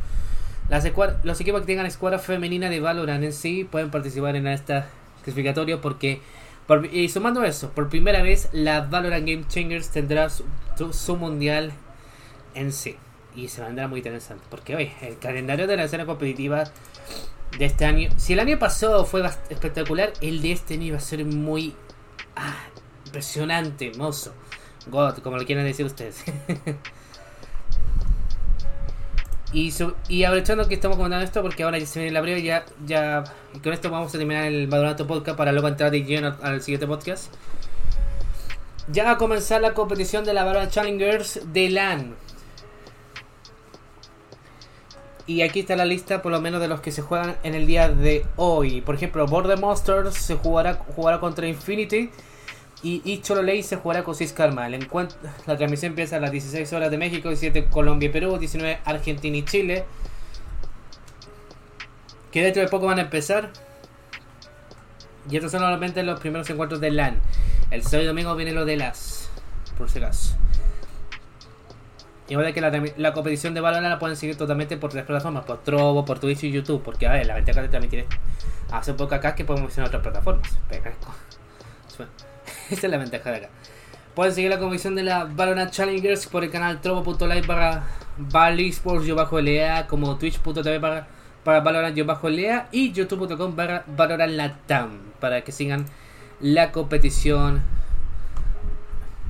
los 1.23 1.39
equipos 1.41 1.61
que 1.61 1.67
tengan 1.67 1.85
escuadra 1.85 2.17
femenina 2.17 2.69
de 2.69 2.79
Valorant 2.79 3.23
en 3.23 3.33
sí 3.33 3.63
pueden 3.69 3.91
participar 3.91 4.35
en 4.35 4.47
esta 4.47 4.87
clasificatorio 5.23 5.79
porque 5.81 6.21
por- 6.65 6.87
y 6.87 7.07
sumando 7.09 7.43
eso, 7.43 7.69
por 7.69 7.89
primera 7.89 8.23
vez 8.23 8.49
la 8.51 8.81
Valorant 8.81 9.27
Game 9.27 9.45
Changers 9.47 9.89
tendrá 9.89 10.29
su 10.29 11.15
mundial 11.17 11.71
en 12.55 12.71
sí 12.71 12.95
y 13.35 13.49
se 13.49 13.61
vendrá 13.61 13.87
muy 13.87 13.99
interesante 13.99 14.43
porque 14.49 14.75
oye, 14.75 14.93
el 15.01 15.19
calendario 15.19 15.67
de 15.67 15.77
la 15.77 15.83
escena 15.83 16.07
competitiva 16.07 16.63
de 17.57 17.65
este 17.65 17.85
año, 17.85 18.09
si 18.17 18.33
el 18.33 18.39
año 18.39 18.59
pasado 18.59 19.05
fue 19.05 19.25
espectacular, 19.49 20.13
el 20.21 20.41
de 20.41 20.51
este 20.51 20.75
año 20.75 20.93
va 20.93 20.97
a 20.97 21.01
ser 21.01 21.23
muy 21.25 21.75
ah, 22.35 22.55
impresionante, 23.05 23.87
hermoso. 23.87 24.33
God, 24.87 25.19
como 25.19 25.37
lo 25.37 25.45
quieran 25.45 25.65
decir 25.65 25.85
ustedes. 25.85 26.23
Y, 29.53 29.73
y 30.09 30.25
aprovechando 30.25 30.67
que 30.67 30.75
estamos 30.75 30.97
comentando 30.97 31.23
esto, 31.23 31.41
porque 31.41 31.63
ahora 31.63 31.77
ya 31.77 31.85
se 31.85 31.99
viene 31.99 32.11
la 32.11 32.19
breve, 32.19 32.43
ya, 32.43 32.65
ya 32.85 33.23
y 33.53 33.59
con 33.59 33.71
esto 33.71 33.89
vamos 33.89 34.13
a 34.13 34.17
terminar 34.17 34.43
el 34.47 34.67
Valorant 34.67 35.01
Podcast 35.03 35.37
para 35.37 35.53
luego 35.53 35.69
entrar 35.69 35.91
de 35.91 36.03
lleno 36.03 36.27
al, 36.27 36.37
al 36.41 36.61
siguiente 36.61 36.85
podcast. 36.85 37.33
Ya 38.89 39.05
va 39.05 39.11
a 39.11 39.17
comenzar 39.17 39.61
la 39.61 39.73
competición 39.73 40.25
de 40.25 40.33
la 40.33 40.43
Valorant 40.43 40.71
Challengers 40.71 41.39
de 41.53 41.69
LAN. 41.69 42.15
Y 45.27 45.41
aquí 45.41 45.61
está 45.61 45.75
la 45.75 45.85
lista, 45.85 46.21
por 46.21 46.31
lo 46.31 46.39
menos, 46.39 46.61
de 46.61 46.67
los 46.67 46.81
que 46.81 46.91
se 46.91 47.01
juegan 47.01 47.35
en 47.43 47.55
el 47.55 47.65
día 47.65 47.89
de 47.89 48.25
hoy. 48.35 48.81
Por 48.81 48.95
ejemplo, 48.95 49.25
Border 49.25 49.59
Monsters 49.59 50.15
se 50.15 50.35
jugará, 50.35 50.75
jugará 50.75 51.19
contra 51.19 51.47
Infinity. 51.47 52.11
Y 52.83 53.01
Ichololei 53.03 53.63
se 53.63 53.77
jugará 53.77 54.03
con 54.03 54.13
Sis 54.13 54.31
Karma. 54.33 54.69
La 54.69 55.57
transmisión 55.57 55.93
empieza 55.93 56.17
a 56.17 56.19
las 56.19 56.31
16 56.31 56.71
horas 56.73 56.91
de 56.91 56.99
México, 56.99 57.29
17 57.29 57.65
Colombia 57.65 58.09
y 58.09 58.11
Perú, 58.11 58.37
19 58.37 58.79
Argentina 58.85 59.35
y 59.35 59.43
Chile. 59.43 59.85
Que 62.31 62.43
dentro 62.43 62.61
de 62.61 62.67
poco 62.67 62.85
van 62.85 62.99
a 62.99 63.03
empezar. 63.03 63.49
Y 65.27 65.37
estos 65.37 65.51
son 65.51 65.61
normalmente 65.61 66.03
los 66.03 66.19
primeros 66.19 66.47
encuentros 66.51 66.79
de 66.79 66.91
LAN. 66.91 67.19
El 67.71 67.81
sábado 67.81 68.03
y 68.03 68.05
domingo 68.05 68.35
viene 68.35 68.51
lo 68.51 68.65
de 68.65 68.77
las. 68.77 69.31
Por. 69.75 69.89
Igual 72.27 72.53
que 72.53 72.61
la, 72.61 72.71
la 72.97 73.13
competición 73.13 73.53
de 73.53 73.61
Valorant 73.61 73.87
la 73.87 73.99
pueden 73.99 74.17
seguir 74.17 74.35
totalmente 74.35 74.77
por 74.77 74.89
tres 74.89 75.05
plataformas, 75.05 75.45
por 75.45 75.61
Trovo, 75.63 76.05
por 76.05 76.19
Twitch 76.19 76.43
y 76.43 76.51
YouTube, 76.51 76.81
porque 76.83 77.07
a 77.07 77.23
la 77.23 77.35
ventaja 77.35 77.61
de 77.61 77.69
transmitir 77.69 78.05
hace 78.71 78.93
poco 78.93 79.13
acá 79.13 79.35
que 79.35 79.45
podemos 79.45 79.71
usar 79.71 79.85
otras 79.85 80.01
plataformas. 80.01 80.57
Esa 82.69 82.87
es 82.87 82.91
la 82.91 82.97
ventaja 82.97 83.31
de 83.31 83.37
acá. 83.37 83.49
Pueden 84.15 84.33
seguir 84.33 84.49
la 84.49 84.59
competición 84.59 84.95
de 84.95 85.03
la 85.03 85.25
Valorant 85.25 85.71
Challengers 85.71 86.27
por 86.27 86.43
el 86.43 86.49
canal 86.49 86.81
trovo.live 86.81 87.43
para 87.43 87.83
valisports-lea 88.17 89.87
como 89.87 90.17
twitch.tv 90.17 90.79
para, 90.79 91.07
para 91.43 91.59
valorant-lea 91.59 92.69
y 92.71 92.93
youtube.com 92.93 93.55
para 93.55 93.83
valorant 93.87 94.33
latam 94.33 94.99
para 95.19 95.43
que 95.43 95.51
sigan 95.51 95.85
la 96.39 96.71
competición 96.71 97.61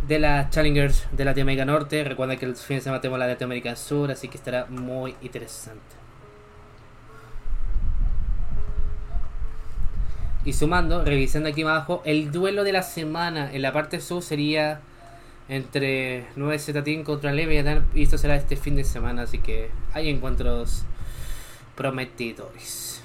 de 0.08 0.20
las 0.20 0.50
Challengers 0.52 1.08
de 1.12 1.26
Latinoamérica 1.26 1.66
Norte. 1.66 2.04
Recuerda 2.04 2.38
que 2.38 2.46
el 2.46 2.56
fin 2.56 2.78
de 2.78 2.82
semana 2.82 3.02
tenemos 3.02 3.20
la 3.20 3.26
de 3.26 3.34
Latinoamérica 3.34 3.76
Sur, 3.76 4.12
así 4.12 4.28
que 4.28 4.38
estará 4.38 4.66
muy 4.68 5.16
interesante. 5.22 5.82
Y 10.46 10.54
sumando, 10.54 11.04
revisando 11.04 11.50
aquí 11.50 11.64
abajo, 11.64 12.04
el 12.06 12.32
duelo 12.32 12.64
de 12.64 12.72
la 12.72 12.84
semana 12.84 13.52
en 13.52 13.64
la 13.64 13.74
parte 13.74 14.00
sur 14.00 14.22
sería 14.22 14.80
entre 15.50 16.28
9Z 16.36 16.84
Team 16.84 17.04
contra 17.04 17.34
Leviathan. 17.34 17.88
Y 17.96 18.04
esto 18.04 18.20
será 18.20 18.36
este 18.36 18.56
fin 18.56 18.76
de 18.76 18.84
semana, 18.84 19.24
así 19.24 19.40
que 19.40 19.72
hay 19.94 20.10
encuentros 20.10 20.84
prometedores. 21.76 23.02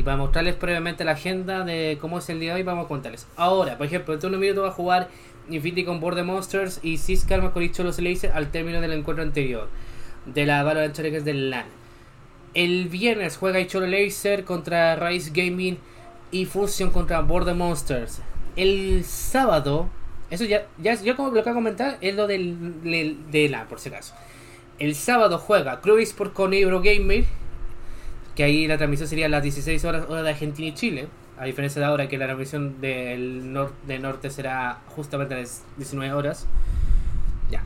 Y 0.00 0.02
para 0.02 0.16
mostrarles 0.16 0.54
previamente 0.54 1.04
la 1.04 1.12
agenda 1.12 1.62
de 1.62 1.98
cómo 2.00 2.20
es 2.20 2.30
el 2.30 2.40
día 2.40 2.54
de 2.54 2.60
hoy, 2.60 2.62
vamos 2.62 2.86
a 2.86 2.88
contarles. 2.88 3.26
Ahora, 3.36 3.76
por 3.76 3.84
ejemplo, 3.84 4.14
en 4.14 4.20
turno 4.20 4.38
minuto 4.38 4.62
va 4.62 4.68
a 4.68 4.72
jugar 4.72 5.10
Infinity 5.50 5.84
con 5.84 6.00
Border 6.00 6.24
Monsters 6.24 6.80
y 6.82 6.96
Sis 6.96 7.26
Karma 7.26 7.52
con 7.52 7.62
Icholo 7.62 7.90
Laser 7.90 8.32
al 8.32 8.50
término 8.50 8.80
del 8.80 8.94
encuentro 8.94 9.22
anterior 9.22 9.68
de 10.24 10.46
la 10.46 10.62
Valorant 10.62 10.94
Challengers 10.94 11.26
del 11.26 11.50
LAN. 11.50 11.66
El 12.54 12.88
viernes 12.88 13.36
juega 13.36 13.60
Icholo 13.60 13.86
Laser 13.86 14.44
contra 14.44 14.96
Rise 14.96 15.32
Gaming 15.34 15.76
y 16.30 16.46
Fusion 16.46 16.88
contra 16.92 17.20
Border 17.20 17.54
Monsters. 17.54 18.22
El 18.56 19.04
sábado, 19.04 19.90
eso 20.30 20.46
ya, 20.46 20.66
ya 20.78 20.94
yo 20.94 21.14
como 21.14 21.28
lo 21.28 21.34
que 21.34 21.40
voy 21.42 21.50
a 21.50 21.54
comentar 21.54 21.98
es 22.00 22.14
lo 22.14 22.26
del, 22.26 22.80
del, 22.82 23.30
de 23.30 23.50
LAN, 23.50 23.68
por 23.68 23.80
si 23.80 23.90
acaso. 23.90 24.14
El 24.78 24.94
sábado 24.94 25.36
juega 25.36 25.82
Cruise 25.82 26.14
por 26.14 26.32
con 26.32 26.54
Eurogamer 26.54 27.26
que 28.34 28.44
ahí 28.44 28.66
la 28.66 28.76
transmisión 28.76 29.08
sería 29.08 29.26
a 29.26 29.28
las 29.28 29.42
16 29.42 29.84
horas 29.84 30.06
hora 30.08 30.22
de 30.22 30.30
Argentina 30.30 30.68
y 30.68 30.74
Chile, 30.74 31.08
a 31.38 31.44
diferencia 31.44 31.80
de 31.80 31.86
ahora 31.86 32.08
que 32.08 32.18
la 32.18 32.26
transmisión 32.26 32.80
del 32.80 33.52
nor 33.52 33.72
de 33.86 33.98
norte 33.98 34.30
será 34.30 34.80
justamente 34.88 35.34
a 35.34 35.38
las 35.38 35.64
19 35.76 36.12
horas. 36.12 36.46
Ya. 37.50 37.64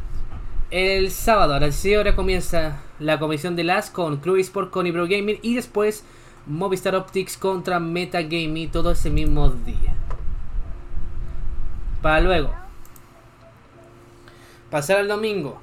El 0.70 1.10
sábado 1.10 1.54
a 1.54 1.60
las 1.60 1.70
16 1.70 1.98
horas 1.98 2.14
comienza 2.14 2.82
la 2.98 3.18
comisión 3.18 3.56
de 3.56 3.64
las 3.64 3.90
con 3.90 4.18
Crew 4.18 4.36
Sport 4.36 4.70
con 4.70 4.86
Ibro 4.86 5.06
Gaming 5.06 5.38
y 5.42 5.54
después 5.54 6.04
Movistar 6.46 6.94
Optics 6.94 7.36
contra 7.36 7.80
Metagaming 7.80 8.70
todo 8.70 8.92
ese 8.92 9.10
mismo 9.10 9.50
día. 9.50 9.94
Para 12.02 12.20
luego 12.20 12.64
pasar 14.74 14.98
al 14.98 15.06
domingo. 15.06 15.60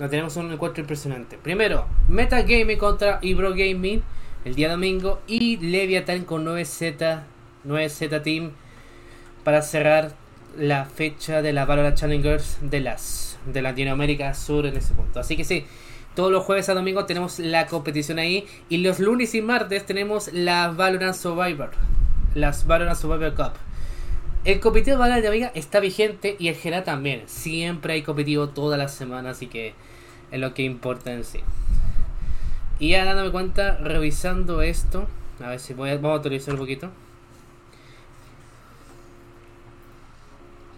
No 0.00 0.08
tenemos 0.08 0.34
un 0.36 0.50
encuentro 0.50 0.80
impresionante. 0.80 1.36
Primero, 1.36 1.86
Metagaming 2.08 2.78
contra 2.78 3.18
Ibro 3.20 3.50
Gaming 3.50 4.02
el 4.46 4.54
día 4.54 4.70
domingo 4.70 5.20
y 5.26 5.58
Leviathan 5.58 6.24
con 6.24 6.46
9Z 6.46 7.20
9Z 7.66 8.22
Team 8.22 8.52
para 9.44 9.60
cerrar 9.60 10.12
la 10.56 10.86
fecha 10.86 11.42
de 11.42 11.52
la 11.52 11.66
Valorant 11.66 11.98
Challengers 11.98 12.56
de 12.62 12.80
las 12.80 13.38
de 13.44 13.60
Latinoamérica 13.60 14.32
Sur 14.32 14.64
en 14.64 14.78
ese 14.78 14.94
punto. 14.94 15.20
Así 15.20 15.36
que 15.36 15.44
sí, 15.44 15.66
todos 16.14 16.32
los 16.32 16.44
jueves 16.44 16.70
a 16.70 16.74
domingo 16.74 17.04
tenemos 17.04 17.38
la 17.38 17.66
competición 17.66 18.18
ahí 18.18 18.46
y 18.70 18.78
los 18.78 19.00
lunes 19.00 19.34
y 19.34 19.42
martes 19.42 19.84
tenemos 19.84 20.32
la 20.32 20.70
Valorant 20.70 21.14
Survivor, 21.14 21.72
las 22.34 22.66
Valorant 22.66 22.98
Survivor 22.98 23.34
Cup. 23.34 23.52
El 24.46 24.60
competitivo 24.60 24.96
de 24.96 25.00
Valorant 25.00 25.22
de 25.22 25.28
Amiga 25.28 25.52
está 25.54 25.78
vigente 25.78 26.36
y 26.38 26.48
el 26.48 26.54
GENA 26.54 26.84
también. 26.84 27.24
Siempre 27.26 27.92
hay 27.92 28.02
competitivo 28.02 28.48
todas 28.48 28.78
las 28.78 28.94
semanas, 28.94 29.36
así 29.36 29.46
que 29.46 29.74
es 30.30 30.40
lo 30.40 30.54
que 30.54 30.62
importa 30.62 31.12
en 31.12 31.24
sí. 31.24 31.40
Y 32.78 32.90
ya 32.90 33.04
dándome 33.04 33.30
cuenta, 33.30 33.76
revisando 33.76 34.62
esto, 34.62 35.06
a 35.42 35.50
ver 35.50 35.60
si 35.60 35.74
voy 35.74 35.90
a, 35.90 35.96
vamos 35.96 36.16
actualizar 36.16 36.54
un 36.54 36.60
poquito. 36.60 36.90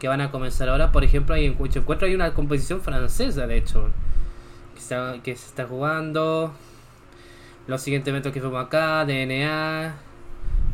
que 0.03 0.09
van 0.09 0.21
a 0.21 0.33
comenzar 0.33 0.69
ahora. 0.69 0.91
Por 0.91 1.05
ejemplo, 1.05 1.37
hay 1.37 1.47
encuentro 1.47 2.09
hay 2.09 2.15
una 2.17 2.35
composición 2.35 2.81
francesa, 2.81 3.47
de 3.47 3.57
hecho, 3.57 3.89
que, 5.23 5.37
se 5.37 5.47
está 5.47 5.65
jugando. 5.65 6.53
Los 7.69 7.83
siguientes 7.83 8.09
eventos 8.09 8.33
que 8.33 8.41
fuimos 8.41 8.67
acá, 8.67 9.05
DNA, 9.05 9.95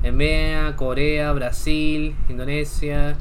EMEA, 0.02 0.76
Corea, 0.76 1.30
Brasil, 1.32 2.16
Indonesia. 2.30 3.18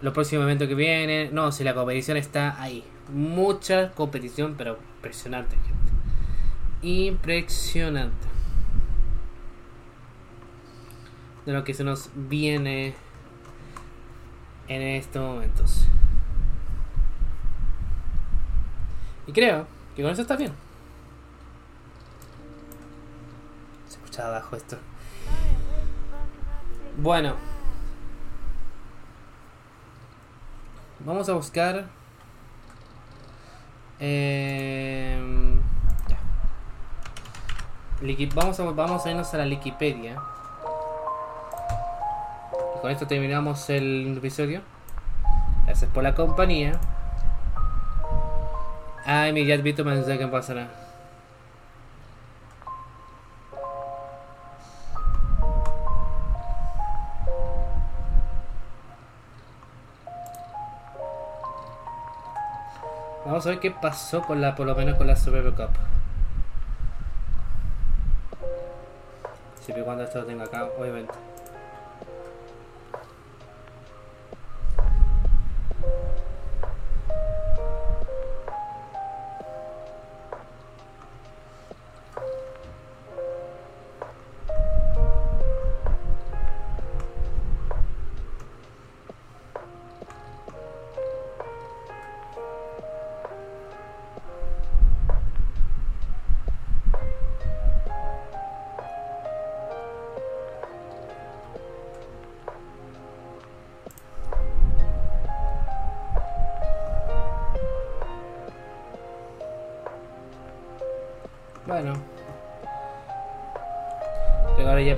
Los 0.00 0.14
próximos 0.14 0.44
eventos 0.44 0.68
que 0.68 0.74
vienen. 0.74 1.34
No, 1.34 1.52
si 1.52 1.64
la 1.64 1.74
competición 1.74 2.16
está 2.16 2.58
ahí. 2.58 2.82
Mucha 3.12 3.90
competición, 3.92 4.54
pero 4.56 4.78
impresionante, 4.96 5.56
gente. 5.56 5.92
Impresionante. 6.82 8.28
De 11.44 11.52
lo 11.52 11.64
que 11.64 11.74
se 11.74 11.84
nos 11.84 12.10
viene 12.14 12.94
en 14.68 14.82
estos 14.82 15.22
momentos. 15.22 15.86
Y 19.26 19.32
creo 19.32 19.66
que 19.96 20.02
con 20.02 20.12
eso 20.12 20.22
está 20.22 20.36
bien. 20.36 20.52
Se 23.88 23.96
escucha 23.96 24.28
abajo 24.28 24.56
esto. 24.56 24.78
Bueno. 26.96 27.34
Vamos 31.04 31.28
a 31.28 31.32
buscar. 31.32 31.99
Eh, 34.00 35.18
vamos, 38.34 38.58
a, 38.58 38.64
vamos 38.64 39.06
a 39.06 39.10
irnos 39.10 39.34
a 39.34 39.36
la 39.36 39.44
Wikipedia 39.44 40.16
con 42.80 42.90
esto 42.90 43.06
terminamos 43.06 43.68
el 43.68 44.14
episodio. 44.16 44.62
Gracias 45.66 45.90
por 45.90 46.02
la 46.02 46.14
compañía. 46.14 46.80
Ay, 49.04 49.32
mi 49.32 49.44
ya 49.44 49.56
visto 49.56 49.84
mensaje 49.84 50.18
que 50.18 50.26
pasará. 50.28 50.68
Vamos 63.40 63.46
a 63.46 63.50
ver 63.52 63.60
qué 63.60 63.70
pasó 63.70 64.20
con 64.20 64.42
la, 64.42 64.54
por 64.54 64.66
lo 64.66 64.74
menos 64.74 64.98
con 64.98 65.06
la 65.06 65.16
Super 65.16 65.42
Cup. 65.54 65.70
Siempre 69.62 69.82
cuando 69.82 70.04
esto 70.04 70.18
lo 70.18 70.26
tenga 70.26 70.44
acá, 70.44 70.68
obviamente. 70.78 71.14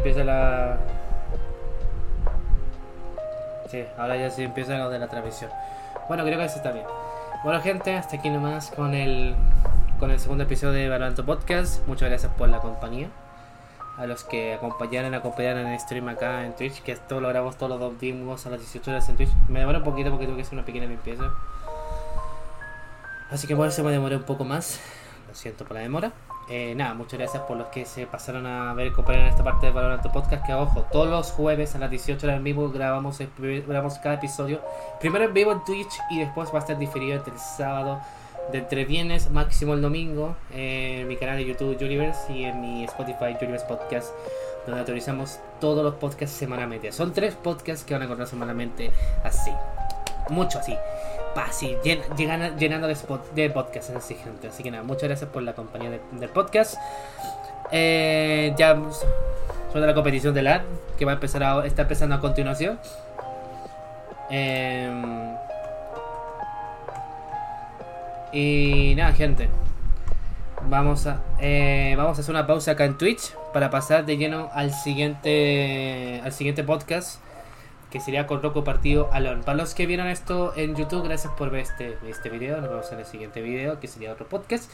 Empieza 0.02 0.24
la... 0.24 0.78
Sí, 3.70 3.84
ahora 3.96 4.16
ya 4.16 4.30
sí 4.30 4.42
empieza 4.42 4.76
lo 4.76 4.90
de 4.90 4.98
la 4.98 5.06
transmisión. 5.06 5.48
Bueno, 6.08 6.24
creo 6.24 6.38
que 6.38 6.44
eso 6.44 6.56
está 6.56 6.72
bien. 6.72 6.86
Bueno 7.44 7.60
gente, 7.60 7.94
hasta 7.94 8.16
aquí 8.16 8.28
nomás 8.28 8.72
con 8.72 8.94
el 8.94 9.36
con 10.00 10.10
el 10.10 10.18
segundo 10.18 10.42
episodio 10.42 10.72
de 10.72 10.88
Valorant 10.88 11.20
Podcast. 11.20 11.86
Muchas 11.86 12.08
gracias 12.08 12.32
por 12.32 12.48
la 12.48 12.58
compañía. 12.58 13.10
A 13.96 14.06
los 14.06 14.24
que 14.24 14.54
acompañaron, 14.54 15.14
acompañaron 15.14 15.66
en 15.66 15.68
el 15.68 15.78
stream 15.78 16.08
acá 16.08 16.46
en 16.46 16.56
Twitch, 16.56 16.82
que 16.82 16.90
esto 16.90 17.20
lo 17.20 17.28
grabamos 17.28 17.56
todos 17.56 17.70
los 17.70 17.78
dos 17.78 18.00
días 18.00 18.44
a 18.46 18.50
las 18.50 18.58
18 18.58 18.90
horas 18.90 19.08
en 19.08 19.16
Twitch. 19.16 19.30
Me 19.48 19.60
demoré 19.60 19.78
un 19.78 19.84
poquito 19.84 20.10
porque 20.10 20.26
tuve 20.26 20.34
que 20.34 20.42
hacer 20.42 20.54
una 20.54 20.64
pequeña 20.64 20.86
limpieza. 20.86 21.30
Así 23.30 23.46
que 23.46 23.54
por 23.54 23.68
eso 23.68 23.84
me 23.84 23.92
demoré 23.92 24.16
un 24.16 24.24
poco 24.24 24.42
más. 24.42 24.80
Lo 25.28 25.34
siento 25.36 25.64
por 25.64 25.76
la 25.76 25.82
demora. 25.82 26.10
Eh, 26.48 26.74
nada, 26.74 26.94
muchas 26.94 27.18
gracias 27.18 27.42
por 27.44 27.56
los 27.56 27.68
que 27.68 27.84
se 27.84 28.06
pasaron 28.06 28.46
a 28.46 28.74
ver 28.74 28.88
y 28.88 28.92
comparar 28.92 29.22
en 29.22 29.28
esta 29.28 29.44
parte 29.44 29.66
de 29.66 29.72
Valorant 29.72 30.06
Podcast. 30.12 30.44
Que 30.44 30.54
ojo, 30.54 30.84
todos 30.90 31.08
los 31.08 31.30
jueves 31.30 31.74
a 31.74 31.78
las 31.78 31.90
18 31.90 32.26
horas 32.26 32.36
en 32.36 32.44
vivo 32.44 32.70
grabamos, 32.70 33.18
grabamos 33.38 33.98
cada 33.98 34.16
episodio. 34.16 34.60
Primero 35.00 35.24
en 35.24 35.34
vivo 35.34 35.52
en 35.52 35.64
Twitch 35.64 35.92
y 36.10 36.20
después 36.20 36.50
va 36.52 36.56
a 36.56 36.58
estar 36.58 36.78
diferido 36.78 37.16
entre 37.16 37.32
el 37.32 37.38
sábado, 37.38 38.00
de 38.50 38.58
entre 38.58 38.84
viernes, 38.84 39.30
máximo 39.30 39.74
el 39.74 39.82
domingo, 39.82 40.36
en 40.52 41.06
mi 41.06 41.16
canal 41.16 41.36
de 41.36 41.46
YouTube 41.46 41.76
Universe 41.80 42.32
y 42.32 42.44
en 42.44 42.60
mi 42.60 42.84
Spotify 42.84 43.36
Universe 43.40 43.64
Podcast, 43.66 44.10
donde 44.66 44.80
autorizamos 44.80 45.38
todos 45.60 45.84
los 45.84 45.94
podcasts 45.94 46.36
semanalmente. 46.36 46.90
Son 46.90 47.12
tres 47.12 47.34
podcasts 47.34 47.84
que 47.84 47.94
van 47.94 48.02
a 48.02 48.04
encontrar 48.06 48.28
semanalmente 48.28 48.90
así, 49.24 49.52
mucho 50.28 50.58
así 50.58 50.76
así, 51.36 51.76
llenando 51.84 52.86
de, 52.86 52.92
spot, 52.92 53.32
de 53.32 53.50
podcast 53.50 53.90
así, 53.96 54.14
gente. 54.14 54.48
Así 54.48 54.62
que 54.62 54.70
nada, 54.70 54.82
muchas 54.84 55.04
gracias 55.04 55.30
por 55.30 55.42
la 55.42 55.54
compañía 55.54 55.90
del 55.90 56.28
podcast. 56.28 56.76
Eh, 57.70 58.54
ya 58.56 58.78
suena 59.70 59.86
la 59.86 59.94
competición 59.94 60.34
de 60.34 60.42
LAN, 60.42 60.62
que 60.98 61.04
va 61.04 61.12
a 61.12 61.14
empezar 61.14 61.42
a, 61.42 61.66
está 61.66 61.82
empezando 61.82 62.14
a 62.14 62.20
continuación. 62.20 62.78
Em, 64.30 65.34
y 68.32 68.94
nada, 68.96 69.12
gente. 69.12 69.48
Vamos 70.68 71.06
a, 71.06 71.20
eh, 71.40 71.94
vamos 71.96 72.18
a 72.18 72.20
hacer 72.20 72.34
una 72.34 72.46
pausa 72.46 72.72
acá 72.72 72.84
en 72.84 72.96
Twitch 72.96 73.34
para 73.52 73.70
pasar 73.70 74.06
de 74.06 74.16
lleno 74.16 74.48
al 74.52 74.72
siguiente, 74.72 76.20
al 76.24 76.32
siguiente 76.32 76.62
podcast 76.62 77.20
que 77.92 78.00
sería 78.00 78.26
con 78.26 78.42
Rocco 78.42 78.64
Partido 78.64 79.10
Alon. 79.12 79.42
Para 79.42 79.58
los 79.58 79.74
que 79.74 79.86
vieron 79.86 80.08
esto 80.08 80.54
en 80.56 80.74
YouTube, 80.74 81.04
gracias 81.04 81.32
por 81.34 81.50
ver 81.50 81.60
este, 81.60 81.98
este 82.08 82.30
video. 82.30 82.60
Nos 82.60 82.70
vemos 82.70 82.90
en 82.90 82.98
el 82.98 83.04
siguiente 83.04 83.42
video, 83.42 83.78
que 83.78 83.86
sería 83.86 84.10
otro 84.10 84.26
podcast. 84.26 84.70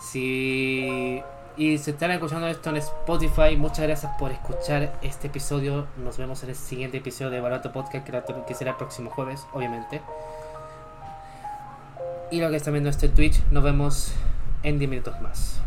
Si 0.00 1.20
y 1.56 1.78
se 1.78 1.90
están 1.90 2.12
escuchando 2.12 2.46
esto 2.46 2.70
en 2.70 2.76
Spotify, 2.76 3.56
muchas 3.56 3.80
gracias 3.80 4.12
por 4.18 4.30
escuchar 4.30 4.96
este 5.02 5.26
episodio. 5.26 5.86
Nos 5.96 6.18
vemos 6.18 6.44
en 6.44 6.50
el 6.50 6.54
siguiente 6.54 6.98
episodio 6.98 7.30
de 7.30 7.40
Barato 7.40 7.72
Podcast, 7.72 8.06
que 8.46 8.54
será 8.54 8.72
el 8.72 8.76
próximo 8.76 9.10
jueves, 9.10 9.44
obviamente. 9.52 10.00
Y 12.30 12.40
lo 12.40 12.48
que 12.50 12.56
están 12.56 12.74
viendo 12.74 12.90
este 12.90 13.08
Twitch, 13.08 13.42
nos 13.50 13.64
vemos 13.64 14.12
en 14.62 14.78
10 14.78 14.88
minutos 14.88 15.20
más. 15.20 15.60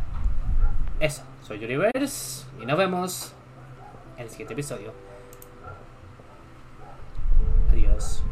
Eso, 1.02 1.24
soy 1.46 1.64
Universe 1.64 2.46
y 2.62 2.66
nos 2.66 2.78
vemos 2.78 3.34
en 4.18 4.24
el 4.24 4.30
siguiente 4.30 4.54
episodio. 4.54 5.09
this. 8.00 8.29